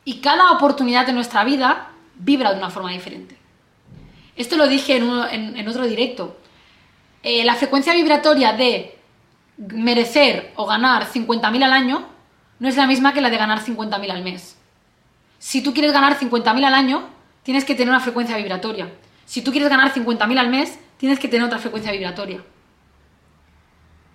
Y 0.05 0.21
cada 0.21 0.51
oportunidad 0.51 1.05
de 1.05 1.13
nuestra 1.13 1.43
vida 1.43 1.89
vibra 2.15 2.51
de 2.53 2.59
una 2.59 2.69
forma 2.69 2.91
diferente. 2.91 3.37
Esto 4.35 4.55
lo 4.55 4.67
dije 4.67 4.97
en, 4.97 5.67
otro 5.67 5.85
directo. 5.85 6.37
Eh, 7.23 7.43
la 7.43 7.55
frecuencia 7.55 7.93
vibratoria 7.93 8.53
de 8.53 8.97
merecer 9.57 10.53
o 10.55 10.65
ganar 10.65 11.07
50.000 11.07 11.63
al 11.63 11.73
año 11.73 12.05
no 12.59 12.67
es 12.67 12.77
la 12.77 12.87
misma 12.87 13.13
que 13.13 13.21
la 13.21 13.29
de 13.29 13.37
ganar 13.37 13.59
50.000 13.59 14.11
al 14.11 14.23
mes. 14.23 14.57
Si 15.39 15.61
tú 15.61 15.73
quieres 15.73 15.91
ganar 15.91 16.17
50.000 16.17 16.65
al 16.65 16.73
año, 16.73 17.09
tienes 17.43 17.65
que 17.65 17.75
tener 17.75 17.89
una 17.89 17.99
frecuencia 17.99 18.37
vibratoria. 18.37 18.91
Si 19.25 19.41
tú 19.41 19.51
quieres 19.51 19.69
ganar 19.69 19.93
50.000 19.93 20.37
al 20.37 20.49
mes, 20.49 20.79
tienes 20.97 21.19
que 21.19 21.27
tener 21.27 21.45
otra 21.45 21.59
frecuencia 21.59 21.91
vibratoria. 21.91 22.41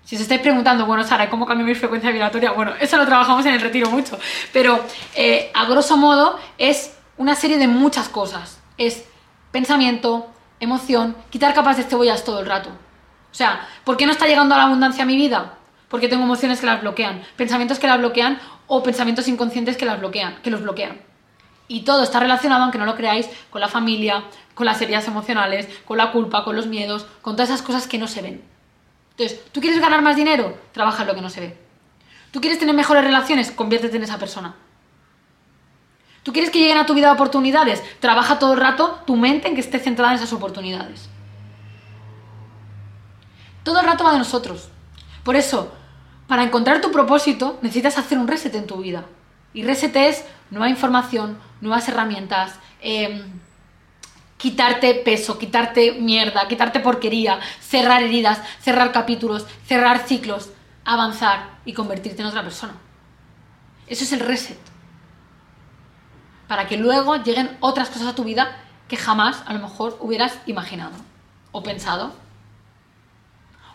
Si 0.05 0.17
os 0.17 0.23
estáis 0.23 0.41
preguntando, 0.41 0.85
bueno, 0.85 1.05
Sara, 1.05 1.31
¿cómo 1.31 1.47
cambio 1.47 1.67
mi 1.67 1.75
frecuencia 1.75 2.11
vibratoria? 2.11 2.53
Bueno, 2.53 2.73
eso 2.81 2.97
lo 2.97 3.07
trabajamos 3.07 3.47
en 3.47 3.55
el 3.55 3.61
retiro 3.61 3.89
mucho, 3.89 4.19
pero 4.53 4.85
eh, 5.15 5.51
a 5.55 5.65
grosso 5.67 5.97
modo 5.97 6.39
es 6.59 6.97
una 7.17 7.35
serie 7.35 7.59
de 7.59 7.69
muchas 7.69 8.09
cosas. 8.09 8.61
Es 8.79 9.05
pensamiento, 9.53 10.29
emoción, 10.59 11.17
quitar 11.31 11.55
capas 11.55 11.77
de 11.77 11.85
cebollas 11.85 12.25
todo 12.25 12.41
el 12.41 12.47
rato. 12.47 12.71
O 12.71 13.35
sea, 13.35 13.67
¿por 13.85 13.97
qué 13.97 14.07
no 14.07 14.13
está 14.13 14.27
llegando 14.27 14.55
a 14.55 14.59
la 14.59 14.65
abundancia 14.65 15.05
a 15.05 15.07
mi 15.07 15.17
vida? 15.17 15.55
Porque 15.89 16.09
tengo 16.09 16.25
emociones 16.25 16.61
que 16.61 16.67
las 16.67 16.81
bloquean, 16.81 17.23
pensamientos 17.37 17.79
que 17.79 17.87
las 17.87 17.99
bloquean 17.99 18.41
o 18.67 18.83
pensamientos 18.83 19.29
inconscientes 19.29 19.77
que 19.77 19.87
las 19.87 20.01
bloquean, 20.01 20.37
que 20.43 20.51
los 20.51 20.63
bloquean. 20.63 21.01
Y 21.69 21.83
todo 21.83 22.03
está 22.03 22.21
relacionado, 22.21 22.63
aunque 22.63 22.79
no 22.79 22.87
lo 22.87 22.97
creáis, 22.97 23.29
con 23.51 23.61
la 23.61 23.69
familia, 23.69 24.25
con 24.55 24.67
las 24.67 24.81
heridas 24.83 25.07
emocionales, 25.07 25.69
con 25.87 25.97
la 25.97 26.13
culpa, 26.13 26.45
con 26.45 26.57
los 26.57 26.67
miedos, 26.67 27.07
con 27.23 27.37
todas 27.37 27.51
esas 27.51 27.63
cosas 27.63 27.87
que 27.87 27.99
no 27.99 28.09
se 28.09 28.21
ven. 28.21 28.52
Entonces, 29.13 29.41
¿tú 29.53 29.61
quieres 29.61 29.81
ganar 29.81 30.03
más 30.03 30.17
dinero? 30.17 30.59
Trabaja 30.73 31.03
en 31.03 31.09
lo 31.09 31.15
que 31.15 31.21
no 31.21 31.31
se 31.31 31.41
ve. 31.41 31.59
¿Tú 32.31 32.41
quieres 32.41 32.59
tener 32.59 32.75
mejores 32.75 33.05
relaciones? 33.05 33.51
Conviértete 33.51 33.97
en 33.97 34.03
esa 34.03 34.19
persona. 34.19 34.55
¿Tú 36.23 36.33
quieres 36.33 36.51
que 36.51 36.61
lleguen 36.61 36.79
a 36.79 36.87
tu 36.87 36.95
vida 36.95 37.13
oportunidades? 37.13 37.83
Trabaja 38.01 38.39
todo 38.39 38.55
el 38.55 38.61
rato 38.61 39.01
tu 39.07 39.17
mente 39.17 39.49
en 39.49 39.55
que 39.55 39.61
esté 39.61 39.79
centrada 39.79 40.13
en 40.13 40.19
esas 40.19 40.33
oportunidades. 40.33 41.09
Todo 43.65 43.81
el 43.81 43.87
rato 43.87 44.05
va 44.05 44.13
de 44.13 44.19
nosotros. 44.19 44.69
Por 45.25 45.37
eso, 45.37 45.73
para 46.27 46.43
encontrar 46.43 46.81
tu 46.81 46.91
propósito, 46.91 47.59
necesitas 47.61 47.99
hacer 47.99 48.19
un 48.19 48.29
reset 48.29 48.55
en 48.55 48.67
tu 48.67 48.79
vida. 48.79 49.05
Y 49.53 49.65
reset 49.65 49.95
es 49.97 50.25
nueva 50.51 50.69
información, 50.69 51.39
nuevas 51.61 51.89
herramientas, 51.89 52.55
em, 52.81 53.41
quitarte 54.43 54.93
peso, 54.97 55.39
quitarte 55.39 55.93
mierda, 55.93 56.49
quitarte 56.49 56.81
porquería, 56.81 57.39
cerrar 57.61 58.03
heridas, 58.03 58.43
cerrar 58.61 58.91
capítulos, 58.91 59.47
cerrar 59.67 60.01
ciclos, 60.01 60.51
avanzar 60.85 61.61
y 61.65 61.73
convertirte 61.73 62.23
en 62.23 62.27
otra 62.27 62.43
persona. 62.43 62.75
Eso 63.87 64.03
es 64.03 64.13
el 64.13 64.19
reset. 64.19 64.59
Para 66.49 66.67
que 66.67 66.77
luego 66.77 67.23
lleguen 67.23 67.57
otras 67.61 67.89
cosas 67.89 68.09
a 68.09 68.15
tu 68.17 68.25
vida 68.25 68.57
que 68.89 68.97
jamás 68.97 69.45
a 69.47 69.53
lo 69.53 69.61
mejor 69.61 69.97
hubieras 70.01 70.37
imaginado 70.47 70.97
o 71.53 71.63
pensado. 71.63 72.13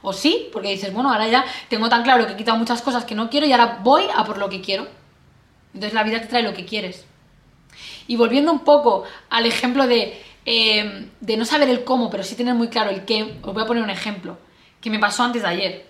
O 0.02 0.12
sí, 0.12 0.50
porque 0.52 0.72
dices, 0.72 0.92
bueno, 0.92 1.14
ahora 1.14 1.30
ya 1.30 1.46
tengo 1.70 1.88
tan 1.88 2.04
claro 2.04 2.28
que 2.28 2.34
he 2.34 2.38
quitado 2.38 2.58
muchas 2.58 2.82
cosas 2.82 3.06
que 3.06 3.16
no 3.16 3.30
quiero 3.30 3.48
y 3.48 3.54
ahora 3.54 3.80
voy 3.84 4.04
a 4.14 4.26
por 4.26 4.38
lo 4.38 4.50
que 4.50 4.60
quiero. 4.60 4.86
Entonces 5.74 5.94
la 5.94 6.04
vida 6.04 6.20
te 6.20 6.28
trae 6.28 6.44
lo 6.44 6.54
que 6.54 6.66
quieres. 6.66 7.06
Y 8.06 8.18
volviendo 8.18 8.52
un 8.52 8.66
poco 8.66 9.06
al 9.30 9.46
ejemplo 9.46 9.88
de 9.88 10.27
Em, 10.50 11.10
de 11.20 11.36
no 11.36 11.44
saber 11.44 11.68
el 11.68 11.84
cómo, 11.84 12.10
pero 12.10 12.24
sí 12.24 12.36
tener 12.36 12.56
muy 12.56 12.70
claro 12.70 12.90
el 12.90 13.04
qué, 13.04 13.38
os 13.42 13.54
voy 13.54 13.64
a 13.64 13.66
poner 13.66 13.84
un 13.84 13.90
ejemplo 13.90 14.38
que 14.80 14.90
me 14.90 14.98
pasó 14.98 15.24
antes 15.24 15.42
de 15.42 15.48
ayer. 15.50 15.86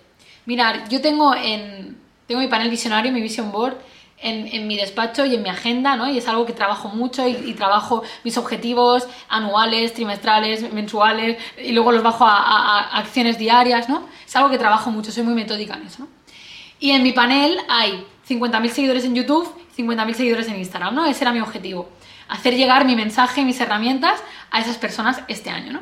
Mirad, 0.46 0.88
yo 0.90 1.00
tengo, 1.00 1.32
en, 1.32 1.96
tengo 2.26 2.40
mi 2.40 2.48
panel 2.48 2.68
visionario, 2.68 3.12
mi 3.12 3.20
vision 3.20 3.52
board, 3.52 3.76
en, 4.20 4.66
mi 4.66 4.76
despacho 4.76 5.24
y 5.24 5.36
en 5.36 5.44
mi 5.44 5.48
agenda, 5.48 5.94
¿no? 5.94 6.10
Y 6.10 6.18
es 6.18 6.26
algo 6.26 6.44
que 6.44 6.52
trabajo 6.52 6.88
mucho 6.88 7.24
y, 7.28 7.54
trabajo 7.54 8.02
mis 8.24 8.36
objetivos 8.36 9.06
anuales, 9.28 9.94
trimestrales, 9.94 10.72
mensuales 10.72 11.38
y 11.56 11.70
luego 11.70 11.92
los 11.92 12.02
bajo 12.02 12.24
a, 12.26 12.98
acciones 12.98 13.38
diarias, 13.38 13.88
¿no? 13.88 14.08
Es 14.26 14.34
algo 14.34 14.50
que 14.50 14.58
trabajo 14.58 14.90
mucho, 14.90 15.12
soy 15.12 15.22
muy 15.22 15.34
metódica 15.34 15.74
en 15.74 15.86
eso. 15.86 16.08
Y 16.80 16.90
en 16.90 17.04
mi 17.04 17.12
panel 17.12 17.58
hay 17.68 18.04
50.000 18.28 18.68
seguidores 18.70 19.04
en 19.04 19.14
YouTube, 19.14 19.48
50.000 19.76 20.14
seguidores 20.14 20.48
en 20.48 20.56
Instagram, 20.56 20.96
¿no? 20.96 21.06
Ese 21.06 21.22
era 21.22 21.32
mi 21.32 21.38
objetivo 21.38 21.88
hacer 22.28 22.54
llegar 22.54 22.84
mi 22.84 22.94
mensaje 22.94 23.44
mis 23.44 23.60
herramientas 23.60 24.22
a 24.50 24.60
esas 24.60 24.76
personas 24.76 25.20
este 25.28 25.50
año, 25.50 25.72
¿no? 25.72 25.80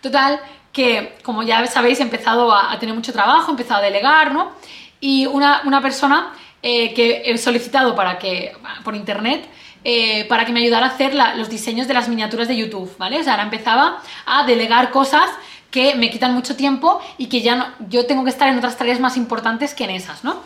Total, 0.00 0.40
que 0.72 1.18
como 1.22 1.42
ya 1.42 1.66
sabéis, 1.66 2.00
he 2.00 2.02
empezado 2.02 2.54
a, 2.54 2.78
tener 2.78 2.94
mucho 2.94 3.12
trabajo, 3.12 3.48
he 3.48 3.50
empezado 3.52 3.80
a 3.80 3.84
delegar, 3.84 4.32
¿no? 4.32 4.52
Y 5.00 5.26
una, 5.26 5.80
persona 5.82 6.32
eh, 6.62 6.94
que 6.94 7.22
he 7.24 7.38
solicitado 7.38 7.94
para 7.94 8.18
que, 8.18 8.52
por 8.84 8.94
internet, 8.94 9.48
eh, 9.82 10.26
para 10.28 10.44
que 10.44 10.52
me 10.52 10.60
ayudara 10.60 10.86
a 10.86 10.88
hacer 10.90 11.14
los 11.36 11.48
diseños 11.48 11.88
de 11.88 11.94
las 11.94 12.08
miniaturas 12.08 12.48
de 12.48 12.56
YouTube, 12.56 12.94
¿vale? 12.98 13.18
O 13.18 13.22
sea, 13.22 13.32
ahora 13.32 13.44
empezaba 13.44 14.02
a 14.26 14.44
delegar 14.44 14.90
cosas 14.90 15.30
que 15.70 15.94
me 15.94 16.10
quitan 16.10 16.34
mucho 16.34 16.56
tiempo 16.56 17.00
y 17.16 17.26
que 17.28 17.42
ya 17.42 17.54
no, 17.54 17.66
yo 17.88 18.06
tengo 18.06 18.24
que 18.24 18.30
estar 18.30 18.48
en 18.48 18.58
otras 18.58 18.76
tareas 18.76 19.00
más 19.00 19.16
importantes 19.16 19.74
que 19.74 19.84
en 19.84 19.90
esas, 19.90 20.24
¿no? 20.24 20.42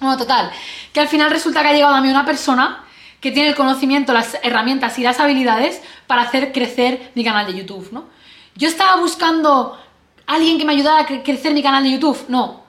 Bueno, 0.00 0.16
total, 0.16 0.50
que 0.92 1.00
al 1.00 1.08
final 1.08 1.30
resulta 1.30 1.62
que 1.62 1.68
ha 1.68 1.72
llegado 1.72 1.94
a 1.94 2.00
mí 2.00 2.08
una 2.08 2.24
persona 2.24 2.84
que 3.22 3.30
tiene 3.30 3.48
el 3.48 3.54
conocimiento, 3.54 4.12
las 4.12 4.36
herramientas 4.42 4.98
y 4.98 5.02
las 5.02 5.20
habilidades 5.20 5.80
para 6.08 6.22
hacer 6.22 6.52
crecer 6.52 7.12
mi 7.14 7.24
canal 7.24 7.46
de 7.46 7.54
YouTube, 7.54 7.90
¿no? 7.92 8.04
Yo 8.56 8.68
estaba 8.68 9.00
buscando 9.00 9.78
alguien 10.26 10.58
que 10.58 10.64
me 10.64 10.72
ayudara 10.72 11.02
a 11.02 11.06
crecer 11.06 11.54
mi 11.54 11.62
canal 11.62 11.84
de 11.84 11.92
YouTube, 11.92 12.18
no. 12.28 12.64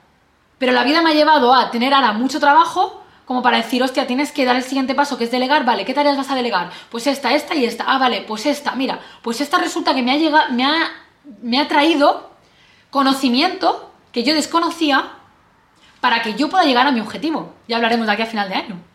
Pero 0.60 0.72
la 0.72 0.84
vida 0.84 1.02
me 1.02 1.10
ha 1.10 1.14
llevado 1.14 1.54
a 1.54 1.72
tener 1.72 1.92
ahora 1.94 2.14
mucho 2.14 2.40
trabajo 2.40 3.04
como 3.26 3.42
para 3.42 3.58
decir, 3.58 3.82
hostia, 3.82 4.06
tienes 4.06 4.32
que 4.32 4.46
dar 4.46 4.56
el 4.56 4.64
siguiente 4.64 4.94
paso, 4.94 5.18
que 5.18 5.24
es 5.24 5.32
delegar, 5.32 5.66
vale, 5.66 5.86
¿qué 5.86 5.94
tareas 5.94 6.18
vas 6.18 6.30
a 6.30 6.36
delegar? 6.36 6.70
Pues 6.92 7.08
esta, 7.08 7.34
esta 7.34 7.56
y 7.56 7.66
esta. 7.66 7.86
Ah, 7.88 7.98
vale, 7.98 8.22
pues 8.22 8.46
esta, 8.46 8.74
mira, 8.76 9.00
pues 9.24 9.42
esta 9.42 9.58
resulta 9.58 9.96
que 9.96 10.04
me 10.04 10.12
ha 10.12 10.18
llegado, 10.18 10.52
me 10.52 10.66
ha, 10.66 10.92
me 11.42 11.60
ha 11.60 11.68
traído 11.68 12.30
conocimiento 12.92 13.92
que 14.12 14.24
yo 14.24 14.36
desconocía 14.36 15.14
para 16.00 16.22
que 16.22 16.36
yo 16.36 16.50
pueda 16.50 16.66
llegar 16.66 16.86
a 16.86 16.92
mi 16.92 17.00
objetivo. 17.00 17.56
Ya 17.68 17.78
hablaremos 17.78 18.06
de 18.06 18.14
aquí 18.14 18.22
a 18.22 18.28
final 18.28 18.50
de 18.50 18.56
año. 18.56 18.93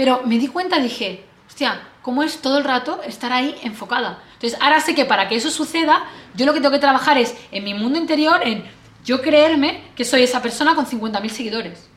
Pero 0.00 0.22
me 0.24 0.38
di 0.38 0.48
cuenta, 0.48 0.80
dije, 0.80 1.26
hostia, 1.46 1.78
¿cómo 2.00 2.22
es 2.22 2.40
todo 2.40 2.56
el 2.56 2.64
rato 2.64 3.02
estar 3.02 3.34
ahí 3.34 3.54
enfocada? 3.62 4.22
Entonces, 4.32 4.58
ahora 4.62 4.80
sé 4.80 4.94
que 4.94 5.04
para 5.04 5.28
que 5.28 5.36
eso 5.36 5.50
suceda, 5.50 6.06
yo 6.34 6.46
lo 6.46 6.54
que 6.54 6.60
tengo 6.60 6.72
que 6.72 6.78
trabajar 6.78 7.18
es 7.18 7.36
en 7.52 7.64
mi 7.64 7.74
mundo 7.74 7.98
interior, 7.98 8.40
en 8.42 8.64
yo 9.04 9.20
creerme 9.20 9.82
que 9.94 10.06
soy 10.06 10.22
esa 10.22 10.40
persona 10.40 10.74
con 10.74 10.86
50.000 10.86 11.28
seguidores. 11.28 11.90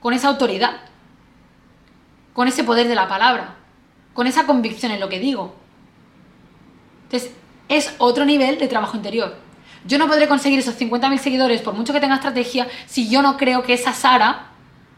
Con 0.00 0.14
esa 0.14 0.28
autoridad. 0.28 0.80
Con 2.32 2.48
ese 2.48 2.64
poder 2.64 2.88
de 2.88 2.94
la 2.94 3.08
palabra. 3.08 3.56
Con 4.14 4.26
esa 4.26 4.46
convicción 4.46 4.90
en 4.90 5.00
lo 5.00 5.10
que 5.10 5.20
digo. 5.20 5.54
Entonces, 7.02 7.30
es 7.68 7.94
otro 7.98 8.24
nivel 8.24 8.58
de 8.58 8.68
trabajo 8.68 8.96
interior. 8.96 9.36
Yo 9.84 9.98
no 9.98 10.06
podré 10.06 10.28
conseguir 10.28 10.60
esos 10.60 10.80
50.000 10.80 11.18
seguidores 11.18 11.60
por 11.60 11.74
mucho 11.74 11.92
que 11.92 12.00
tenga 12.00 12.14
estrategia 12.14 12.68
si 12.86 13.10
yo 13.10 13.20
no 13.20 13.36
creo 13.36 13.62
que 13.62 13.74
esa 13.74 13.92
Sara 13.92 14.53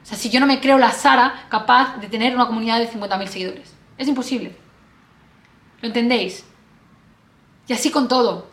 o 0.07 0.09
sea, 0.09 0.17
si 0.17 0.31
yo 0.31 0.39
no 0.39 0.47
me 0.47 0.61
creo 0.61 0.79
la 0.79 0.93
Sara 0.93 1.47
capaz 1.49 1.97
de 1.97 2.07
tener 2.07 2.33
una 2.33 2.47
comunidad 2.47 2.79
de 2.79 2.89
50.000 2.89 3.27
seguidores. 3.27 3.75
Es 3.99 4.07
imposible. 4.07 4.55
¿Lo 5.81 5.89
entendéis? 5.89 6.47
Y 7.67 7.73
así 7.73 7.91
con 7.91 8.07
todo. 8.07 8.47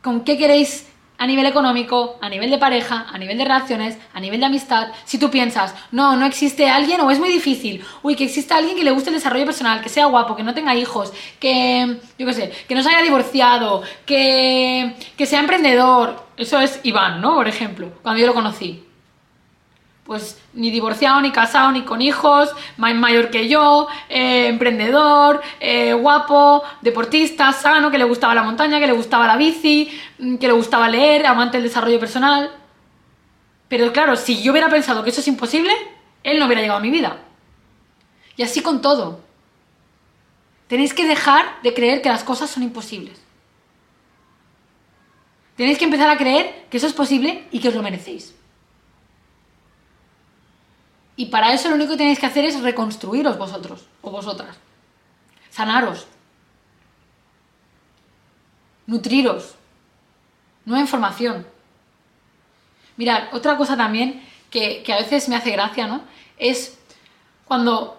¿Con 0.00 0.22
qué 0.22 0.38
queréis 0.38 0.86
a 1.18 1.26
nivel 1.26 1.46
económico, 1.46 2.16
a 2.22 2.28
nivel 2.28 2.48
de 2.48 2.58
pareja, 2.58 3.06
a 3.12 3.18
nivel 3.18 3.38
de 3.38 3.44
relaciones, 3.44 3.98
a 4.14 4.20
nivel 4.20 4.38
de 4.38 4.46
amistad? 4.46 4.92
Si 5.04 5.18
tú 5.18 5.32
piensas, 5.32 5.74
no, 5.90 6.14
no 6.14 6.26
existe 6.26 6.70
alguien 6.70 7.00
o 7.00 7.10
es 7.10 7.18
muy 7.18 7.28
difícil, 7.28 7.84
uy, 8.04 8.14
que 8.14 8.26
exista 8.26 8.56
alguien 8.56 8.76
que 8.76 8.84
le 8.84 8.92
guste 8.92 9.10
el 9.10 9.16
desarrollo 9.16 9.46
personal, 9.46 9.82
que 9.82 9.88
sea 9.88 10.06
guapo, 10.06 10.36
que 10.36 10.44
no 10.44 10.54
tenga 10.54 10.76
hijos, 10.76 11.12
que, 11.40 11.98
yo 12.16 12.26
qué 12.26 12.34
sé, 12.34 12.52
que 12.68 12.76
no 12.76 12.84
se 12.84 12.90
haya 12.90 13.02
divorciado, 13.02 13.82
que, 14.06 14.94
que 15.16 15.26
sea 15.26 15.40
emprendedor. 15.40 16.24
Eso 16.36 16.60
es 16.60 16.78
Iván, 16.84 17.20
¿no? 17.20 17.34
Por 17.34 17.48
ejemplo, 17.48 17.94
cuando 18.00 18.20
yo 18.20 18.28
lo 18.28 18.34
conocí 18.34 18.86
pues 20.10 20.36
ni 20.54 20.72
divorciado, 20.72 21.20
ni 21.20 21.30
casado, 21.30 21.70
ni 21.70 21.82
con 21.82 22.02
hijos, 22.02 22.50
más 22.78 22.92
mayor 22.96 23.30
que 23.30 23.48
yo, 23.48 23.86
eh, 24.08 24.48
emprendedor, 24.48 25.40
eh, 25.60 25.92
guapo, 25.92 26.64
deportista, 26.80 27.52
sano, 27.52 27.92
que 27.92 27.98
le 27.98 28.02
gustaba 28.02 28.34
la 28.34 28.42
montaña, 28.42 28.80
que 28.80 28.88
le 28.88 28.92
gustaba 28.92 29.28
la 29.28 29.36
bici, 29.36 29.88
mm, 30.18 30.38
que 30.38 30.48
le 30.48 30.52
gustaba 30.52 30.88
leer, 30.88 31.24
amante 31.26 31.58
del 31.58 31.68
desarrollo 31.68 32.00
personal. 32.00 32.50
Pero 33.68 33.92
claro, 33.92 34.16
si 34.16 34.42
yo 34.42 34.50
hubiera 34.50 34.68
pensado 34.68 35.04
que 35.04 35.10
eso 35.10 35.20
es 35.20 35.28
imposible, 35.28 35.72
él 36.24 36.40
no 36.40 36.46
hubiera 36.46 36.60
llegado 36.60 36.80
a 36.80 36.82
mi 36.82 36.90
vida. 36.90 37.18
Y 38.36 38.42
así 38.42 38.62
con 38.62 38.82
todo. 38.82 39.20
Tenéis 40.66 40.92
que 40.92 41.06
dejar 41.06 41.62
de 41.62 41.72
creer 41.72 42.02
que 42.02 42.08
las 42.08 42.24
cosas 42.24 42.50
son 42.50 42.64
imposibles. 42.64 43.16
Tenéis 45.54 45.78
que 45.78 45.84
empezar 45.84 46.10
a 46.10 46.18
creer 46.18 46.66
que 46.68 46.78
eso 46.78 46.88
es 46.88 46.94
posible 46.94 47.46
y 47.52 47.60
que 47.60 47.68
os 47.68 47.76
lo 47.76 47.82
merecéis. 47.84 48.39
Y 51.20 51.26
para 51.26 51.52
eso 51.52 51.68
lo 51.68 51.74
único 51.74 51.90
que 51.90 51.98
tenéis 51.98 52.18
que 52.18 52.24
hacer 52.24 52.46
es 52.46 52.58
reconstruiros 52.62 53.36
vosotros 53.36 53.84
o 54.00 54.10
vosotras. 54.10 54.56
Sanaros. 55.50 56.06
Nutriros. 58.86 59.54
Nueva 60.64 60.80
información. 60.80 61.46
Mirad, 62.96 63.34
otra 63.34 63.58
cosa 63.58 63.76
también 63.76 64.26
que, 64.48 64.82
a 64.90 64.96
veces 64.96 65.28
me 65.28 65.36
hace 65.36 65.50
gracia, 65.50 65.86
¿no? 65.86 66.04
Es 66.38 66.78
cuando 67.44 67.98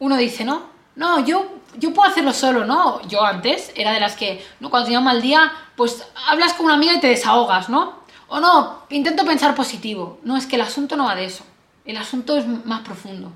uno 0.00 0.16
dice, 0.16 0.44
no, 0.44 0.62
no, 0.96 1.24
yo, 1.24 1.46
yo 1.78 1.94
puedo 1.94 2.10
hacerlo 2.10 2.32
solo, 2.32 2.64
¿no? 2.64 3.00
Yo 3.06 3.24
antes 3.24 3.70
era 3.76 3.92
de 3.92 4.00
las 4.00 4.16
que, 4.16 4.44
¿no? 4.58 4.70
cuando 4.70 4.86
tenía 4.86 4.98
un 4.98 5.04
mal 5.04 5.22
día, 5.22 5.52
pues 5.76 6.04
hablas 6.28 6.54
con 6.54 6.66
una 6.66 6.74
amiga 6.74 6.94
y 6.94 7.00
te 7.00 7.06
desahogas, 7.06 7.68
¿no? 7.68 8.00
O 8.26 8.40
no, 8.40 8.82
intento 8.90 9.24
pensar 9.24 9.54
positivo. 9.54 10.18
No, 10.24 10.36
es 10.36 10.46
que 10.46 10.56
el 10.56 10.62
asunto 10.62 10.96
no 10.96 11.04
va 11.04 11.14
de 11.14 11.26
eso. 11.26 11.44
El 11.86 11.96
asunto 11.96 12.36
es 12.36 12.46
más 12.46 12.80
profundo. 12.80 13.32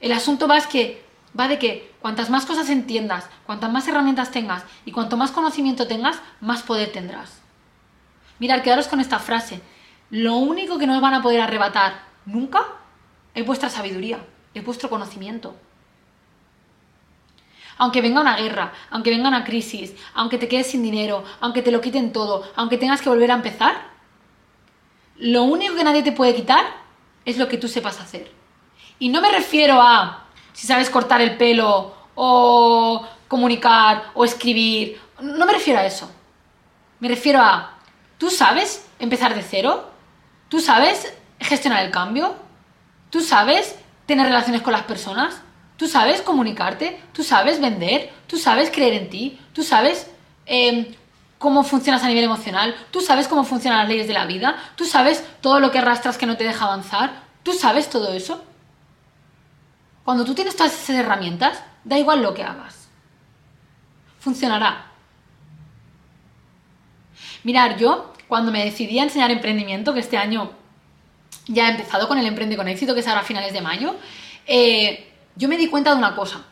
El 0.00 0.12
asunto 0.12 0.48
va, 0.48 0.58
es 0.58 0.66
que, 0.66 1.04
va 1.38 1.48
de 1.48 1.58
que 1.58 1.94
cuantas 2.00 2.30
más 2.30 2.44
cosas 2.44 2.68
entiendas, 2.68 3.28
cuantas 3.46 3.72
más 3.72 3.88
herramientas 3.88 4.32
tengas 4.32 4.64
y 4.84 4.92
cuanto 4.92 5.16
más 5.16 5.30
conocimiento 5.30 5.86
tengas, 5.86 6.20
más 6.40 6.62
poder 6.62 6.92
tendrás. 6.92 7.40
Mirad, 8.38 8.62
quedaros 8.62 8.88
con 8.88 9.00
esta 9.00 9.18
frase. 9.18 9.62
Lo 10.10 10.36
único 10.36 10.78
que 10.78 10.86
no 10.86 10.96
os 10.96 11.00
van 11.00 11.14
a 11.14 11.22
poder 11.22 11.40
arrebatar 11.40 12.02
nunca 12.26 12.66
es 13.34 13.46
vuestra 13.46 13.70
sabiduría, 13.70 14.18
es 14.52 14.64
vuestro 14.64 14.90
conocimiento. 14.90 15.56
Aunque 17.78 18.00
venga 18.00 18.20
una 18.20 18.36
guerra, 18.36 18.72
aunque 18.90 19.10
venga 19.10 19.28
una 19.28 19.44
crisis, 19.44 19.94
aunque 20.14 20.38
te 20.38 20.48
quedes 20.48 20.68
sin 20.68 20.82
dinero, 20.82 21.24
aunque 21.40 21.62
te 21.62 21.70
lo 21.70 21.80
quiten 21.80 22.12
todo, 22.12 22.50
aunque 22.56 22.78
tengas 22.78 23.00
que 23.00 23.08
volver 23.08 23.30
a 23.30 23.34
empezar, 23.34 23.76
lo 25.16 25.44
único 25.44 25.74
que 25.74 25.84
nadie 25.84 26.02
te 26.02 26.12
puede 26.12 26.34
quitar 26.34 26.85
es 27.26 27.36
lo 27.36 27.48
que 27.48 27.58
tú 27.58 27.68
sepas 27.68 28.00
hacer. 28.00 28.30
Y 28.98 29.10
no 29.10 29.20
me 29.20 29.30
refiero 29.30 29.82
a 29.82 30.24
si 30.54 30.66
sabes 30.66 30.88
cortar 30.88 31.20
el 31.20 31.36
pelo 31.36 31.94
o 32.14 33.06
comunicar 33.28 34.10
o 34.14 34.24
escribir. 34.24 34.98
No 35.20 35.44
me 35.44 35.52
refiero 35.52 35.80
a 35.80 35.84
eso. 35.84 36.10
Me 37.00 37.08
refiero 37.08 37.42
a, 37.42 37.78
¿tú 38.16 38.30
sabes 38.30 38.86
empezar 38.98 39.34
de 39.34 39.42
cero? 39.42 39.90
¿Tú 40.48 40.60
sabes 40.60 41.12
gestionar 41.38 41.84
el 41.84 41.90
cambio? 41.90 42.36
¿Tú 43.10 43.20
sabes 43.20 43.76
tener 44.06 44.26
relaciones 44.26 44.62
con 44.62 44.72
las 44.72 44.84
personas? 44.84 45.42
¿Tú 45.76 45.88
sabes 45.88 46.22
comunicarte? 46.22 46.98
¿Tú 47.12 47.22
sabes 47.22 47.60
vender? 47.60 48.10
¿Tú 48.26 48.38
sabes 48.38 48.70
creer 48.70 48.94
en 48.94 49.10
ti? 49.10 49.38
¿Tú 49.52 49.62
sabes 49.62 50.10
em, 50.46 50.86
cómo 51.38 51.64
funcionas 51.64 52.02
a 52.02 52.08
nivel 52.08 52.24
emocional, 52.24 52.74
tú 52.90 53.00
sabes 53.00 53.28
cómo 53.28 53.44
funcionan 53.44 53.80
las 53.80 53.88
leyes 53.88 54.06
de 54.06 54.14
la 54.14 54.26
vida, 54.26 54.56
tú 54.76 54.84
sabes 54.84 55.24
todo 55.40 55.60
lo 55.60 55.70
que 55.70 55.78
arrastras 55.78 56.18
que 56.18 56.26
no 56.26 56.36
te 56.36 56.44
deja 56.44 56.64
avanzar, 56.64 57.22
tú 57.42 57.52
sabes 57.52 57.90
todo 57.90 58.12
eso. 58.12 58.42
Cuando 60.04 60.24
tú 60.24 60.34
tienes 60.34 60.56
todas 60.56 60.72
esas 60.72 60.96
herramientas, 60.96 61.62
da 61.84 61.98
igual 61.98 62.22
lo 62.22 62.32
que 62.32 62.42
hagas. 62.42 62.88
Funcionará. 64.20 64.86
Mirar, 67.44 67.76
yo 67.76 68.12
cuando 68.28 68.50
me 68.50 68.64
decidí 68.64 68.98
a 68.98 69.04
enseñar 69.04 69.30
emprendimiento, 69.30 69.94
que 69.94 70.00
este 70.00 70.16
año 70.16 70.50
ya 71.46 71.68
he 71.68 71.70
empezado 71.72 72.08
con 72.08 72.18
el 72.18 72.26
Emprende 72.26 72.56
con 72.56 72.68
éxito, 72.68 72.94
que 72.94 73.00
es 73.00 73.08
ahora 73.08 73.20
a 73.20 73.24
finales 73.24 73.52
de 73.52 73.60
mayo, 73.60 73.96
eh, 74.46 75.12
yo 75.36 75.48
me 75.48 75.56
di 75.56 75.68
cuenta 75.68 75.90
de 75.90 75.96
una 75.96 76.16
cosa. 76.16 76.44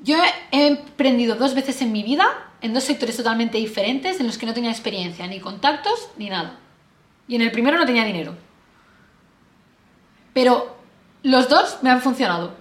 Yo 0.00 0.16
he 0.52 0.66
emprendido 0.66 1.36
dos 1.36 1.54
veces 1.54 1.80
en 1.82 1.92
mi 1.92 2.02
vida 2.02 2.45
en 2.60 2.74
dos 2.74 2.84
sectores 2.84 3.16
totalmente 3.16 3.58
diferentes 3.58 4.20
en 4.20 4.26
los 4.26 4.38
que 4.38 4.46
no 4.46 4.54
tenía 4.54 4.70
experiencia, 4.70 5.26
ni 5.26 5.40
contactos, 5.40 6.08
ni 6.16 6.28
nada. 6.28 6.58
Y 7.28 7.36
en 7.36 7.42
el 7.42 7.52
primero 7.52 7.78
no 7.78 7.86
tenía 7.86 8.04
dinero. 8.04 8.34
Pero 10.32 10.76
los 11.22 11.48
dos 11.48 11.78
me 11.82 11.90
han 11.90 12.00
funcionado. 12.00 12.54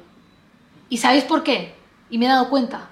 ¿Y 0.90 0.98
sabéis 0.98 1.24
por 1.24 1.44
qué? 1.44 1.76
Y 2.10 2.18
me 2.18 2.26
he 2.26 2.30
dado 2.30 2.50
cuenta. 2.50 2.90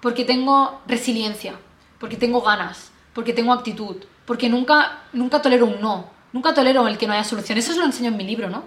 Porque 0.00 0.24
tengo 0.24 0.80
resiliencia, 0.86 1.58
porque 1.98 2.16
tengo 2.16 2.40
ganas, 2.40 2.92
porque 3.12 3.32
tengo 3.32 3.52
actitud, 3.52 3.96
porque 4.26 4.48
nunca, 4.48 5.02
nunca 5.12 5.42
tolero 5.42 5.66
un 5.66 5.80
no, 5.80 6.08
nunca 6.32 6.54
tolero 6.54 6.86
el 6.86 6.98
que 6.98 7.06
no 7.06 7.14
haya 7.14 7.24
solución. 7.24 7.58
Eso 7.58 7.72
os 7.72 7.78
lo 7.78 7.84
enseño 7.84 8.10
en 8.10 8.16
mi 8.16 8.24
libro, 8.24 8.48
¿no? 8.48 8.64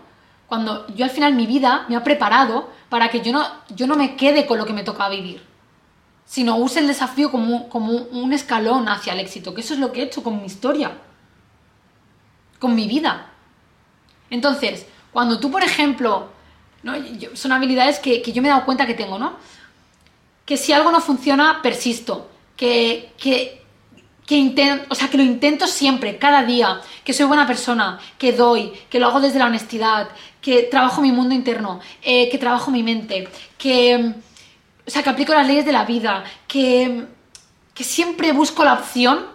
Cuando 0.48 0.86
yo 0.88 1.06
al 1.06 1.12
final 1.12 1.34
mi 1.34 1.46
vida 1.46 1.86
me 1.88 1.96
ha 1.96 2.04
preparado 2.04 2.70
para 2.90 3.10
que 3.10 3.22
yo 3.22 3.32
no, 3.32 3.48
yo 3.70 3.88
no 3.88 3.96
me 3.96 4.18
quede 4.18 4.46
con 4.46 4.58
lo 4.58 4.66
que 4.66 4.74
me 4.74 4.84
toca 4.84 5.08
vivir 5.08 5.51
sino 6.26 6.58
use 6.58 6.80
el 6.80 6.88
desafío 6.88 7.32
como, 7.32 7.70
como 7.70 7.92
un 7.92 8.34
escalón 8.34 8.88
hacia 8.88 9.14
el 9.14 9.20
éxito, 9.20 9.54
que 9.54 9.62
eso 9.62 9.74
es 9.74 9.80
lo 9.80 9.92
que 9.92 10.02
he 10.02 10.04
hecho 10.06 10.24
con 10.24 10.40
mi 10.40 10.46
historia, 10.46 10.98
con 12.60 12.74
mi 12.76 12.88
vida. 12.88 13.32
Entonces, 14.30 14.86
cuando 15.12 15.40
tú, 15.40 15.52
por 15.52 15.64
ejemplo, 15.64 16.30
¿no? 16.84 16.94
son 17.34 17.52
habilidades 17.52 18.00
que, 18.00 18.22
yo 18.22 18.42
me 18.42 18.48
he 18.48 18.52
dado 18.52 18.66
cuenta 18.66 18.86
que 18.86 18.94
tengo, 18.94 19.20
¿no? 19.20 19.34
Que 20.46 20.58
si 20.58 20.74
algo 20.74 20.92
no 20.92 21.02
funciona, 21.02 21.60
persisto, 21.62 22.30
que, 22.56 23.12
que, 23.18 23.60
intento, 24.38 24.86
o 24.90 24.96
sea, 24.96 25.10
que 25.10 25.18
lo 25.18 25.24
intento 25.24 25.68
siempre, 25.68 26.18
cada 26.18 26.44
día, 26.44 26.80
que 27.04 27.14
soy 27.14 27.26
buena 27.26 27.46
persona, 27.46 28.00
que 28.18 28.32
doy, 28.32 28.72
que 28.90 29.00
lo 29.00 29.08
hago 29.08 29.20
desde 29.20 29.40
la 29.40 29.48
honestidad, 29.48 30.08
que 30.42 30.64
trabajo 30.64 31.02
mi 31.02 31.12
mundo 31.12 31.36
interno, 31.36 31.82
eh, 32.02 32.30
que 32.30 32.38
trabajo 32.38 32.72
mi 32.72 32.84
mente, 32.84 33.28
que 33.58 34.14
o 34.92 34.94
sea, 34.94 35.04
que 35.04 35.10
aplico 35.10 35.32
las 35.32 35.48
leyes 35.48 35.66
de 35.66 35.72
la 35.72 35.86
vida, 35.86 36.26
que, 36.50 37.06
que 37.74 37.84
siempre 37.86 38.34
busco 38.34 38.66
la 38.66 38.74
opción, 38.74 39.26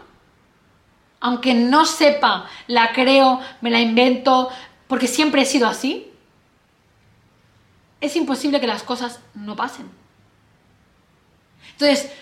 aunque 1.18 1.54
no 1.54 1.86
sepa, 1.86 2.44
la 2.66 2.92
creo, 2.92 3.40
me 3.62 3.70
la 3.70 3.80
invento, 3.80 4.50
porque 4.86 5.06
siempre 5.06 5.40
he 5.40 5.46
sido 5.46 5.66
así, 5.66 6.12
es 8.02 8.16
imposible 8.16 8.60
que 8.60 8.66
las 8.66 8.82
cosas 8.82 9.20
no 9.32 9.56
pasen. 9.56 9.88
Entonces, 11.72 12.12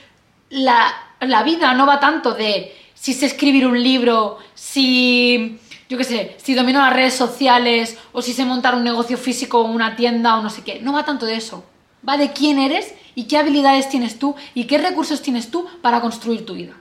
la, 0.51 0.95
la 1.18 1.43
vida 1.43 1.74
no 1.74 1.89
va 1.89 1.99
tanto 1.99 2.35
de 2.35 2.72
si 2.95 3.14
sé 3.14 3.26
escribir 3.26 3.66
un 3.66 3.82
libro, 3.82 4.39
si, 4.55 5.59
yo 5.89 5.99
qué 5.99 6.05
sé, 6.05 6.37
si 6.41 6.55
domino 6.55 6.78
las 6.78 6.93
redes 6.93 7.14
sociales 7.14 7.99
o 8.12 8.22
si 8.22 8.32
sé 8.32 8.45
montar 8.45 8.76
un 8.76 8.85
negocio 8.85 9.18
físico 9.18 9.59
o 9.59 9.64
una 9.64 9.97
tienda 9.97 10.39
o 10.39 10.43
no 10.43 10.51
sé 10.51 10.62
qué. 10.62 10.78
No 10.78 10.93
va 10.93 11.05
tanto 11.05 11.26
de 11.26 11.35
eso. 11.35 11.64
Va 12.09 12.16
de 12.16 12.32
quién 12.32 12.61
eres 12.61 12.95
y 13.15 13.25
qué 13.25 13.39
habilidades 13.39 13.89
tienes 13.89 14.19
tú 14.19 14.35
y 14.55 14.65
qué 14.65 14.79
recursos 14.79 15.23
tienes 15.23 15.51
tú 15.51 15.67
para 15.83 16.01
construir 16.01 16.45
tu 16.45 16.55
vida. 16.55 16.75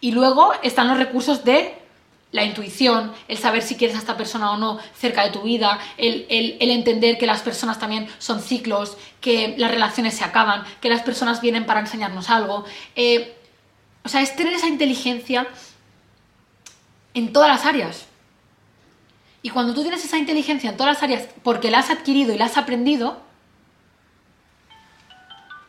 Y 0.00 0.12
luego 0.12 0.52
están 0.62 0.88
los 0.88 0.98
recursos 0.98 1.44
de 1.44 1.74
la 2.32 2.44
intuición, 2.44 3.12
el 3.28 3.38
saber 3.38 3.62
si 3.62 3.76
quieres 3.76 3.96
a 3.96 4.00
esta 4.00 4.16
persona 4.16 4.50
o 4.50 4.56
no 4.56 4.78
cerca 4.94 5.24
de 5.24 5.30
tu 5.30 5.42
vida, 5.42 5.78
el, 5.96 6.26
entender 6.60 7.18
que 7.18 7.26
las 7.26 7.40
personas 7.40 7.78
también 7.78 8.08
son 8.18 8.42
ciclos, 8.42 8.98
que 9.20 9.54
las 9.56 9.70
relaciones 9.70 10.14
se 10.14 10.24
acaban, 10.24 10.64
que 10.80 10.90
las 10.90 11.02
personas 11.02 11.40
vienen 11.40 11.64
para 11.64 11.80
enseñarnos 11.80 12.28
algo. 12.28 12.64
Eh, 12.94 13.34
o 14.04 14.08
sea, 14.08 14.20
es 14.20 14.36
tener 14.36 14.52
esa 14.52 14.68
inteligencia 14.68 15.46
en 17.14 17.32
todas 17.32 17.48
las 17.48 17.64
áreas. 17.64 18.06
Y 19.40 19.50
cuando 19.50 19.72
tú 19.72 19.82
tienes 19.82 20.04
esa 20.04 20.18
inteligencia 20.18 20.70
en 20.70 20.76
todas 20.76 20.94
las 20.94 21.02
áreas 21.02 21.28
porque 21.42 21.70
la 21.70 21.78
has 21.78 21.90
adquirido 21.90 22.34
y 22.34 22.38
la 22.38 22.46
has 22.46 22.58
aprendido, 22.58 23.22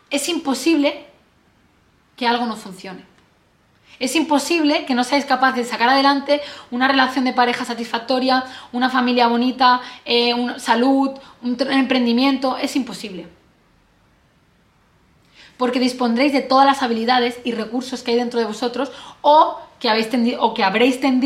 es 0.10 0.30
imposible 0.30 1.06
que 2.16 2.28
algo 2.28 2.46
no 2.46 2.56
funcione. 2.56 3.06
Es 4.00 4.16
imposible 4.16 4.86
que 4.86 4.94
no 4.94 5.04
seáis 5.04 5.26
capaces 5.26 5.66
de 5.66 5.72
sacar 5.72 5.90
adelante 5.90 6.42
una 6.70 6.88
relación 6.88 7.26
de 7.26 7.34
pareja 7.34 7.66
satisfactoria, 7.66 8.44
una 8.72 8.90
familia 8.90 9.28
bonita, 9.28 9.82
eh, 10.06 10.34
salud, 10.58 11.12
un 11.42 11.58
emprendimiento. 11.72 12.58
Es 12.58 12.76
imposible. 12.76 13.28
Porque 15.58 15.80
dispondréis 15.80 16.32
de 16.32 16.42
todas 16.42 16.68
las 16.68 16.84
habilidades 16.84 17.40
y 17.44 17.54
recursos 17.54 18.04
que 18.04 18.12
hay 18.12 18.18
dentro 18.18 18.40
de 18.40 18.46
vosotros 18.46 18.92
o 19.22 19.58
que, 19.80 19.90
habéis 19.90 20.10
o 20.38 20.54
que 20.54 20.64
habréis 20.64 21.02
tenido 21.02 21.26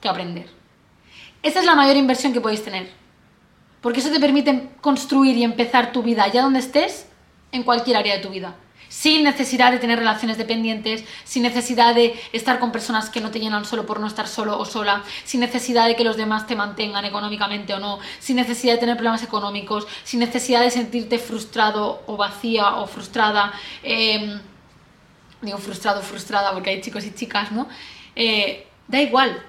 que 0.00 0.08
aprender. 0.08 0.48
Esa 1.42 1.60
es 1.60 1.66
la 1.66 1.74
mayor 1.74 1.96
inversión 1.96 2.32
que 2.32 2.40
podéis 2.40 2.64
tener 2.64 3.01
porque 3.82 4.00
eso 4.00 4.10
te 4.10 4.20
permite 4.20 4.70
construir 4.80 5.36
y 5.36 5.44
empezar 5.44 5.92
tu 5.92 6.02
vida 6.02 6.24
allá 6.24 6.42
donde 6.42 6.60
estés, 6.60 7.06
en 7.50 7.64
cualquier 7.64 7.98
área 7.98 8.16
de 8.16 8.22
tu 8.22 8.30
vida. 8.30 8.56
sin 8.88 9.24
necesidad 9.24 9.72
de 9.72 9.78
tener 9.78 9.98
relaciones 9.98 10.36
dependientes, 10.36 11.02
sin 11.24 11.44
necesidad 11.44 11.94
de 11.94 12.14
estar 12.34 12.58
con 12.58 12.72
personas 12.72 13.08
que 13.08 13.22
no 13.22 13.30
te 13.30 13.40
llenan 13.40 13.64
solo 13.64 13.86
por 13.86 13.98
no 14.00 14.06
estar 14.06 14.28
solo 14.28 14.58
o 14.58 14.66
sola, 14.66 15.02
sin 15.24 15.40
necesidad 15.40 15.86
de 15.86 15.96
que 15.96 16.04
los 16.04 16.18
demás 16.18 16.46
te 16.46 16.54
mantengan 16.54 17.06
económicamente 17.06 17.72
o 17.72 17.80
no, 17.80 18.00
sin 18.20 18.36
necesidad 18.36 18.74
de 18.74 18.80
tener 18.80 18.96
problemas 18.96 19.22
económicos, 19.22 19.86
sin 20.04 20.20
necesidad 20.20 20.60
de 20.60 20.70
sentirte 20.70 21.18
frustrado 21.18 22.02
o 22.06 22.18
vacía 22.18 22.76
o 22.76 22.86
frustrada. 22.86 23.54
Em, 23.82 24.38
digo 25.40 25.56
frustrado 25.56 26.02
frustrada 26.02 26.52
porque 26.52 26.68
hay 26.68 26.82
chicos 26.82 27.06
y 27.06 27.14
chicas, 27.14 27.50
¿no? 27.50 27.68
Eh, 28.14 28.66
da 28.88 29.00
igual. 29.00 29.42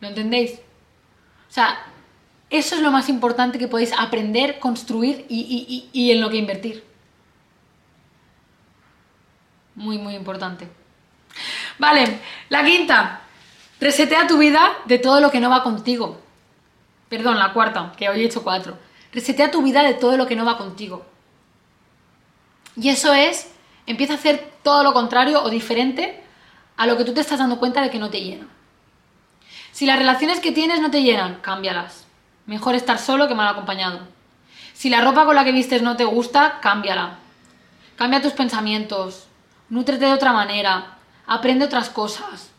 ¿Lo 0.00 0.08
entendéis? 0.08 0.60
O 1.50 1.52
sea, 1.52 1.84
eso 2.48 2.76
es 2.76 2.80
lo 2.80 2.92
más 2.92 3.08
importante 3.08 3.58
que 3.58 3.66
podéis 3.66 3.92
aprender, 3.98 4.60
construir 4.60 5.26
y, 5.28 6.10
en 6.12 6.20
lo 6.20 6.30
que 6.30 6.36
invertir. 6.36 6.84
Muy, 9.74 9.98
muy 9.98 10.14
importante. 10.14 10.68
Vale, 11.78 12.20
la 12.48 12.64
quinta. 12.64 13.22
Resetea 13.80 14.26
tu 14.26 14.38
vida 14.38 14.72
de 14.84 14.98
todo 14.98 15.20
lo 15.20 15.30
que 15.30 15.40
no 15.40 15.50
va 15.50 15.62
contigo. 15.62 16.20
Perdón, 17.08 17.38
la 17.38 17.52
cuarta, 17.52 17.92
que 17.96 18.08
hoy 18.08 18.20
he 18.20 18.26
hecho 18.26 18.44
cuatro. 18.44 18.78
Resetea 19.12 19.50
tu 19.50 19.62
vida 19.62 19.82
de 19.82 19.94
todo 19.94 20.16
lo 20.16 20.26
que 20.26 20.36
no 20.36 20.44
va 20.44 20.58
contigo. 20.58 21.04
Y 22.76 22.90
eso 22.90 23.12
es, 23.12 23.50
empieza 23.86 24.12
a 24.12 24.16
hacer 24.16 24.52
todo 24.62 24.84
lo 24.84 24.92
contrario 24.92 25.42
o 25.42 25.50
diferente 25.50 26.22
a 26.76 26.86
lo 26.86 26.96
que 26.96 27.04
tú 27.04 27.12
te 27.12 27.22
estás 27.22 27.38
dando 27.38 27.58
cuenta 27.58 27.80
de 27.80 27.90
que 27.90 27.98
no 27.98 28.10
te 28.10 28.20
llena. 28.20 28.46
Si 29.72 29.86
las 29.86 29.98
relaciones 29.98 30.40
que 30.40 30.52
tienes 30.52 30.80
no 30.80 30.90
te 30.90 31.02
llenan, 31.02 31.36
cámbialas. 31.40 32.06
Mejor 32.46 32.74
estar 32.74 32.98
solo 32.98 33.28
que 33.28 33.34
mal 33.34 33.48
acompañado. 33.48 34.00
Si 34.74 34.90
la 34.90 35.00
ropa 35.00 35.24
con 35.24 35.34
la 35.34 35.44
que 35.44 35.52
vistes 35.52 35.82
no 35.82 35.96
te 35.96 36.04
gusta, 36.04 36.58
cámbiala. 36.60 37.18
Cambia 37.96 38.22
tus 38.22 38.32
pensamientos. 38.32 39.26
Nútrete 39.68 40.06
de 40.06 40.12
otra 40.12 40.32
manera. 40.32 40.96
Aprende 41.26 41.66
otras 41.66 41.90
cosas. 41.90 42.50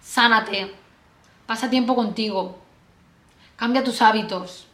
Sánate. 0.00 0.74
Pasa 1.46 1.70
tiempo 1.70 1.94
contigo. 1.94 2.58
Cambia 3.56 3.84
tus 3.84 4.02
hábitos. 4.02 4.66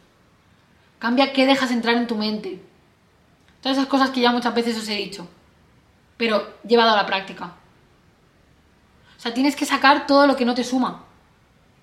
Cambia 0.99 1.33
qué 1.33 1.45
dejas 1.45 1.71
entrar 1.71 1.95
en 1.95 2.07
tu 2.07 2.15
mente. 2.15 2.63
Todas 3.61 3.77
esas 3.77 3.89
cosas 3.89 4.09
que 4.09 4.21
ya 4.21 4.31
muchas 4.31 4.55
veces 4.55 4.77
os 4.77 4.87
he 4.87 4.95
dicho. 4.95 5.27
Pero 6.17 6.55
llevado 6.63 6.91
a 6.91 6.95
la 6.95 7.05
práctica. 7.05 7.53
O 9.19 9.21
sea, 9.21 9.33
tienes 9.33 9.57
que 9.57 9.65
sacar 9.65 10.07
todo 10.07 10.25
lo 10.25 10.37
que 10.37 10.45
no 10.45 10.55
te 10.55 10.63
suma 10.63 11.03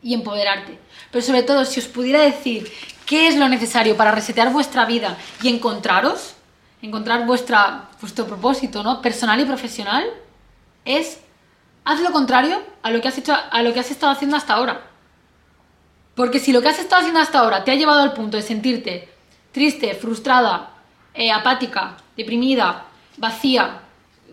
y 0.03 0.14
empoderarte. 0.14 0.78
Pero 1.11 1.22
sobre 1.22 1.43
todo, 1.43 1.66
si 1.66 1.80
os 1.80 1.87
pudiera 1.87 2.20
decir 2.20 2.72
qué 3.05 3.28
es 3.28 3.37
lo 3.37 3.47
necesario 3.51 3.95
para 3.95 4.11
resetear 4.11 4.51
vuestra 4.51 4.87
vida 4.87 5.18
y 5.43 5.51
encontraros, 5.51 6.34
encontrar 6.80 7.26
vuestra, 7.26 7.91
vuestro 8.01 8.26
propósito, 8.26 8.82
¿no? 8.82 9.03
Personal 9.03 9.39
y 9.39 9.45
profesional, 9.45 10.07
es 10.87 11.20
haz 11.84 12.01
lo 12.01 12.11
contrario 12.11 12.62
a 12.82 12.91
lo 12.91 13.03
que 13.03 13.09
has 13.09 13.18
hecho, 13.18 13.34
a 13.34 13.62
lo 13.62 13.74
que 13.74 13.80
has 13.80 13.91
estado 13.91 14.12
haciendo 14.12 14.39
hasta 14.39 14.55
ahora. 14.55 14.87
Porque 16.14 16.39
si 16.39 16.53
lo 16.53 16.62
que 16.62 16.68
has 16.68 16.78
estado 16.78 17.01
haciendo 17.01 17.20
hasta 17.20 17.41
ahora 17.41 17.64
te 17.64 17.70
ha 17.70 17.74
llevado 17.74 18.01
al 18.01 18.14
punto 18.14 18.39
de 18.39 18.43
sentirte 18.43 19.11
triste, 19.53 19.95
frustrada, 19.95 20.70
eh, 21.12 21.30
apática, 21.30 21.99
deprimida, 22.16 22.87
vacía, 23.18 23.80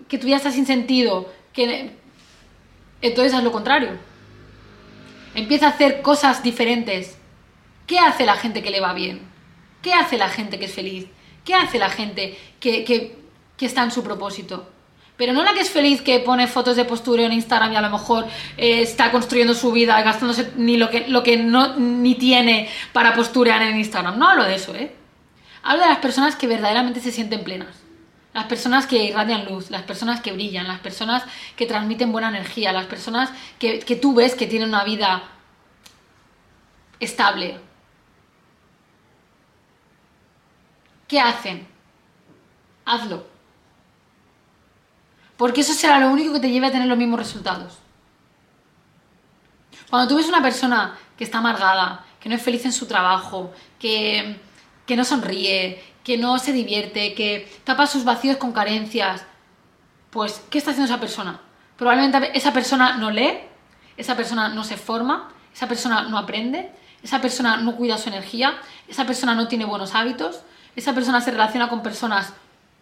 que 0.08 0.18
tu 0.18 0.26
vida 0.26 0.38
está 0.38 0.52
sin 0.52 0.66
sentido, 0.66 1.30
que 1.52 1.98
entonces 3.04 3.34
haz 3.34 3.44
lo 3.44 3.52
contrario. 3.52 3.92
Empieza 5.36 5.68
a 5.68 5.70
hacer 5.70 6.02
cosas 6.02 6.42
diferentes. 6.42 7.18
¿Qué 7.86 8.00
hace 8.00 8.26
la 8.26 8.36
gente 8.36 8.64
que 8.64 8.72
le 8.72 8.80
va 8.80 8.94
bien? 8.94 9.22
¿Qué 9.82 9.94
hace 9.94 10.18
la 10.18 10.30
gente 10.30 10.58
que 10.58 10.66
es 10.66 10.74
feliz? 10.74 11.08
¿Qué 11.44 11.54
hace 11.54 11.78
la 11.78 11.90
gente 11.90 12.38
que, 12.60 13.18
está 13.60 13.84
en 13.84 13.92
su 13.92 14.04
propósito? 14.04 14.70
Pero 15.18 15.34
no 15.34 15.44
la 15.44 15.54
que 15.54 15.60
es 15.60 15.70
feliz 15.70 16.02
que 16.02 16.20
pone 16.20 16.48
fotos 16.48 16.76
de 16.76 16.86
postureo 16.86 17.26
en 17.26 17.34
Instagram 17.34 17.74
y 17.74 17.76
a 17.76 17.82
lo 17.82 17.90
mejor 17.90 18.26
eh, 18.58 18.82
está 18.82 19.12
construyendo 19.12 19.54
su 19.54 19.72
vida 19.72 20.02
gastándose 20.02 20.52
ni 20.56 20.78
lo 20.78 20.90
que, 20.90 21.08
lo 21.08 21.24
que 21.24 21.38
no 21.38 21.76
ni 21.76 22.16
tiene 22.16 22.70
para 22.94 23.14
posturear 23.14 23.62
en 23.62 23.78
Instagram. 23.78 24.18
No 24.18 24.30
hablo 24.30 24.46
de 24.46 24.56
eso, 24.56 24.74
¿eh? 24.76 24.94
Hablo 25.62 25.84
de 25.84 25.90
las 25.90 26.00
personas 26.00 26.36
que 26.36 26.48
verdaderamente 26.48 27.00
se 27.00 27.12
sienten 27.12 27.44
plenas. 27.44 27.83
Las 28.34 28.46
personas 28.46 28.88
que 28.88 29.04
irradian 29.06 29.46
luz, 29.46 29.70
las 29.70 29.84
personas 29.84 30.22
que 30.22 30.32
brillan, 30.32 30.68
las 30.68 30.80
personas 30.80 31.24
que 31.56 31.68
transmiten 31.68 32.12
buena 32.12 32.30
energía, 32.30 32.72
las 32.72 32.88
personas 32.88 33.30
que, 33.60 34.00
tú 34.02 34.16
ves 34.16 34.34
que 34.34 34.48
tienen 34.48 34.70
una 34.70 34.84
vida 34.84 35.24
estable. 37.00 37.60
¿Qué 41.08 41.20
hacen? 41.20 41.68
Hazlo. 42.86 43.28
Porque 45.38 45.62
eso 45.62 45.74
será 45.74 46.00
lo 46.00 46.10
único 46.10 46.34
que 46.34 46.40
te 46.40 46.50
lleve 46.50 46.68
a 46.68 46.72
tener 46.72 46.88
los 46.88 46.98
mismos 46.98 47.20
resultados. 47.20 47.78
Cuando 49.92 50.08
tú 50.08 50.16
ves 50.16 50.28
una 50.28 50.42
persona 50.42 50.98
que 51.16 51.24
está 51.24 51.38
amargada, 51.38 52.04
que 52.20 52.30
no 52.30 52.36
es 52.36 52.42
feliz 52.42 52.66
en 52.66 52.74
su 52.74 52.88
trabajo, 52.88 53.54
que, 53.78 54.40
que 54.88 54.96
no 54.96 55.06
sonríe, 55.06 55.93
que 56.04 56.18
no 56.18 56.38
se 56.38 56.52
divierte, 56.52 57.14
que 57.14 57.50
tapa 57.64 57.88
sus 57.88 58.04
vacíos 58.04 58.38
con 58.38 58.52
carencias, 58.52 59.26
pues, 60.10 60.44
¿qué 60.50 60.58
está 60.58 60.72
haciendo 60.72 60.92
esa 60.92 61.00
persona? 61.00 61.40
Probablemente 61.78 62.38
esa 62.38 62.54
persona 62.54 62.98
no 62.98 63.10
lee, 63.10 63.40
esa 63.98 64.16
persona 64.16 64.50
no 64.50 64.64
se 64.64 64.78
forma, 64.78 65.32
esa 65.54 65.68
persona 65.68 66.04
no 66.04 66.18
aprende, 66.18 66.72
esa 67.02 67.22
persona 67.22 67.58
no 67.58 67.76
cuida 67.76 67.98
su 67.98 68.10
energía, 68.10 68.58
esa 68.88 69.06
persona 69.06 69.34
no 69.34 69.48
tiene 69.48 69.66
buenos 69.66 69.96
hábitos, 69.96 70.42
esa 70.76 70.94
persona 70.94 71.22
se 71.22 71.32
relaciona 71.32 71.70
con 71.70 71.82
personas 71.84 72.34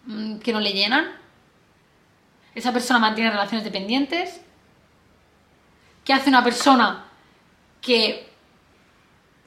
mm, 0.05 0.37
que 0.37 0.53
no 0.53 0.59
le 0.59 0.73
llenan, 0.73 1.11
esa 2.53 2.73
persona 2.73 2.99
mantiene 2.99 3.31
relaciones 3.31 3.63
dependientes. 3.63 4.41
¿Qué 6.03 6.13
hace 6.13 6.29
una 6.29 6.43
persona 6.43 7.05
que 7.79 8.29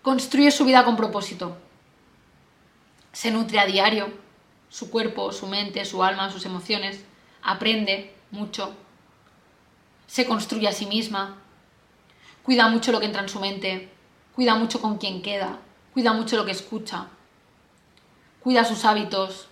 construye 0.03 0.51
su 0.51 0.65
vida 0.65 0.85
con 0.85 0.97
propósito? 0.97 1.59
Se 3.15 3.31
nutre 3.31 3.61
a 3.61 3.67
diario, 3.67 4.13
su 4.69 4.91
cuerpo, 4.91 5.31
su 5.31 5.47
mente, 5.47 5.85
su 5.85 6.03
alma, 6.03 6.31
sus 6.31 6.45
emociones, 6.47 7.05
aprende 7.43 8.13
mucho, 8.33 8.75
se 10.09 10.27
construye 10.27 10.67
a 10.67 10.73
sí 10.73 10.87
misma, 10.87 11.37
cuida 12.43 12.69
mucho 12.69 12.91
lo 12.91 12.99
que 12.99 13.07
entra 13.07 13.23
en 13.23 13.29
su 13.29 13.39
mente, 13.39 13.89
cuida 14.35 14.57
mucho 14.57 14.81
con 14.81 14.99
quien 14.99 15.23
queda, 15.23 15.61
cuida 15.93 16.13
mucho 16.13 16.37
lo 16.37 16.45
que 16.45 16.51
escucha, 16.51 17.07
cuida 18.41 18.65
sus 18.65 18.85
hábitos, 18.85 19.47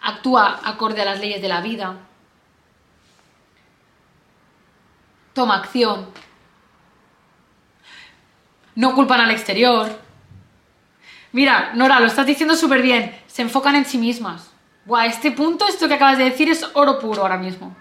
actúa 0.00 0.60
acorde 0.62 1.02
a 1.02 1.04
las 1.04 1.18
leyes 1.18 1.42
de 1.42 1.48
la 1.48 1.60
vida, 1.60 1.96
toma 5.34 5.56
acción, 5.56 6.08
no 8.76 8.94
culpan 8.94 9.20
al 9.20 9.32
exterior, 9.32 10.07
Mira, 11.32 11.72
Nora, 11.74 12.00
lo 12.00 12.06
estás 12.06 12.26
diciendo 12.26 12.56
súper 12.56 12.82
bien. 12.82 13.14
Se 13.26 13.42
enfocan 13.42 13.76
en 13.76 13.84
sí 13.84 13.98
mismas. 13.98 14.50
Buah, 14.84 15.06
este 15.06 15.32
punto, 15.32 15.66
esto 15.66 15.86
que 15.86 15.94
acabas 15.94 16.18
de 16.18 16.24
decir, 16.24 16.48
es 16.48 16.64
oro 16.74 16.98
puro 16.98 17.22
ahora 17.22 17.36
mismo. 17.36 17.76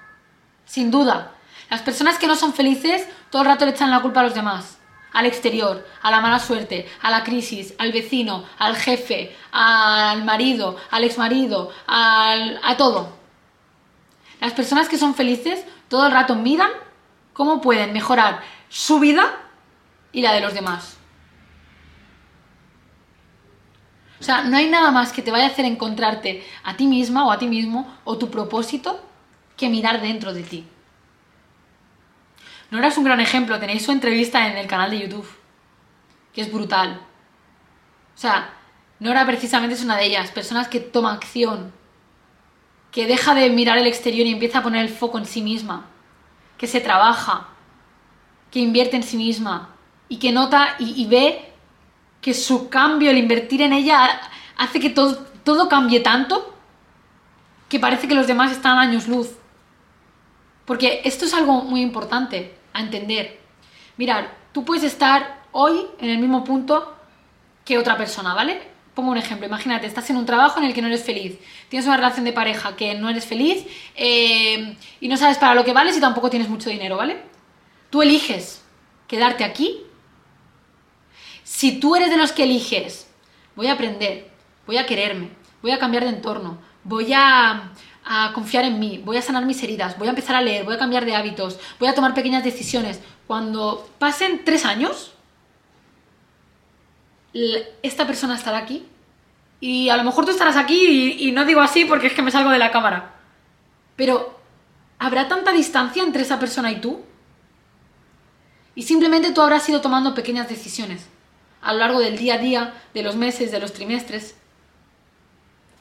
Sin 0.65 0.91
duda. 0.91 1.31
Las 1.69 1.81
personas 1.81 2.17
que 2.17 2.27
no 2.27 2.35
son 2.35 2.53
felices 2.53 3.07
todo 3.29 3.41
el 3.41 3.47
rato 3.47 3.65
le 3.65 3.71
echan 3.71 3.91
la 3.91 4.01
culpa 4.01 4.19
a 4.19 4.23
los 4.23 4.33
demás. 4.33 4.77
Al 5.13 5.25
exterior, 5.25 5.85
a 6.01 6.11
la 6.11 6.19
mala 6.19 6.39
suerte, 6.39 6.87
a 7.01 7.09
la 7.09 7.23
crisis, 7.23 7.73
al 7.77 7.91
vecino, 7.91 8.43
al 8.59 8.75
jefe, 8.75 9.35
al 9.51 10.23
marido, 10.25 10.77
al 10.91 11.03
exmarido, 11.03 11.71
al, 11.87 12.59
a 12.61 12.75
todo. 12.77 13.17
Las 14.41 14.53
personas 14.53 14.87
que 14.87 14.97
son 14.97 15.15
felices 15.15 15.65
todo 15.87 16.05
el 16.05 16.11
rato 16.11 16.35
miran 16.35 16.71
cómo 17.33 17.61
pueden 17.61 17.93
mejorar 17.93 18.41
su 18.69 18.99
vida 18.99 19.33
y 20.11 20.21
la 20.21 20.33
de 20.33 20.41
los 20.41 20.53
demás. 20.53 20.96
O 24.19 24.23
sea, 24.23 24.43
no 24.43 24.57
hay 24.57 24.69
nada 24.69 24.91
más 24.91 25.11
que 25.11 25.21
te 25.21 25.31
vaya 25.31 25.45
a 25.45 25.49
hacer 25.49 25.65
encontrarte 25.65 26.43
a 26.63 26.75
ti 26.75 26.87
misma 26.87 27.25
o 27.25 27.31
a 27.31 27.37
ti 27.37 27.47
mismo 27.47 27.87
o 28.03 28.17
tu 28.17 28.31
propósito 28.31 28.99
que 29.55 29.69
mirar 29.69 30.01
dentro 30.01 30.33
de 30.33 30.43
ti. 30.43 30.65
Nora 32.71 32.87
es 32.87 32.97
un 32.97 33.03
gran 33.03 33.19
ejemplo, 33.19 33.59
tenéis 33.59 33.85
su 33.85 33.91
entrevista 33.91 34.47
en 34.47 34.57
el 34.57 34.67
canal 34.67 34.91
de 34.91 34.99
YouTube, 34.99 35.27
que 36.33 36.41
es 36.41 36.51
brutal. 36.51 36.99
O 38.15 38.19
sea, 38.19 38.53
Nora 38.99 39.25
precisamente 39.25 39.75
es 39.75 39.83
una 39.83 39.95
de 39.95 40.05
ellas, 40.05 40.31
personas 40.31 40.67
que 40.67 40.79
toma 40.79 41.13
acción, 41.13 41.71
que 42.91 43.05
deja 43.05 43.35
de 43.35 43.49
mirar 43.51 43.77
el 43.77 43.85
exterior 43.85 44.25
y 44.25 44.31
empieza 44.31 44.59
a 44.59 44.63
poner 44.63 44.81
el 44.81 44.89
foco 44.89 45.19
en 45.19 45.25
sí 45.25 45.41
misma, 45.41 45.85
que 46.57 46.65
se 46.65 46.81
trabaja, 46.81 47.49
que 48.49 48.59
invierte 48.59 48.95
en 48.95 49.03
sí 49.03 49.17
misma 49.17 49.75
y 50.09 50.17
que 50.17 50.31
nota 50.31 50.75
y 50.79 51.05
ve 51.05 51.46
que 52.21 52.33
su 52.33 52.69
cambio, 52.69 53.11
el 53.11 53.17
invertir 53.17 53.61
en 53.61 53.73
ella, 53.73 54.21
hace 54.57 54.79
que 54.79 54.89
todo, 54.89 55.25
todo 55.43 55.69
cambie 55.69 55.99
tanto 55.99 56.53
que 57.69 57.79
parece 57.79 58.07
que 58.07 58.15
los 58.15 58.27
demás 58.27 58.51
están 58.51 58.77
años 58.77 59.07
luz. 59.07 59.29
Porque 60.65 61.01
esto 61.05 61.25
es 61.25 61.33
algo 61.33 61.63
muy 61.63 61.81
importante 61.81 62.55
a 62.73 62.81
entender. 62.81 63.39
Mirar, 63.97 64.35
tú 64.51 64.65
puedes 64.65 64.83
estar 64.83 65.43
hoy 65.51 65.87
en 65.99 66.09
el 66.09 66.19
mismo 66.19 66.43
punto 66.43 66.95
que 67.65 67.77
otra 67.77 67.97
persona, 67.97 68.33
¿vale? 68.33 68.61
Pongo 68.93 69.11
un 69.11 69.17
ejemplo, 69.17 69.45
imagínate, 69.45 69.85
estás 69.87 70.09
en 70.09 70.17
un 70.17 70.25
trabajo 70.25 70.59
en 70.59 70.65
el 70.65 70.73
que 70.73 70.81
no 70.81 70.87
eres 70.87 71.03
feliz, 71.03 71.37
tienes 71.69 71.85
una 71.85 71.97
relación 71.97 72.25
de 72.25 72.33
pareja 72.33 72.75
que 72.75 72.95
no 72.95 73.09
eres 73.09 73.25
feliz 73.25 73.65
eh, 73.95 74.75
y 74.99 75.07
no 75.07 75.17
sabes 75.17 75.37
para 75.37 75.53
lo 75.53 75.63
que 75.63 75.73
vales 75.73 75.95
y 75.97 76.01
tampoco 76.01 76.29
tienes 76.29 76.49
mucho 76.49 76.69
dinero, 76.69 76.97
¿vale? 76.97 77.21
Tú 77.89 78.01
eliges 78.01 78.63
quedarte 79.07 79.43
aquí. 79.43 79.83
Si 81.47 81.79
tú 81.79 81.95
eres 81.95 82.09
de 82.09 82.17
los 82.17 82.33
que 82.33 82.43
eliges, 82.43 83.07
voy 83.55 83.67
a 83.67 83.73
aprender, 83.73 84.29
voy 84.65 84.77
a 84.77 84.85
quererme, 84.85 85.29
voy 85.61 85.71
a 85.71 85.79
cambiar 85.79 86.03
de 86.03 86.09
entorno, 86.09 86.57
voy 86.83 87.13
a, 87.15 87.71
confiar 88.33 88.65
en 88.65 88.77
mí, 88.79 89.01
voy 89.03 89.15
a 89.15 89.21
sanar 89.21 89.45
mis 89.45 89.63
heridas, 89.63 89.97
voy 89.97 90.07
a 90.07 90.09
empezar 90.09 90.35
a 90.35 90.41
leer, 90.41 90.65
voy 90.65 90.75
a 90.75 90.77
cambiar 90.77 91.05
de 91.05 91.15
hábitos, 91.15 91.57
voy 91.79 91.87
a 91.87 91.95
tomar 91.95 92.13
pequeñas 92.13 92.43
decisiones. 92.43 92.99
Cuando 93.27 93.89
pasen 93.97 94.43
tres 94.43 94.65
años, 94.65 95.13
esta 97.81 98.05
persona 98.05 98.35
estará 98.35 98.57
aquí. 98.57 98.85
Y 99.61 99.87
a 99.87 99.95
lo 99.95 100.03
mejor 100.03 100.25
tú 100.25 100.31
estarás 100.31 100.57
aquí 100.57 101.15
y, 101.17 101.31
no 101.31 101.45
digo 101.45 101.61
así 101.61 101.85
porque 101.85 102.07
es 102.07 102.13
que 102.13 102.21
me 102.21 102.31
salgo 102.31 102.49
de 102.49 102.59
la 102.59 102.71
cámara. 102.71 103.15
Pero, 103.95 104.37
¿habrá 104.99 105.29
tanta 105.29 105.53
distancia 105.53 106.03
entre 106.03 106.23
esa 106.23 106.39
persona 106.39 106.71
y 106.71 106.81
tú? 106.81 107.01
Y 108.75 108.83
simplemente 108.83 109.31
tú 109.31 109.41
habrás 109.41 109.67
ido 109.69 109.79
tomando 109.79 110.13
pequeñas 110.13 110.49
decisiones 110.49 111.07
a 111.61 111.73
lo 111.73 111.79
largo 111.79 111.99
del 111.99 112.17
día 112.17 112.35
a 112.35 112.37
día, 112.37 112.73
de 112.93 113.03
los 113.03 113.15
meses, 113.15 113.51
de 113.51 113.59
los 113.59 113.73
trimestres. 113.73 114.35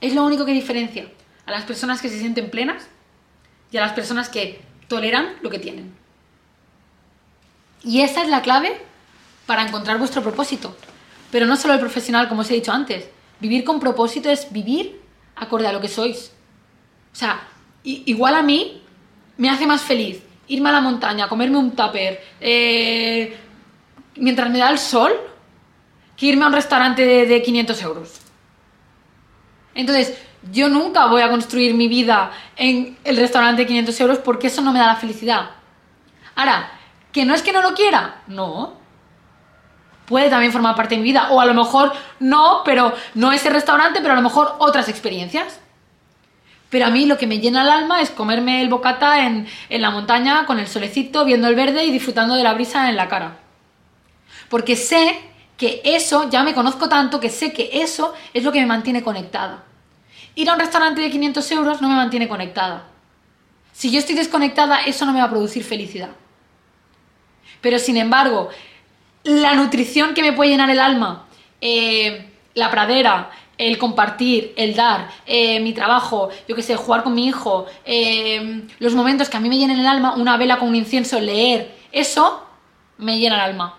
Es 0.01 0.15
lo 0.15 0.25
único 0.25 0.45
que 0.45 0.53
diferencia 0.53 1.09
a 1.47 1.51
las 1.51 1.65
personas 1.65 2.03
que 2.03 2.09
se 2.09 2.19
sienten 2.19 2.51
plenas 2.51 2.89
y 3.71 3.77
a 3.77 3.81
las 3.81 3.93
personas 3.93 4.29
que 4.29 4.61
toleran 4.89 5.35
lo 5.43 5.51
que 5.51 5.59
tienen. 5.59 5.95
Y 7.83 8.01
esa 8.01 8.23
es 8.23 8.29
la 8.29 8.43
clave 8.43 8.77
para 9.47 9.63
encontrar 9.63 9.99
vuestro 9.99 10.23
propósito. 10.23 10.77
Pero 11.31 11.47
no 11.47 11.57
solo 11.57 11.75
el 11.75 11.81
profesional, 11.81 12.29
como 12.29 12.41
os 12.41 12.51
he 12.51 12.55
dicho 12.55 12.73
antes. 12.73 13.09
Vivir 13.41 13.65
con 13.65 13.81
propósito 13.81 14.31
es 14.31 14.53
vivir 14.53 15.01
acorde 15.37 15.67
a 15.67 15.73
lo 15.73 15.81
que 15.81 15.89
sois. 15.89 16.33
O 17.13 17.17
sea, 17.17 17.47
igual 17.85 18.35
a 18.35 18.43
mí 18.43 18.83
me 19.37 19.51
hace 19.51 19.67
más 19.67 19.83
feliz 19.83 20.23
irme 20.49 20.69
a 20.69 20.73
la 20.73 20.81
montaña, 20.81 21.29
comerme 21.29 21.59
un 21.59 21.73
tupper, 21.73 22.23
eh, 22.41 23.37
mientras 24.17 24.51
me 24.51 24.59
da 24.59 24.71
el 24.71 24.79
sol, 24.79 25.13
que 26.17 26.27
irme 26.27 26.45
a 26.45 26.49
un 26.49 26.53
restaurante 26.53 27.05
de, 27.05 27.27
de 27.27 27.43
500 27.43 27.83
euros. 27.83 28.21
Entonces, 29.75 30.19
yo 30.51 30.69
nunca 30.69 31.07
voy 31.07 31.23
a 31.23 31.29
construir 31.29 31.75
mi 31.75 31.89
vida 31.89 32.31
en 32.57 32.97
el 33.05 33.17
restaurante 33.17 33.63
de 33.63 33.67
500 33.67 34.01
euros 34.01 34.19
porque 34.19 34.47
eso 34.47 34.63
no 34.63 34.73
me 34.73 34.79
da 34.79 34.87
la 34.87 34.97
felicidad. 34.97 35.51
Ahora, 36.35 36.71
¿que 37.13 37.25
no 37.25 37.35
es 37.35 37.43
que 37.43 37.53
no 37.53 37.63
lo 37.63 37.75
quiera? 37.75 38.23
No 38.27 38.87
puede 40.07 40.31
también 40.31 40.53
formar 40.53 40.75
parte 40.75 40.95
de 40.95 41.03
mi 41.03 41.09
vida. 41.09 41.29
O 41.31 41.41
a 41.41 41.47
lo 41.47 41.55
mejor 41.55 41.93
no, 42.21 42.63
pero 42.65 42.95
no 43.15 43.33
ese 43.33 43.51
restaurante, 43.51 44.01
pero 44.01 44.13
a 44.13 44.17
lo 44.17 44.23
mejor 44.23 44.55
otras 44.59 44.89
experiencias. 44.89 45.61
Pero 46.71 46.87
a 46.87 46.91
mí 46.91 47.07
lo 47.07 47.19
que 47.19 47.27
me 47.27 47.39
llena 47.39 47.63
el 47.63 47.69
alma 47.69 48.01
es 48.01 48.11
comerme 48.11 48.63
el 48.63 48.69
bocata 48.69 49.27
en, 49.27 49.47
en 49.69 49.83
la 49.83 49.91
montaña 49.91 50.47
con 50.47 50.59
el 50.59 50.67
solecito, 50.67 51.25
viendo 51.25 51.49
el 51.49 51.55
verde 51.55 51.85
y 51.85 51.93
disfrutando 51.93 52.35
de 52.35 52.43
la 52.43 52.55
brisa 52.55 52.89
en 52.89 52.97
la 52.97 53.09
cara. 53.09 53.39
Porque 54.49 54.77
sé 54.77 55.19
que 55.57 55.81
eso, 55.85 56.29
ya 56.29 56.43
me 56.43 56.55
conozco 56.55 56.89
tanto 56.89 57.19
que 57.19 57.31
sé 57.31 57.53
que 57.53 57.71
eso 57.73 58.13
es 58.35 58.45
lo 58.45 58.53
que 58.53 58.61
me 58.61 58.67
mantiene 58.67 59.03
conectada. 59.03 59.65
Ir 60.35 60.51
a 60.51 60.55
un 60.55 60.61
restaurante 60.61 61.01
de 61.01 61.11
500 61.11 61.51
euros 61.53 61.81
no 61.81 61.89
me 61.89 61.95
mantiene 61.95 62.29
conectada. 62.29 62.85
Si 63.73 63.91
yo 63.91 63.99
estoy 63.99 64.15
desconectada, 64.15 64.81
eso 64.81 65.07
no 65.07 65.13
me 65.13 65.19
va 65.19 65.27
a 65.27 65.31
producir 65.31 65.65
felicidad. 65.65 66.11
Pero 67.61 67.79
sin 67.79 67.97
embargo, 67.97 68.51
la 69.25 69.55
nutrición 69.55 70.15
que 70.15 70.23
me 70.23 70.33
puede 70.33 70.51
llenar 70.51 70.71
el 70.71 70.81
alma, 70.81 71.27
eh, 71.61 72.31
la 72.55 72.71
pradera, 72.71 73.31
el 73.59 73.79
compartir, 73.79 74.53
el 74.57 74.75
dar, 74.75 75.09
eh, 75.25 75.61
mi 75.61 75.73
trabajo, 75.73 76.29
yo 76.47 76.55
qué 76.55 76.63
sé, 76.63 76.77
jugar 76.77 77.03
con 77.03 77.15
mi 77.15 77.27
hijo, 77.27 77.67
eh, 77.85 78.63
los 78.79 78.95
momentos 78.95 79.29
que 79.31 79.37
a 79.37 79.41
mí 79.41 79.49
me 79.49 79.57
llenan 79.57 79.79
el 79.79 79.87
alma, 79.87 80.15
una 80.15 80.37
vela 80.37 80.59
con 80.59 80.69
un 80.69 80.77
incienso, 80.77 81.19
leer, 81.19 81.75
eso 81.93 82.47
me 82.99 83.19
llena 83.19 83.37
el 83.37 83.41
alma. 83.53 83.79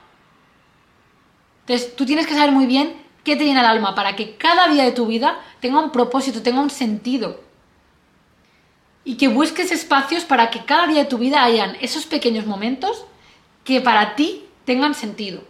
Entonces, 1.68 1.97
tú 1.97 2.05
tienes 2.05 2.26
que 2.26 2.34
saber 2.34 2.53
muy 2.53 2.65
bien 2.65 2.95
qué 3.26 3.36
te 3.36 3.43
llena 3.43 3.59
el 3.59 3.65
alma 3.65 3.93
para 3.93 4.15
que 4.15 4.38
cada 4.38 4.70
día 4.70 4.86
de 4.86 4.93
tu 4.93 5.05
vida 5.05 5.38
tenga 5.59 5.82
un 5.82 5.91
propósito, 5.91 6.41
tenga 6.41 6.61
un 6.61 6.70
sentido. 6.70 7.41
Y 9.03 9.18
que 9.18 9.28
busques 9.28 9.74
espacios 9.74 10.24
para 10.24 10.49
que 10.49 10.63
cada 10.63 10.88
día 10.88 11.03
de 11.03 11.09
tu 11.09 11.18
vida 11.18 11.43
hayan 11.43 11.76
esos 11.82 12.05
pequeños 12.05 12.45
momentos 12.45 13.03
que 13.65 13.82
para 13.82 14.15
ti 14.15 14.45
tengan 14.63 14.93
sentido. 14.93 15.43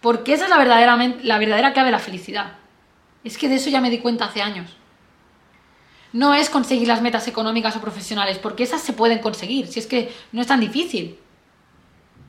Porque 0.00 0.32
esa 0.32 0.44
es 0.44 0.50
la 0.50 0.56
verdadera, 0.56 0.96
la 1.22 1.38
verdadera 1.38 1.74
clave 1.74 1.88
de 1.88 1.92
la 1.92 1.98
felicidad. 1.98 2.54
Es 3.22 3.36
que 3.36 3.50
de 3.50 3.56
eso 3.56 3.68
ya 3.68 3.82
me 3.82 3.90
di 3.90 3.98
cuenta 3.98 4.24
hace 4.24 4.40
años. 4.40 4.70
No 6.14 6.32
es 6.32 6.48
conseguir 6.48 6.88
las 6.88 7.02
metas 7.02 7.28
económicas 7.28 7.76
o 7.76 7.82
profesionales, 7.82 8.38
porque 8.38 8.62
esas 8.62 8.80
se 8.80 8.94
pueden 8.94 9.18
conseguir, 9.18 9.66
si 9.66 9.80
es 9.80 9.86
que 9.86 10.14
no 10.32 10.40
es 10.40 10.46
tan 10.46 10.60
difícil. 10.60 11.18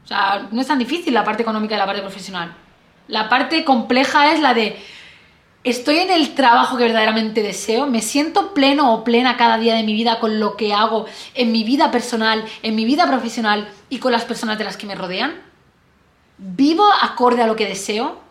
O 0.03 0.07
sea, 0.07 0.49
no 0.51 0.59
es 0.59 0.67
tan 0.67 0.79
difícil 0.79 1.13
la 1.13 1.23
parte 1.23 1.43
económica 1.43 1.75
y 1.75 1.77
la 1.77 1.85
parte 1.85 2.01
profesional. 2.01 2.53
La 3.07 3.29
parte 3.29 3.65
compleja 3.65 4.31
es 4.33 4.39
la 4.39 4.53
de, 4.53 4.77
estoy 5.63 5.99
en 5.99 6.09
el 6.09 6.35
trabajo 6.35 6.77
que 6.77 6.83
verdaderamente 6.83 7.41
deseo, 7.41 7.87
me 7.87 8.01
siento 8.01 8.53
pleno 8.53 8.93
o 8.93 9.03
plena 9.03 9.37
cada 9.37 9.57
día 9.57 9.75
de 9.75 9.83
mi 9.83 9.93
vida 9.93 10.19
con 10.19 10.39
lo 10.39 10.55
que 10.57 10.73
hago 10.73 11.05
en 11.33 11.51
mi 11.51 11.63
vida 11.63 11.91
personal, 11.91 12.45
en 12.61 12.75
mi 12.75 12.85
vida 12.85 13.07
profesional 13.07 13.69
y 13.89 13.99
con 13.99 14.11
las 14.11 14.25
personas 14.25 14.57
de 14.57 14.63
las 14.63 14.77
que 14.77 14.87
me 14.87 14.95
rodean. 14.95 15.41
¿Vivo 16.37 16.85
acorde 17.01 17.41
a 17.41 17.47
lo 17.47 17.55
que 17.55 17.67
deseo? 17.67 18.21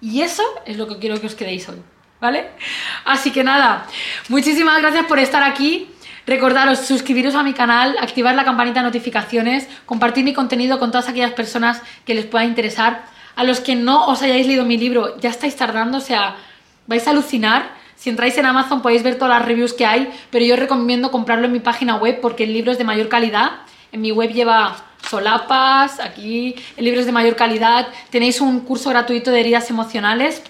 Y 0.00 0.22
eso 0.22 0.42
es 0.64 0.76
lo 0.76 0.86
que 0.86 0.98
quiero 0.98 1.20
que 1.20 1.26
os 1.26 1.34
quedéis 1.34 1.68
hoy, 1.68 1.82
¿vale? 2.20 2.50
Así 3.04 3.30
que 3.32 3.42
nada, 3.42 3.86
muchísimas 4.28 4.80
gracias 4.80 5.06
por 5.06 5.18
estar 5.18 5.42
aquí. 5.42 5.90
Recordaros, 6.26 6.80
suscribiros 6.80 7.36
a 7.36 7.44
mi 7.44 7.52
canal, 7.52 7.96
activar 8.00 8.34
la 8.34 8.44
campanita 8.44 8.80
de 8.80 8.86
notificaciones, 8.86 9.68
compartir 9.86 10.24
mi 10.24 10.34
contenido 10.34 10.80
con 10.80 10.90
todas 10.90 11.08
aquellas 11.08 11.30
personas 11.32 11.80
que 12.04 12.14
les 12.14 12.26
pueda 12.26 12.44
interesar. 12.44 13.04
A 13.36 13.44
los 13.44 13.60
que 13.60 13.76
no 13.76 14.06
os 14.08 14.22
hayáis 14.22 14.44
leído 14.48 14.64
mi 14.64 14.76
libro, 14.76 15.16
ya 15.20 15.30
estáis 15.30 15.54
tardando, 15.54 15.98
o 15.98 16.00
sea, 16.00 16.34
vais 16.88 17.06
a 17.06 17.10
alucinar. 17.10 17.70
Si 17.94 18.10
entráis 18.10 18.36
en 18.38 18.46
Amazon 18.46 18.82
podéis 18.82 19.04
ver 19.04 19.18
todas 19.18 19.38
las 19.38 19.46
reviews 19.46 19.72
que 19.72 19.86
hay, 19.86 20.12
pero 20.30 20.44
yo 20.44 20.56
recomiendo 20.56 21.12
comprarlo 21.12 21.46
en 21.46 21.52
mi 21.52 21.60
página 21.60 21.94
web 21.94 22.18
porque 22.20 22.42
el 22.42 22.52
libro 22.52 22.72
es 22.72 22.78
de 22.78 22.84
mayor 22.84 23.08
calidad. 23.08 23.52
En 23.92 24.00
mi 24.00 24.10
web 24.10 24.32
lleva 24.32 24.76
solapas, 25.08 26.00
aquí 26.00 26.56
libros 26.76 27.06
de 27.06 27.12
mayor 27.12 27.36
calidad, 27.36 27.86
tenéis 28.10 28.40
un 28.40 28.60
curso 28.60 28.90
gratuito 28.90 29.30
de 29.30 29.38
heridas 29.38 29.70
emocionales 29.70 30.42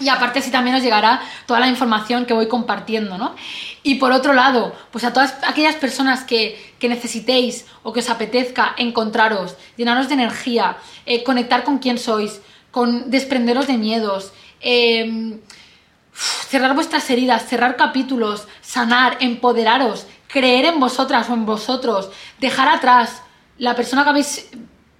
y 0.00 0.08
aparte 0.08 0.38
así 0.38 0.50
también 0.50 0.76
os 0.76 0.82
llegará 0.82 1.20
toda 1.46 1.60
la 1.60 1.68
información 1.68 2.26
que 2.26 2.34
voy 2.34 2.48
compartiendo, 2.48 3.18
¿no? 3.18 3.34
Y 3.82 3.96
por 3.96 4.12
otro 4.12 4.32
lado, 4.32 4.74
pues 4.90 5.04
a 5.04 5.12
todas 5.12 5.34
aquellas 5.46 5.76
personas 5.76 6.24
que, 6.24 6.74
necesitéis 6.80 7.66
o 7.82 7.92
que 7.92 8.00
os 8.00 8.10
apetezca 8.10 8.74
encontraros, 8.76 9.56
llenaros 9.76 10.08
de 10.08 10.14
energía, 10.14 10.76
eh, 11.06 11.24
conectar 11.24 11.64
con 11.64 11.78
quién 11.78 11.98
sois, 11.98 12.40
con 12.70 13.10
desprenderos 13.10 13.66
de 13.66 13.76
miedos, 13.76 14.32
em, 14.60 15.40
cerrar 16.12 16.74
vuestras 16.74 17.08
heridas, 17.10 17.46
cerrar 17.46 17.76
capítulos, 17.76 18.46
sanar, 18.60 19.16
empoderaros, 19.20 20.06
creer 20.28 20.66
en 20.66 20.80
vosotras 20.80 21.28
o 21.30 21.34
en 21.34 21.46
vosotros, 21.46 22.10
dejar 22.38 22.68
atrás 22.68 23.22
la 23.58 23.74
persona 23.74 24.04
que 24.04 24.10
habéis, 24.10 24.48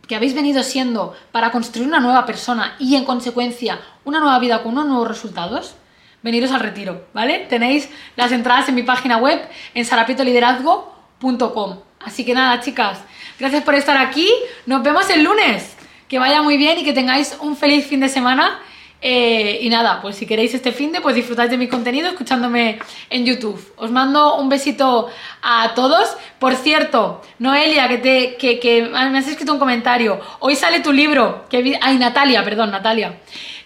que 0.09 0.16
habéis 0.16 0.34
venido 0.34 0.62
siendo 0.62 1.14
para 1.30 1.52
construir 1.52 1.86
una 1.86 2.00
nueva 2.00 2.26
persona 2.26 2.74
y 2.78 2.96
en 2.96 3.04
consecuencia 3.04 3.78
una 4.04 4.18
nueva 4.18 4.38
vida 4.38 4.62
con 4.62 4.72
unos 4.72 4.86
nuevos 4.86 5.06
resultados, 5.06 5.74
veniros 6.22 6.50
al 6.50 6.61
retiro, 6.61 7.06
¿vale? 7.12 7.46
Tenéis 7.48 7.88
las 8.16 8.32
entradas 8.32 8.68
en 8.68 8.74
mi 8.74 8.82
página 8.82 9.18
web 9.18 9.40
en 9.74 9.84
sarapitoliderazgo.com. 9.84 11.78
Así 12.00 12.24
que 12.24 12.34
nada, 12.34 12.61
chicas, 12.61 12.98
gracias 13.38 13.62
por 13.62 13.74
estar 13.74 13.98
aquí. 13.98 14.28
Nos 14.66 14.82
vemos 14.82 15.09
el 15.11 15.22
lunes. 15.22 15.76
Que 16.09 16.18
vaya 16.18 16.40
muy 16.40 16.56
bien 16.56 16.78
y 16.78 16.84
que 16.84 16.94
tengáis 16.94 17.36
un 17.40 17.54
feliz 17.54 17.86
fin 17.86 18.00
de 18.00 18.09
semana 18.09 18.59
eh, 19.01 19.61
y 19.62 19.68
nada, 19.68 20.01
pues 20.03 20.16
si 20.16 20.26
queréis 20.26 20.55
este 20.55 20.72
fin 20.72 20.90
de, 20.90 21.01
pues 21.01 21.14
disfrutáis 21.14 21.51
de 21.51 21.57
mi 21.57 21.68
contenido 21.68 22.09
escuchándome 22.09 22.80
en 23.11 23.24
YouTube. 23.24 23.61
Os 23.76 23.90
mando 23.90 24.36
un 24.36 24.49
besito 24.49 25.09
a 25.42 25.74
todos. 25.74 26.16
Por 26.38 26.55
cierto, 26.55 27.22
Noelia, 27.38 27.88
que, 27.88 27.99
te, 27.99 28.82
me 28.82 29.18
has 29.18 29.28
escrito 29.28 29.53
un 29.53 29.59
comentario. 29.59 30.20
Hoy 30.40 30.57
sale 30.57 30.80
tu 30.80 30.92
libro. 30.92 31.46
Ay, 31.80 31.99
Natalia, 31.99 32.42
perdón, 32.42 32.70
Natalia. 32.70 33.20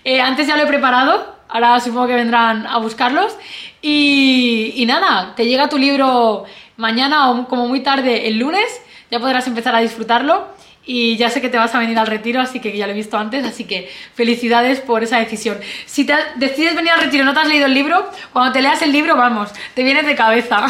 Eh, 0.05 0.21
antes 0.21 0.47
ya 0.47 0.57
lo 0.57 0.65
he 0.65 0.67
preparado. 0.67 1.41
Ahora 1.49 1.81
supongo 1.81 2.09
que 2.09 2.15
vendrán 2.15 2.67
a 2.67 2.79
buscarlos. 2.79 3.37
Y 3.81 4.85
nada, 4.87 5.35
te 5.35 5.47
llega 5.47 5.69
tu 5.69 5.79
libro 5.79 6.45
mañana 6.77 7.31
o 7.31 7.49
como 7.49 7.69
muy 7.69 7.81
tarde 7.81 8.29
el 8.29 8.39
lunes. 8.39 8.83
Ya 9.11 9.19
podrás 9.19 9.47
empezar 9.47 9.75
a 9.75 9.81
disfrutarlo 9.81 10.47
y 10.85 11.17
ya 11.17 11.31
sé 11.31 11.41
que 11.41 11.49
te 11.49 11.59
vas 11.59 11.75
a 11.75 11.79
venir 11.79 11.99
al 11.99 12.07
retiro, 12.07 12.41
así 12.41 12.61
que 12.61 12.77
ya 12.77 12.87
lo 12.87 12.93
he 12.93 12.97
visto 12.97 13.17
antes, 13.17 13.45
así 13.45 13.65
que 13.65 13.91
felicidades 14.15 14.81
por 14.81 15.03
esa 15.03 15.19
decisión. 15.19 15.59
Si 15.87 16.05
te 16.05 16.15
decides 16.37 16.75
venir 16.75 16.91
al 16.91 17.01
retiro 17.01 17.23
y 17.23 17.27
no 17.27 17.35
te 17.35 17.41
has 17.41 17.49
leído 17.49 17.67
el 17.67 17.75
libro, 17.75 18.11
cuando 18.33 18.53
te 18.53 18.63
leas 18.63 18.83
el 18.83 18.93
libro, 18.93 19.17
vamos, 19.17 19.51
te 19.75 19.85
vienes 19.85 20.07
de 20.07 20.17
cabeza. 20.17 20.67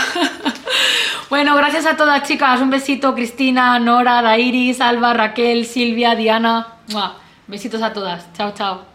bueno, 1.31 1.57
gracias 1.57 1.87
a 1.87 1.97
todas 1.97 2.23
chicas, 2.25 2.61
un 2.61 2.71
besito, 2.71 3.15
Cristina, 3.15 3.79
Nora, 3.79 4.21
Dairis, 4.23 4.81
Alba, 4.81 5.15
Raquel, 5.15 5.65
Silvia, 5.67 6.15
Diana. 6.15 6.67
Besitos 7.47 7.83
a 7.83 7.93
todas. 7.93 8.33
Chao, 8.35 8.53
chao. 8.55 8.92